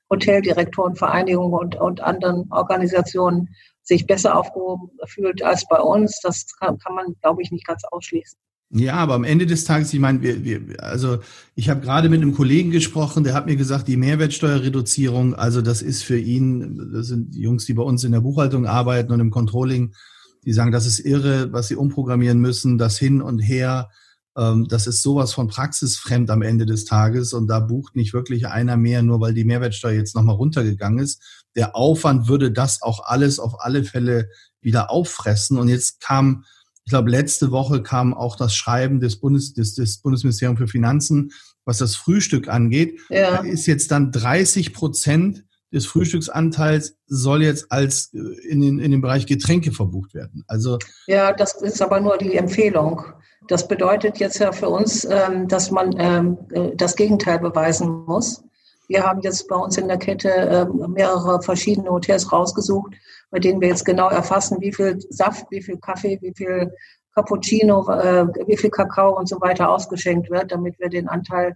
Hoteldirektorenvereinigungen 0.09 1.53
und, 1.53 1.75
und 1.75 2.01
anderen 2.01 2.47
Organisationen 2.51 3.49
sich 3.85 4.05
besser 4.05 4.37
aufgehoben 4.37 4.89
fühlt 5.05 5.41
als 5.43 5.65
bei 5.69 5.79
uns. 5.79 6.19
Das 6.21 6.47
kann, 6.59 6.77
kann 6.79 6.95
man, 6.95 7.15
glaube 7.21 7.41
ich, 7.41 7.51
nicht 7.51 7.65
ganz 7.65 7.83
ausschließen. 7.85 8.37
Ja, 8.71 8.95
aber 8.95 9.13
am 9.13 9.23
Ende 9.23 9.45
des 9.45 9.63
Tages, 9.63 9.93
ich 9.93 9.99
meine, 9.99 10.21
wir, 10.21 10.43
wir, 10.43 10.83
also 10.83 11.19
ich 11.53 11.69
habe 11.69 11.81
gerade 11.81 12.09
mit 12.09 12.21
einem 12.21 12.33
Kollegen 12.33 12.71
gesprochen, 12.71 13.23
der 13.23 13.35
hat 13.35 13.45
mir 13.45 13.55
gesagt, 13.55 13.87
die 13.87 13.95
Mehrwertsteuerreduzierung, 13.95 15.35
also 15.35 15.61
das 15.61 15.83
ist 15.83 16.03
für 16.03 16.17
ihn, 16.17 16.91
das 16.91 17.07
sind 17.07 17.35
die 17.35 17.41
Jungs, 17.41 17.65
die 17.65 17.75
bei 17.75 17.83
uns 17.83 18.03
in 18.03 18.11
der 18.11 18.21
Buchhaltung 18.21 18.65
arbeiten 18.65 19.13
und 19.13 19.19
im 19.19 19.29
Controlling, 19.29 19.93
die 20.43 20.51
sagen, 20.51 20.71
das 20.71 20.87
ist 20.87 20.99
irre, 20.99 21.53
was 21.53 21.67
sie 21.67 21.75
umprogrammieren 21.75 22.39
müssen, 22.39 22.79
das 22.79 22.97
hin 22.97 23.21
und 23.21 23.39
her, 23.39 23.91
ähm, 24.35 24.67
das 24.67 24.87
ist 24.87 25.01
sowas 25.01 25.33
von 25.33 25.47
praxisfremd 25.47 26.29
am 26.29 26.41
Ende 26.41 26.65
des 26.65 26.85
Tages 26.85 27.33
und 27.33 27.47
da 27.47 27.59
bucht 27.59 27.95
nicht 27.95 28.13
wirklich 28.13 28.47
einer 28.47 28.77
mehr, 28.77 29.03
nur 29.03 29.21
weil 29.21 29.33
die 29.33 29.45
Mehrwertsteuer 29.45 29.93
jetzt 29.93 30.15
nochmal 30.15 30.35
runtergegangen 30.35 30.99
ist. 30.99 31.34
Der 31.55 31.75
Aufwand 31.75 32.27
würde 32.27 32.51
das 32.51 32.81
auch 32.81 33.01
alles 33.05 33.39
auf 33.39 33.61
alle 33.63 33.83
Fälle 33.83 34.29
wieder 34.61 34.91
auffressen 34.91 35.57
und 35.57 35.67
jetzt 35.67 36.01
kam 36.01 36.43
ich 36.87 36.91
glaube, 36.91 37.09
letzte 37.09 37.51
Woche 37.51 37.81
kam 37.81 38.13
auch 38.13 38.35
das 38.35 38.53
Schreiben 38.55 38.99
des, 38.99 39.19
Bundes, 39.19 39.53
des, 39.55 39.73
des 39.73 39.97
Bundesministeriums 40.03 40.59
für 40.59 40.67
Finanzen, 40.67 41.31
was 41.65 41.79
das 41.79 41.95
Frühstück 41.95 42.47
angeht. 42.47 43.01
Ja. 43.09 43.37
Da 43.37 43.43
ist 43.43 43.65
jetzt 43.65 43.89
dann 43.89 44.11
30 44.11 44.71
Prozent 44.71 45.45
des 45.73 45.87
Frühstücksanteils 45.87 46.95
soll 47.07 47.43
jetzt 47.43 47.71
als 47.71 48.13
äh, 48.13 48.19
in 48.47 48.61
den, 48.61 48.79
in 48.79 48.91
den 48.91 49.01
Bereich 49.01 49.25
Getränke 49.25 49.71
verbucht 49.71 50.13
werden. 50.13 50.43
Also 50.47 50.77
ja, 51.07 51.33
das 51.33 51.61
ist 51.61 51.81
aber 51.81 51.99
nur 51.99 52.17
die 52.17 52.35
Empfehlung. 52.35 53.03
Das 53.47 53.67
bedeutet 53.67 54.19
jetzt 54.19 54.39
ja 54.39 54.51
für 54.51 54.69
uns, 54.69 55.05
ähm, 55.05 55.47
dass 55.47 55.71
man 55.71 55.95
ähm, 55.97 56.37
äh, 56.51 56.75
das 56.75 56.95
Gegenteil 56.95 57.39
beweisen 57.39 58.05
muss. 58.05 58.43
Wir 58.87 59.03
haben 59.03 59.21
jetzt 59.21 59.47
bei 59.47 59.55
uns 59.55 59.77
in 59.77 59.87
der 59.87 59.97
Kette 59.97 60.29
ähm, 60.29 60.91
mehrere 60.91 61.41
verschiedene 61.41 61.89
Hotels 61.89 62.31
rausgesucht, 62.31 62.93
bei 63.31 63.39
denen 63.39 63.61
wir 63.61 63.69
jetzt 63.69 63.85
genau 63.85 64.09
erfassen, 64.09 64.57
wie 64.61 64.73
viel 64.73 64.99
Saft, 65.09 65.45
wie 65.49 65.61
viel 65.61 65.77
Kaffee, 65.77 66.19
wie 66.21 66.33
viel 66.35 66.71
Cappuccino, 67.15 67.89
äh, 67.89 68.27
wie 68.47 68.57
viel 68.57 68.69
Kakao 68.69 69.17
und 69.17 69.27
so 69.27 69.39
weiter 69.41 69.69
ausgeschenkt 69.69 70.29
wird, 70.29 70.51
damit 70.51 70.79
wir 70.79 70.89
den 70.89 71.07
Anteil 71.07 71.55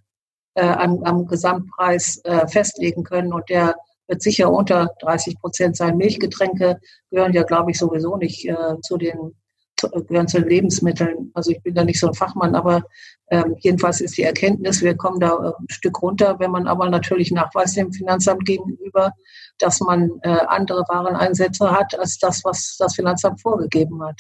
äh, 0.56 0.66
am, 0.66 1.04
am 1.04 1.28
Gesamtpreis 1.28 2.22
äh, 2.24 2.48
festlegen 2.48 3.04
können. 3.04 3.34
Und 3.34 3.50
der 3.50 3.76
wird 4.08 4.22
sicher 4.22 4.52
unter 4.52 4.90
30 5.02 5.40
Prozent 5.40 5.78
sein. 5.78 5.98
Milchgetränke 5.98 6.80
gehören 7.12 7.34
ja, 7.34 7.44
glaube 7.44 7.72
ich, 7.72 7.78
sowieso 7.78 8.18
nicht 8.18 8.50
zu 8.82 8.98
den 8.98 9.36
den 9.82 10.48
Lebensmitteln. 10.48 11.32
Also 11.34 11.52
ich 11.52 11.62
bin 11.64 11.76
da 11.76 11.84
nicht 11.84 12.00
so 12.00 12.08
ein 12.08 12.14
Fachmann, 12.14 12.56
aber 12.56 12.84
ähm, 13.32 13.56
jedenfalls 13.60 14.02
ist 14.02 14.18
die 14.18 14.24
Erkenntnis, 14.24 14.82
wir 14.82 14.96
kommen 14.96 15.20
da 15.20 15.30
äh, 15.30 15.48
ein 15.48 15.70
Stück 15.70 16.02
runter. 16.02 16.38
Wenn 16.40 16.52
man 16.52 16.68
aber 16.68 16.90
natürlich 16.90 17.32
nachweist 17.32 17.78
dem 17.78 17.92
Finanzamt 17.92 18.46
gegenüber, 18.46 19.14
dass 19.60 19.80
man 19.80 20.10
äh, 20.24 20.38
andere 20.48 20.84
Wareneinsätze 20.88 21.72
hat 21.72 21.98
als 22.00 22.18
das, 22.18 22.44
was 22.44 22.78
das 22.78 22.96
Finanzamt 22.96 23.42
vorgegeben 23.42 24.04
hat. 24.04 24.20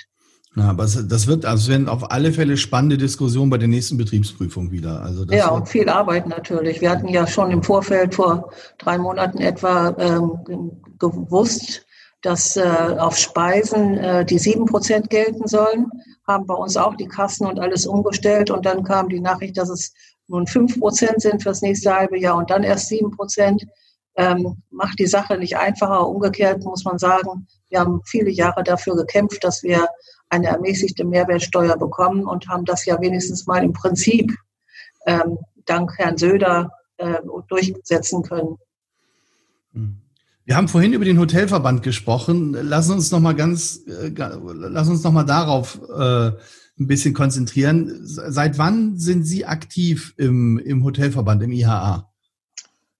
Ja, 0.55 0.69
aber 0.69 0.83
das 0.83 1.27
wird, 1.27 1.45
also 1.45 1.71
werden 1.71 1.87
auf 1.87 2.11
alle 2.11 2.33
Fälle 2.33 2.57
spannende 2.57 2.97
Diskussionen 2.97 3.51
bei 3.51 3.59
der 3.59 3.67
nächsten 3.67 3.97
Betriebsprüfung 3.97 4.71
wieder. 4.71 5.01
Also 5.01 5.23
ja, 5.25 5.49
und 5.49 5.69
viel 5.69 5.87
Arbeit 5.87 6.27
natürlich. 6.27 6.81
Wir 6.81 6.89
hatten 6.89 7.07
ja 7.07 7.27
schon 7.27 7.51
im 7.51 7.61
Vorfeld 7.61 8.15
vor 8.15 8.51
drei 8.79 8.97
Monaten 8.97 9.37
etwa 9.39 9.95
ähm, 9.99 10.71
gewusst, 10.97 11.85
dass 12.21 12.57
äh, 12.57 12.61
auf 12.97 13.17
Speisen 13.17 13.97
äh, 13.97 14.25
die 14.25 14.39
sieben 14.39 14.65
Prozent 14.65 15.09
gelten 15.09 15.47
sollen, 15.47 15.89
haben 16.27 16.45
bei 16.45 16.53
uns 16.53 16.77
auch 16.77 16.95
die 16.95 17.07
Kassen 17.07 17.47
und 17.47 17.59
alles 17.59 17.85
umgestellt 17.85 18.51
und 18.51 18.65
dann 18.65 18.83
kam 18.83 19.09
die 19.09 19.21
Nachricht, 19.21 19.57
dass 19.57 19.69
es 19.69 19.93
nun 20.27 20.45
fünf 20.45 20.79
Prozent 20.79 21.21
sind 21.21 21.41
fürs 21.41 21.61
nächste 21.61 21.93
halbe 21.93 22.19
Jahr 22.19 22.35
und 22.35 22.49
dann 22.49 22.63
erst 22.63 22.87
sieben 22.87 23.11
Prozent. 23.11 23.65
Ähm, 24.15 24.61
macht 24.69 24.99
die 24.99 25.07
Sache 25.07 25.37
nicht 25.37 25.57
einfacher. 25.57 26.07
Umgekehrt 26.07 26.63
muss 26.63 26.83
man 26.83 26.97
sagen, 26.97 27.47
wir 27.69 27.79
haben 27.79 28.01
viele 28.05 28.29
Jahre 28.29 28.63
dafür 28.63 28.95
gekämpft, 28.95 29.43
dass 29.43 29.63
wir 29.63 29.87
eine 30.29 30.47
ermäßigte 30.47 31.05
Mehrwertsteuer 31.05 31.77
bekommen 31.77 32.25
und 32.25 32.47
haben 32.47 32.65
das 32.65 32.85
ja 32.85 32.99
wenigstens 32.99 33.47
mal 33.47 33.63
im 33.63 33.73
Prinzip 33.73 34.35
ähm, 35.05 35.37
dank 35.65 35.97
Herrn 35.97 36.17
Söder 36.17 36.71
äh, 36.97 37.19
durchsetzen 37.47 38.23
können. 38.23 38.57
Mhm. 39.71 40.01
Wir 40.49 40.57
haben 40.57 40.67
vorhin 40.67 40.93
über 40.93 41.05
den 41.05 41.19
Hotelverband 41.19 41.83
gesprochen. 41.83 42.57
Lass 42.59 42.89
uns 42.89 43.11
noch 43.11 43.19
mal 43.19 43.35
ganz, 43.35 43.81
äh, 43.85 44.11
lass 44.17 44.89
uns 44.89 45.03
noch 45.03 45.11
mal 45.11 45.23
darauf 45.23 45.79
äh, 45.95 46.29
ein 46.29 46.87
bisschen 46.87 47.13
konzentrieren. 47.13 47.99
Seit 48.01 48.57
wann 48.57 48.97
sind 48.97 49.25
Sie 49.25 49.45
aktiv 49.45 50.15
im, 50.17 50.57
im 50.57 50.83
Hotelverband, 50.83 51.43
im 51.43 51.51
IHA? 51.51 52.11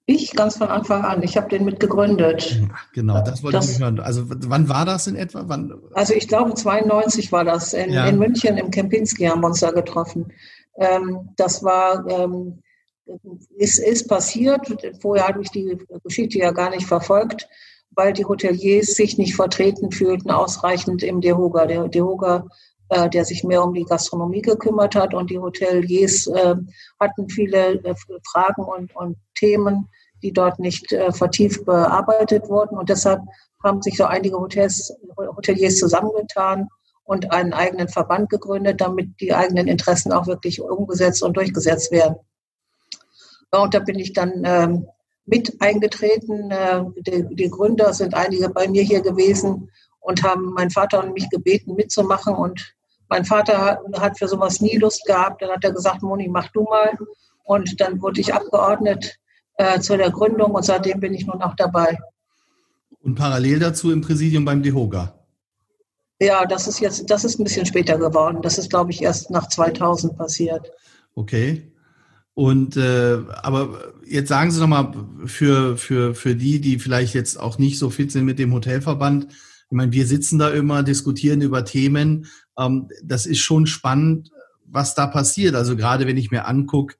Ich 0.05 0.35
ganz 0.35 0.57
von 0.57 0.67
Anfang 0.67 1.03
an. 1.03 1.23
Ich 1.23 1.37
habe 1.37 1.49
den 1.49 1.65
mitgegründet. 1.65 2.61
Genau, 2.93 3.23
das 3.23 3.41
wollte 3.41 3.57
das, 3.57 3.71
ich 3.71 3.79
hören. 3.79 3.99
Also 3.99 4.25
wann 4.27 4.69
war 4.69 4.85
das 4.85 5.07
in 5.07 5.15
etwa? 5.15 5.45
Wann? 5.47 5.73
Also 5.95 6.13
ich 6.13 6.27
glaube 6.27 6.53
92 6.53 7.31
war 7.31 7.45
das. 7.45 7.73
In, 7.73 7.91
ja. 7.91 8.05
in 8.05 8.19
München 8.19 8.57
im 8.57 8.69
Kempinski 8.69 9.25
haben 9.25 9.41
wir 9.41 9.47
uns 9.47 9.61
da 9.61 9.71
getroffen. 9.71 10.31
Ähm, 10.77 11.29
das 11.35 11.63
war 11.63 12.07
ähm, 12.09 12.61
ist, 13.57 13.79
ist 13.79 14.07
passiert. 14.07 14.67
Vorher 15.01 15.27
habe 15.27 15.41
ich 15.41 15.49
die 15.49 15.77
Geschichte 16.03 16.39
ja 16.39 16.51
gar 16.51 16.69
nicht 16.69 16.85
verfolgt, 16.85 17.47
weil 17.91 18.13
die 18.13 18.25
Hoteliers 18.25 18.95
sich 18.95 19.17
nicht 19.17 19.35
vertreten 19.35 19.91
fühlten, 19.91 20.31
ausreichend 20.31 21.03
im 21.03 21.21
DEHOGA. 21.21 21.65
Der 21.65 21.87
DEHOGA, 21.87 22.47
äh, 22.89 23.09
der 23.09 23.25
sich 23.25 23.43
mehr 23.43 23.63
um 23.63 23.73
die 23.73 23.85
Gastronomie 23.85 24.41
gekümmert 24.41 24.95
hat 24.95 25.13
und 25.13 25.29
die 25.29 25.39
Hoteliers 25.39 26.27
äh, 26.27 26.55
hatten 26.99 27.29
viele 27.29 27.75
äh, 27.83 27.95
Fragen 28.31 28.63
und, 28.63 28.95
und 28.95 29.17
Themen, 29.35 29.87
die 30.21 30.33
dort 30.33 30.59
nicht 30.59 30.93
vertieft 31.11 31.63
bearbeitet 31.63 32.49
wurden. 32.49 32.77
Und 32.77 32.89
deshalb 32.89 33.21
haben 33.63 33.81
sich 33.81 33.95
so 33.95 34.03
einige 34.03 34.37
Hotels, 34.37 34.93
Hoteliers 35.17 35.77
zusammengetan 35.77 36.67
und 37.05 37.31
einen 37.31 37.53
eigenen 37.53 37.87
Verband 37.87 38.29
gegründet, 38.29 38.81
damit 38.81 39.09
die 39.21 39.33
eigenen 39.33 39.67
Interessen 39.67 40.11
auch 40.11 40.27
wirklich 40.27 40.61
umgesetzt 40.61 41.23
und 41.23 41.37
durchgesetzt 41.37 41.89
werden. 41.93 42.17
Und 43.51 43.73
da 43.73 43.79
bin 43.79 43.97
ich 43.97 44.13
dann 44.13 44.43
ähm, 44.45 44.87
mit 45.25 45.61
eingetreten. 45.61 46.51
Äh, 46.51 46.83
die, 46.97 47.35
die, 47.35 47.49
Gründer 47.49 47.93
sind 47.93 48.13
einige 48.13 48.49
bei 48.49 48.67
mir 48.67 48.83
hier 48.83 49.01
gewesen 49.01 49.69
und 49.99 50.23
haben 50.23 50.53
meinen 50.53 50.71
Vater 50.71 51.03
und 51.03 51.13
mich 51.13 51.29
gebeten, 51.29 51.75
mitzumachen. 51.75 52.35
Und 52.35 52.75
mein 53.09 53.25
Vater 53.25 53.79
hat 53.93 54.17
für 54.17 54.27
sowas 54.27 54.61
nie 54.61 54.77
Lust 54.77 55.05
gehabt. 55.05 55.41
Dann 55.41 55.51
hat 55.51 55.63
er 55.63 55.71
gesagt, 55.71 56.01
Moni, 56.01 56.27
mach 56.27 56.49
du 56.49 56.63
mal. 56.63 56.97
Und 57.43 57.79
dann 57.81 58.01
wurde 58.01 58.21
ich 58.21 58.33
abgeordnet 58.33 59.17
äh, 59.57 59.79
zu 59.79 59.97
der 59.97 60.11
Gründung 60.11 60.51
und 60.51 60.63
seitdem 60.63 60.99
bin 60.99 61.13
ich 61.13 61.25
nun 61.25 61.41
auch 61.41 61.55
dabei. 61.55 61.97
Und 63.01 63.15
parallel 63.15 63.59
dazu 63.59 63.91
im 63.91 64.01
Präsidium 64.01 64.45
beim 64.45 64.61
DEHOGA? 64.61 65.15
Ja, 66.21 66.45
das 66.45 66.67
ist 66.67 66.79
jetzt, 66.79 67.09
das 67.09 67.23
ist 67.23 67.39
ein 67.39 67.45
bisschen 67.45 67.65
später 67.65 67.97
geworden. 67.97 68.41
Das 68.41 68.57
ist, 68.57 68.69
glaube 68.69 68.91
ich, 68.91 69.01
erst 69.01 69.31
nach 69.31 69.47
2000 69.47 70.17
passiert. 70.17 70.71
Okay. 71.15 71.71
Und 72.39 72.77
äh, 72.77 73.17
aber 73.43 73.91
jetzt 74.07 74.29
sagen 74.29 74.49
Sie 74.49 74.61
noch 74.61 74.67
mal 74.69 74.93
für 75.25 75.75
für 75.75 76.15
für 76.15 76.37
die, 76.37 76.61
die 76.61 76.79
vielleicht 76.79 77.13
jetzt 77.13 77.37
auch 77.37 77.57
nicht 77.57 77.77
so 77.77 77.89
fit 77.89 78.13
sind 78.13 78.23
mit 78.23 78.39
dem 78.39 78.53
Hotelverband. 78.53 79.25
Ich 79.25 79.75
meine, 79.75 79.91
wir 79.91 80.07
sitzen 80.07 80.39
da 80.39 80.49
immer, 80.49 80.81
diskutieren 80.81 81.41
über 81.41 81.65
Themen. 81.65 82.27
Ähm, 82.57 82.87
das 83.03 83.25
ist 83.25 83.39
schon 83.39 83.65
spannend, 83.65 84.31
was 84.63 84.95
da 84.95 85.05
passiert. 85.07 85.53
Also 85.53 85.75
gerade 85.75 86.07
wenn 86.07 86.15
ich 86.15 86.31
mir 86.31 86.47
angucke, 86.47 86.95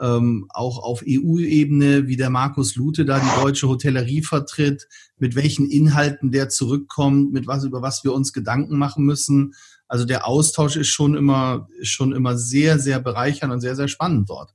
ähm, 0.00 0.46
auch 0.48 0.82
auf 0.82 1.04
EU-Ebene, 1.06 2.06
wie 2.06 2.16
der 2.16 2.30
Markus 2.30 2.74
Lute 2.74 3.04
da 3.04 3.18
die 3.18 3.42
deutsche 3.42 3.68
Hotellerie 3.68 4.22
vertritt, 4.22 4.88
mit 5.18 5.36
welchen 5.36 5.68
Inhalten 5.70 6.32
der 6.32 6.48
zurückkommt, 6.48 7.30
mit 7.34 7.46
was 7.46 7.62
über 7.64 7.82
was 7.82 8.04
wir 8.04 8.14
uns 8.14 8.32
Gedanken 8.32 8.78
machen 8.78 9.04
müssen. 9.04 9.52
Also 9.86 10.06
der 10.06 10.26
Austausch 10.26 10.76
ist 10.76 10.88
schon 10.88 11.14
immer 11.14 11.68
ist 11.78 11.90
schon 11.90 12.12
immer 12.14 12.38
sehr 12.38 12.78
sehr 12.78 13.00
bereichernd 13.00 13.52
und 13.52 13.60
sehr 13.60 13.76
sehr 13.76 13.88
spannend 13.88 14.30
dort. 14.30 14.54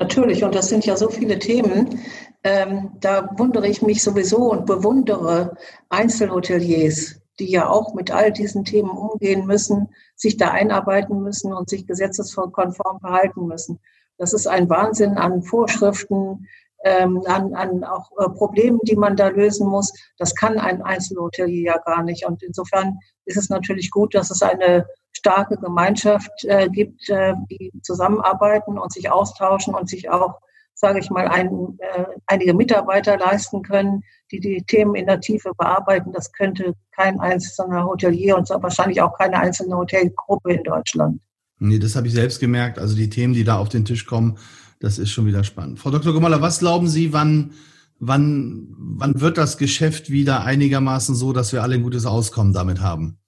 Natürlich, 0.00 0.42
und 0.42 0.54
das 0.54 0.70
sind 0.70 0.86
ja 0.86 0.96
so 0.96 1.10
viele 1.10 1.38
Themen. 1.38 2.00
Ähm, 2.42 2.92
da 3.00 3.28
wundere 3.36 3.68
ich 3.68 3.82
mich 3.82 4.02
sowieso 4.02 4.50
und 4.50 4.64
bewundere 4.64 5.58
Einzelhoteliers, 5.90 7.20
die 7.38 7.50
ja 7.50 7.68
auch 7.68 7.92
mit 7.92 8.10
all 8.10 8.32
diesen 8.32 8.64
Themen 8.64 8.88
umgehen 8.88 9.46
müssen, 9.46 9.90
sich 10.16 10.38
da 10.38 10.52
einarbeiten 10.52 11.22
müssen 11.22 11.52
und 11.52 11.68
sich 11.68 11.86
gesetzeskonform 11.86 13.00
verhalten 13.00 13.46
müssen. 13.46 13.78
Das 14.16 14.32
ist 14.32 14.46
ein 14.46 14.70
Wahnsinn 14.70 15.18
an 15.18 15.42
Vorschriften, 15.42 16.46
ähm, 16.82 17.22
an, 17.26 17.54
an 17.54 17.84
auch 17.84 18.10
äh, 18.18 18.30
Problemen, 18.30 18.80
die 18.84 18.96
man 18.96 19.16
da 19.16 19.28
lösen 19.28 19.68
muss. 19.68 19.92
Das 20.16 20.34
kann 20.34 20.58
ein 20.58 20.80
Einzelhotelier 20.80 21.74
ja 21.74 21.78
gar 21.78 22.02
nicht. 22.02 22.26
Und 22.26 22.42
insofern 22.42 22.98
ist 23.26 23.36
es 23.36 23.50
natürlich 23.50 23.90
gut, 23.90 24.14
dass 24.14 24.30
es 24.30 24.40
eine 24.40 24.86
starke 25.12 25.56
Gemeinschaft 25.56 26.44
äh, 26.44 26.68
gibt, 26.68 27.08
äh, 27.08 27.34
die 27.50 27.72
zusammenarbeiten 27.82 28.78
und 28.78 28.92
sich 28.92 29.10
austauschen 29.10 29.74
und 29.74 29.88
sich 29.88 30.08
auch, 30.08 30.40
sage 30.74 30.98
ich 30.98 31.10
mal, 31.10 31.28
ein, 31.28 31.78
äh, 31.78 32.04
einige 32.26 32.54
Mitarbeiter 32.54 33.18
leisten 33.18 33.62
können, 33.62 34.02
die 34.30 34.40
die 34.40 34.62
Themen 34.66 34.94
in 34.94 35.06
der 35.06 35.20
Tiefe 35.20 35.52
bearbeiten. 35.56 36.12
Das 36.12 36.32
könnte 36.32 36.74
kein 36.92 37.20
einzelner 37.20 37.84
Hotelier 37.84 38.36
und 38.36 38.48
wahrscheinlich 38.48 39.02
auch 39.02 39.16
keine 39.18 39.38
einzelne 39.38 39.76
Hotelgruppe 39.76 40.54
in 40.54 40.64
Deutschland. 40.64 41.20
Nee, 41.58 41.78
das 41.78 41.94
habe 41.94 42.06
ich 42.06 42.14
selbst 42.14 42.40
gemerkt. 42.40 42.78
Also 42.78 42.96
die 42.96 43.10
Themen, 43.10 43.34
die 43.34 43.44
da 43.44 43.58
auf 43.58 43.68
den 43.68 43.84
Tisch 43.84 44.06
kommen, 44.06 44.38
das 44.78 44.98
ist 44.98 45.10
schon 45.10 45.26
wieder 45.26 45.44
spannend. 45.44 45.78
Frau 45.78 45.90
Dr. 45.90 46.14
Gomala, 46.14 46.40
was 46.40 46.60
glauben 46.60 46.88
Sie, 46.88 47.12
wann, 47.12 47.52
wann, 47.98 48.74
wann 48.78 49.20
wird 49.20 49.36
das 49.36 49.58
Geschäft 49.58 50.10
wieder 50.10 50.44
einigermaßen 50.44 51.14
so, 51.14 51.34
dass 51.34 51.52
wir 51.52 51.62
alle 51.62 51.74
ein 51.74 51.82
gutes 51.82 52.06
Auskommen 52.06 52.54
damit 52.54 52.80
haben? 52.80 53.18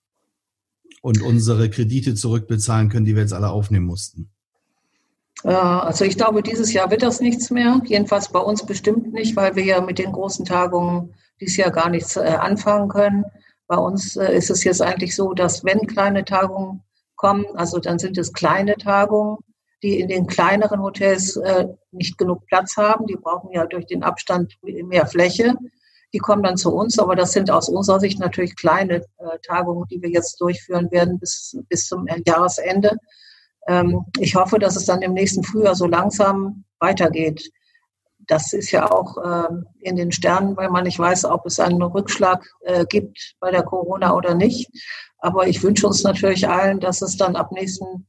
Und 1.03 1.21
unsere 1.21 1.69
Kredite 1.69 2.15
zurückbezahlen 2.15 2.89
können, 2.89 3.05
die 3.05 3.15
wir 3.15 3.23
jetzt 3.23 3.35
alle 3.35 3.51
aufnehmen 3.51 3.87
mussten? 3.87 4.31
Also 5.45 6.05
ich 6.05 6.17
glaube, 6.17 6.43
dieses 6.43 6.73
Jahr 6.73 6.91
wird 6.91 7.03
das 7.03 7.21
nichts 7.21 7.51
mehr. 7.51 7.81
Jedenfalls 7.85 8.29
bei 8.29 8.39
uns 8.39 8.65
bestimmt 8.65 9.13
nicht, 9.13 9.35
weil 9.35 9.57
wir 9.57 9.65
ja 9.65 9.81
mit 9.81 9.99
den 9.99 10.13
großen 10.13 10.45
Tagungen 10.45 11.13
dieses 11.41 11.57
Jahr 11.57 11.73
gar 11.73 11.91
nichts 11.91 12.17
äh, 12.17 12.21
anfangen 12.21 12.89
können. 12.89 13.25
Bei 13.67 13.77
uns 13.77 14.17
äh, 14.17 14.37
ist 14.37 14.51
es 14.51 14.63
jetzt 14.63 14.81
eigentlich 14.81 15.17
so, 15.17 15.35
dass 15.35 15.65
wenn 15.65 15.87
kleine 15.89 16.25
Tagungen 16.25 16.83
kommen, 17.17 17.45
also 17.55 17.81
dann 17.81 17.99
sind 17.99 18.17
es 18.19 18.33
kleine 18.33 18.77
Tagungen, 18.77 19.39
die 19.83 19.99
in 19.99 20.07
den 20.07 20.29
kleineren 20.29 20.81
Hotels 20.81 21.37
äh, 21.37 21.67
nicht 21.91 22.19
genug 22.19 22.47
Platz 22.47 22.77
haben. 22.77 23.07
Die 23.07 23.17
brauchen 23.17 23.51
ja 23.53 23.67
durch 23.67 23.87
den 23.87 24.05
Abstand 24.05 24.57
mehr 24.63 25.07
Fläche. 25.07 25.55
Die 26.13 26.19
kommen 26.19 26.43
dann 26.43 26.57
zu 26.57 26.75
uns, 26.75 26.99
aber 26.99 27.17
das 27.17 27.33
sind 27.33 27.51
aus 27.51 27.69
unserer 27.69 28.01
Sicht 28.01 28.19
natürlich 28.19 28.55
kleine 28.57 29.05
Tagungen, 29.47 29.87
die 29.89 30.03
wir 30.03 30.11
jetzt 30.11 30.41
durchführen 30.41 30.91
werden 30.91 31.19
bis, 31.19 31.57
bis 31.69 31.87
zum 31.87 32.07
Jahresende. 32.27 32.97
Ähm, 33.67 34.05
ich 34.19 34.35
hoffe, 34.35 34.59
dass 34.59 34.77
es 34.77 34.87
dann 34.87 35.03
im 35.03 35.13
nächsten 35.13 35.45
Frühjahr 35.45 35.75
so 35.75 35.87
langsam 35.87 36.65
weitergeht. 36.79 37.51
Das 38.27 38.53
ist 38.53 38.71
ja 38.71 38.91
auch 38.91 39.17
ähm, 39.25 39.67
in 39.81 39.97
den 39.97 40.13
Sternen, 40.13 40.57
weil 40.57 40.71
man 40.71 40.85
nicht 40.85 40.99
weiß, 40.99 41.25
ob 41.25 41.47
es 41.47 41.59
einen 41.59 41.83
Rückschlag 41.83 42.47
äh, 42.61 42.85
gibt 42.87 43.35
bei 43.41 43.51
der 43.51 43.63
Corona 43.63 44.15
oder 44.15 44.35
nicht. 44.35 44.69
Aber 45.19 45.47
ich 45.47 45.63
wünsche 45.63 45.87
uns 45.87 46.03
natürlich 46.03 46.49
allen, 46.49 46.81
dass 46.81 47.03
es 47.03 47.17
dann 47.17 47.37
ab 47.37 47.53
nächsten 47.53 48.07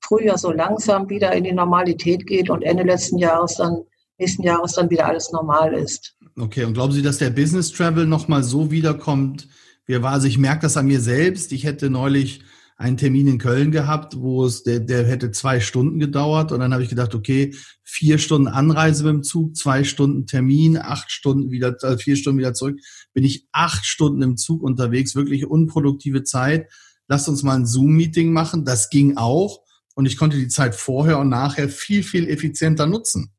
Frühjahr 0.00 0.38
so 0.38 0.52
langsam 0.52 1.08
wieder 1.08 1.32
in 1.32 1.44
die 1.44 1.52
Normalität 1.52 2.26
geht 2.26 2.50
und 2.50 2.62
Ende 2.62 2.84
letzten 2.84 3.18
Jahres 3.18 3.56
dann 3.56 3.82
nächsten 4.18 4.42
Jahres 4.42 4.72
dann 4.72 4.90
wieder 4.90 5.06
alles 5.06 5.30
normal 5.30 5.74
ist. 5.74 6.15
Okay, 6.38 6.64
und 6.64 6.74
glauben 6.74 6.92
Sie, 6.92 7.02
dass 7.02 7.16
der 7.16 7.30
Business 7.30 7.72
Travel 7.72 8.06
nochmal 8.06 8.44
so 8.44 8.70
wiederkommt, 8.70 9.48
wie 9.86 9.94
er 9.94 10.02
war? 10.02 10.12
Also 10.12 10.26
ich 10.26 10.36
merke 10.36 10.62
das 10.62 10.76
an 10.76 10.86
mir 10.86 11.00
selbst. 11.00 11.50
Ich 11.52 11.64
hätte 11.64 11.88
neulich 11.88 12.42
einen 12.76 12.98
Termin 12.98 13.26
in 13.26 13.38
Köln 13.38 13.70
gehabt, 13.70 14.18
wo 14.20 14.44
es, 14.44 14.62
der, 14.62 14.80
der 14.80 15.06
hätte 15.06 15.30
zwei 15.30 15.60
Stunden 15.60 15.98
gedauert. 15.98 16.52
Und 16.52 16.60
dann 16.60 16.74
habe 16.74 16.82
ich 16.82 16.90
gedacht, 16.90 17.14
okay, 17.14 17.54
vier 17.82 18.18
Stunden 18.18 18.48
Anreise 18.48 19.04
mit 19.04 19.14
dem 19.14 19.22
Zug, 19.22 19.56
zwei 19.56 19.82
Stunden 19.82 20.26
Termin, 20.26 20.76
acht 20.76 21.10
Stunden 21.10 21.50
wieder, 21.50 21.74
äh, 21.82 21.96
vier 21.96 22.16
Stunden 22.16 22.38
wieder 22.38 22.52
zurück. 22.52 22.80
Bin 23.14 23.24
ich 23.24 23.46
acht 23.52 23.86
Stunden 23.86 24.20
im 24.20 24.36
Zug 24.36 24.62
unterwegs, 24.62 25.14
wirklich 25.14 25.46
unproduktive 25.46 26.22
Zeit. 26.22 26.70
Lasst 27.08 27.30
uns 27.30 27.42
mal 27.44 27.54
ein 27.54 27.66
Zoom-Meeting 27.66 28.30
machen. 28.30 28.66
Das 28.66 28.90
ging 28.90 29.16
auch. 29.16 29.62
Und 29.94 30.04
ich 30.04 30.18
konnte 30.18 30.36
die 30.36 30.48
Zeit 30.48 30.74
vorher 30.74 31.18
und 31.18 31.30
nachher 31.30 31.70
viel, 31.70 32.02
viel 32.02 32.28
effizienter 32.28 32.86
nutzen. 32.86 33.30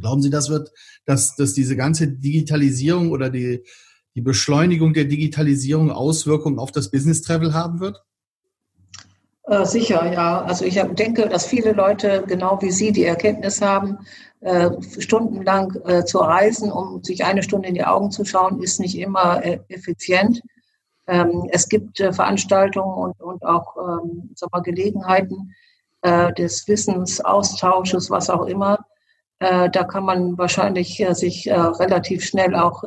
Glauben 0.00 0.22
Sie, 0.22 0.30
das 0.30 0.48
wird, 0.48 0.72
dass, 1.04 1.36
dass 1.36 1.52
diese 1.52 1.76
ganze 1.76 2.08
Digitalisierung 2.08 3.10
oder 3.10 3.30
die, 3.30 3.62
die 4.14 4.22
Beschleunigung 4.22 4.94
der 4.94 5.04
Digitalisierung 5.04 5.90
Auswirkungen 5.90 6.58
auf 6.58 6.72
das 6.72 6.90
Business 6.90 7.22
Travel 7.22 7.54
haben 7.54 7.80
wird? 7.80 8.02
Äh, 9.44 9.64
sicher, 9.64 10.12
ja. 10.12 10.42
Also 10.42 10.64
ich 10.64 10.74
denke, 10.74 11.28
dass 11.28 11.46
viele 11.46 11.72
Leute, 11.72 12.24
genau 12.26 12.60
wie 12.62 12.70
Sie, 12.70 12.92
die 12.92 13.04
Erkenntnis 13.04 13.60
haben, 13.60 13.98
äh, 14.40 14.70
stundenlang 14.98 15.76
äh, 15.84 16.04
zu 16.04 16.18
reisen, 16.18 16.70
um 16.70 17.02
sich 17.02 17.24
eine 17.24 17.42
Stunde 17.42 17.68
in 17.68 17.74
die 17.74 17.84
Augen 17.84 18.10
zu 18.10 18.24
schauen, 18.24 18.62
ist 18.62 18.80
nicht 18.80 18.98
immer 18.98 19.42
effizient. 19.68 20.42
Ähm, 21.08 21.48
es 21.50 21.68
gibt 21.68 21.98
Veranstaltungen 21.98 23.12
und, 23.18 23.44
auch 23.44 23.76
ähm, 23.76 24.30
sag 24.34 24.52
mal, 24.52 24.60
Gelegenheiten 24.60 25.54
des 26.36 26.66
Wissensaustausches, 26.66 28.10
was 28.10 28.28
auch 28.28 28.46
immer. 28.46 28.84
Da 29.42 29.84
kann 29.84 30.04
man 30.04 30.38
wahrscheinlich 30.38 31.04
sich 31.14 31.50
relativ 31.50 32.24
schnell 32.24 32.54
auch 32.54 32.84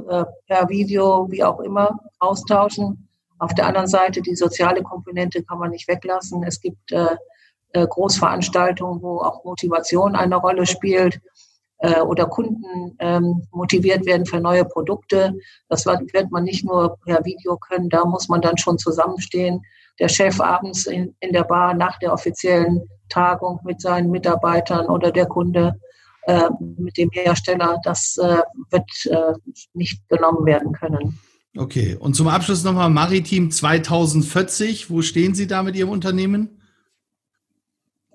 per 0.48 0.70
Video, 0.70 1.28
wie 1.30 1.44
auch 1.44 1.60
immer, 1.60 2.00
austauschen. 2.20 3.10
Auf 3.40 3.54
der 3.54 3.68
anderen 3.68 3.88
Seite, 3.88 4.22
die 4.22 4.36
soziale 4.36 4.82
Komponente 4.82 5.44
kann 5.44 5.60
man 5.60 5.72
nicht 5.72 5.88
weglassen. 5.88 6.44
Es 6.44 6.62
gibt 6.62 6.92
äh, 6.92 7.18
äh, 7.74 7.86
Großveranstaltungen, 7.86 9.02
wo 9.02 9.20
auch 9.20 9.44
Motivation 9.44 10.16
eine 10.16 10.38
Rolle 10.38 10.66
spielt 10.66 11.20
äh, 11.80 12.00
oder 12.00 12.26
Kunden 12.28 12.96
ähm, 13.00 13.44
motiviert 13.52 14.06
werden 14.06 14.26
für 14.26 14.40
neue 14.40 14.64
Produkte. 14.64 15.34
Das 15.68 15.86
wird 15.86 16.32
man 16.32 16.46
nicht 16.46 16.64
nur 16.64 16.98
per 17.06 17.26
Video 17.26 17.58
können, 17.58 17.90
da 17.90 18.06
muss 18.06 18.30
man 18.30 18.40
dann 18.42 18.58
schon 18.58 18.78
zusammenstehen. 18.78 19.62
Der 20.00 20.08
Chef 20.08 20.40
abends 20.40 20.88
in 20.88 21.16
der 21.22 21.44
Bar 21.44 21.74
nach 21.74 22.00
der 22.00 22.14
offiziellen 22.14 22.82
Tagung 23.10 23.60
mit 23.64 23.82
seinen 23.82 24.10
Mitarbeitern 24.10 24.88
oder 24.88 25.12
der 25.12 25.26
Kunde 25.26 25.80
äh, 26.28 26.50
mit 26.78 26.98
dem 26.98 27.10
Hersteller, 27.12 27.80
das 27.84 28.18
äh, 28.18 28.42
wird 28.70 28.90
äh, 29.06 29.34
nicht 29.74 30.08
genommen 30.10 30.46
werden 30.46 30.74
können. 30.74 31.20
Okay, 31.58 31.96
und 31.98 32.16
zum 32.16 32.28
Abschluss 32.28 32.64
nochmal 32.64 32.90
Maritim 32.90 33.50
2040. 33.50 34.90
Wo 34.90 35.02
stehen 35.02 35.34
Sie 35.36 35.48
da 35.48 35.64
mit 35.64 35.76
Ihrem 35.76 35.90
Unternehmen? 35.90 36.62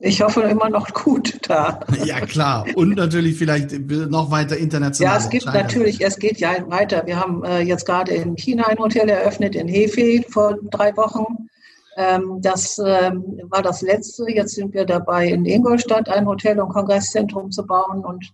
Ich 0.03 0.23
hoffe 0.23 0.43
immer 0.43 0.71
noch 0.71 0.93
gut 0.93 1.39
da. 1.49 1.81
Ja, 2.05 2.21
klar. 2.21 2.67
Und 2.75 2.97
natürlich 2.97 3.37
vielleicht 3.37 3.73
noch 3.89 4.31
weiter 4.31 4.57
international. 4.57 5.15
Ja, 5.15 5.19
es 5.19 5.29
gibt 5.29 5.47
natürlich, 5.47 6.01
es 6.01 6.19
geht 6.19 6.39
ja 6.39 6.53
weiter. 6.69 7.03
Wir 7.07 7.21
haben 7.21 7.45
äh, 7.45 7.61
jetzt 7.61 7.85
gerade 7.85 8.13
in 8.13 8.35
China 8.37 8.67
ein 8.67 8.79
Hotel 8.79 9.09
eröffnet, 9.09 9.55
in 9.55 9.69
Hefei 9.69 10.25
vor 10.29 10.57
drei 10.71 10.97
Wochen. 10.97 11.49
Ähm, 11.97 12.38
das 12.41 12.78
ähm, 12.78 13.41
war 13.51 13.62
das 13.62 13.82
letzte. 13.82 14.30
Jetzt 14.30 14.55
sind 14.55 14.74
wir 14.74 14.84
dabei, 14.84 15.28
in 15.28 15.45
Ingolstadt 15.45 16.09
ein 16.09 16.26
Hotel- 16.26 16.61
und 16.61 16.70
Kongresszentrum 16.70 17.51
zu 17.51 17.66
bauen 17.66 18.05
und 18.05 18.24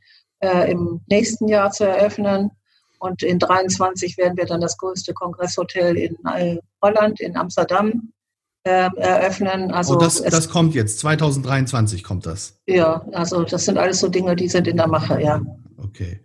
äh, 0.41 0.71
im 0.71 1.01
nächsten 1.09 1.49
Jahr 1.49 1.71
zu 1.71 1.85
eröffnen. 1.85 2.51
Und 2.99 3.23
in 3.23 3.39
23 3.39 4.17
werden 4.17 4.37
wir 4.37 4.47
dann 4.47 4.61
das 4.61 4.77
größte 4.79 5.13
Kongresshotel 5.15 5.97
in 5.97 6.17
äh, 6.35 6.59
Holland, 6.83 7.21
in 7.21 7.37
Amsterdam, 7.37 8.13
äh, 8.65 8.91
eröffnen. 8.97 9.71
Also 9.71 9.95
oh, 9.95 9.99
das, 9.99 10.23
das 10.23 10.49
kommt 10.49 10.75
jetzt, 10.75 10.99
2023 11.01 12.03
kommt 12.03 12.27
das. 12.27 12.59
Ja, 12.67 13.07
also 13.13 13.43
das 13.45 13.65
sind 13.65 13.79
alles 13.79 14.01
so 14.01 14.09
Dinge, 14.09 14.35
die 14.35 14.49
sind 14.49 14.67
in 14.67 14.77
der 14.77 14.89
Mache, 14.89 15.21
ja. 15.21 15.41
Okay. 15.77 16.21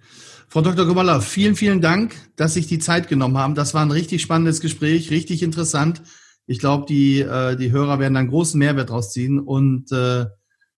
Frau 0.47 0.61
Dr. 0.61 0.85
Gomalla, 0.85 1.21
vielen, 1.21 1.55
vielen 1.55 1.81
Dank, 1.81 2.13
dass 2.35 2.55
Sie 2.55 2.59
sich 2.59 2.67
die 2.67 2.79
Zeit 2.79 3.07
genommen 3.07 3.37
haben. 3.37 3.55
Das 3.55 3.73
war 3.73 3.83
ein 3.83 3.91
richtig 3.91 4.21
spannendes 4.21 4.59
Gespräch, 4.59 5.09
richtig 5.09 5.43
interessant. 5.43 6.01
Ich 6.47 6.59
glaube, 6.59 6.85
die, 6.87 7.19
äh, 7.21 7.55
die 7.55 7.71
Hörer 7.71 7.99
werden 7.99 8.17
einen 8.17 8.29
großen 8.29 8.57
Mehrwert 8.57 8.89
draus 8.89 9.11
ziehen. 9.11 9.39
Und 9.39 9.91
äh, 9.91 10.25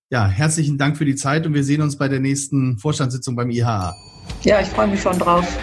ja, 0.10 0.28
herzlichen 0.28 0.78
Dank 0.78 0.98
für 0.98 1.06
die 1.06 1.16
Zeit 1.16 1.48
und 1.48 1.54
wir 1.54 1.64
sehen 1.64 1.82
uns 1.82 1.98
bei 1.98 2.08
der 2.08 2.20
nächsten 2.20 2.78
Vorstandssitzung 2.78 3.36
beim 3.36 3.50
IHA. 3.50 3.96
Ja, 4.44 4.62
ich 4.62 4.68
freue 4.68 4.88
mich 4.88 5.02
schon 5.02 5.18
drauf. 5.18 5.58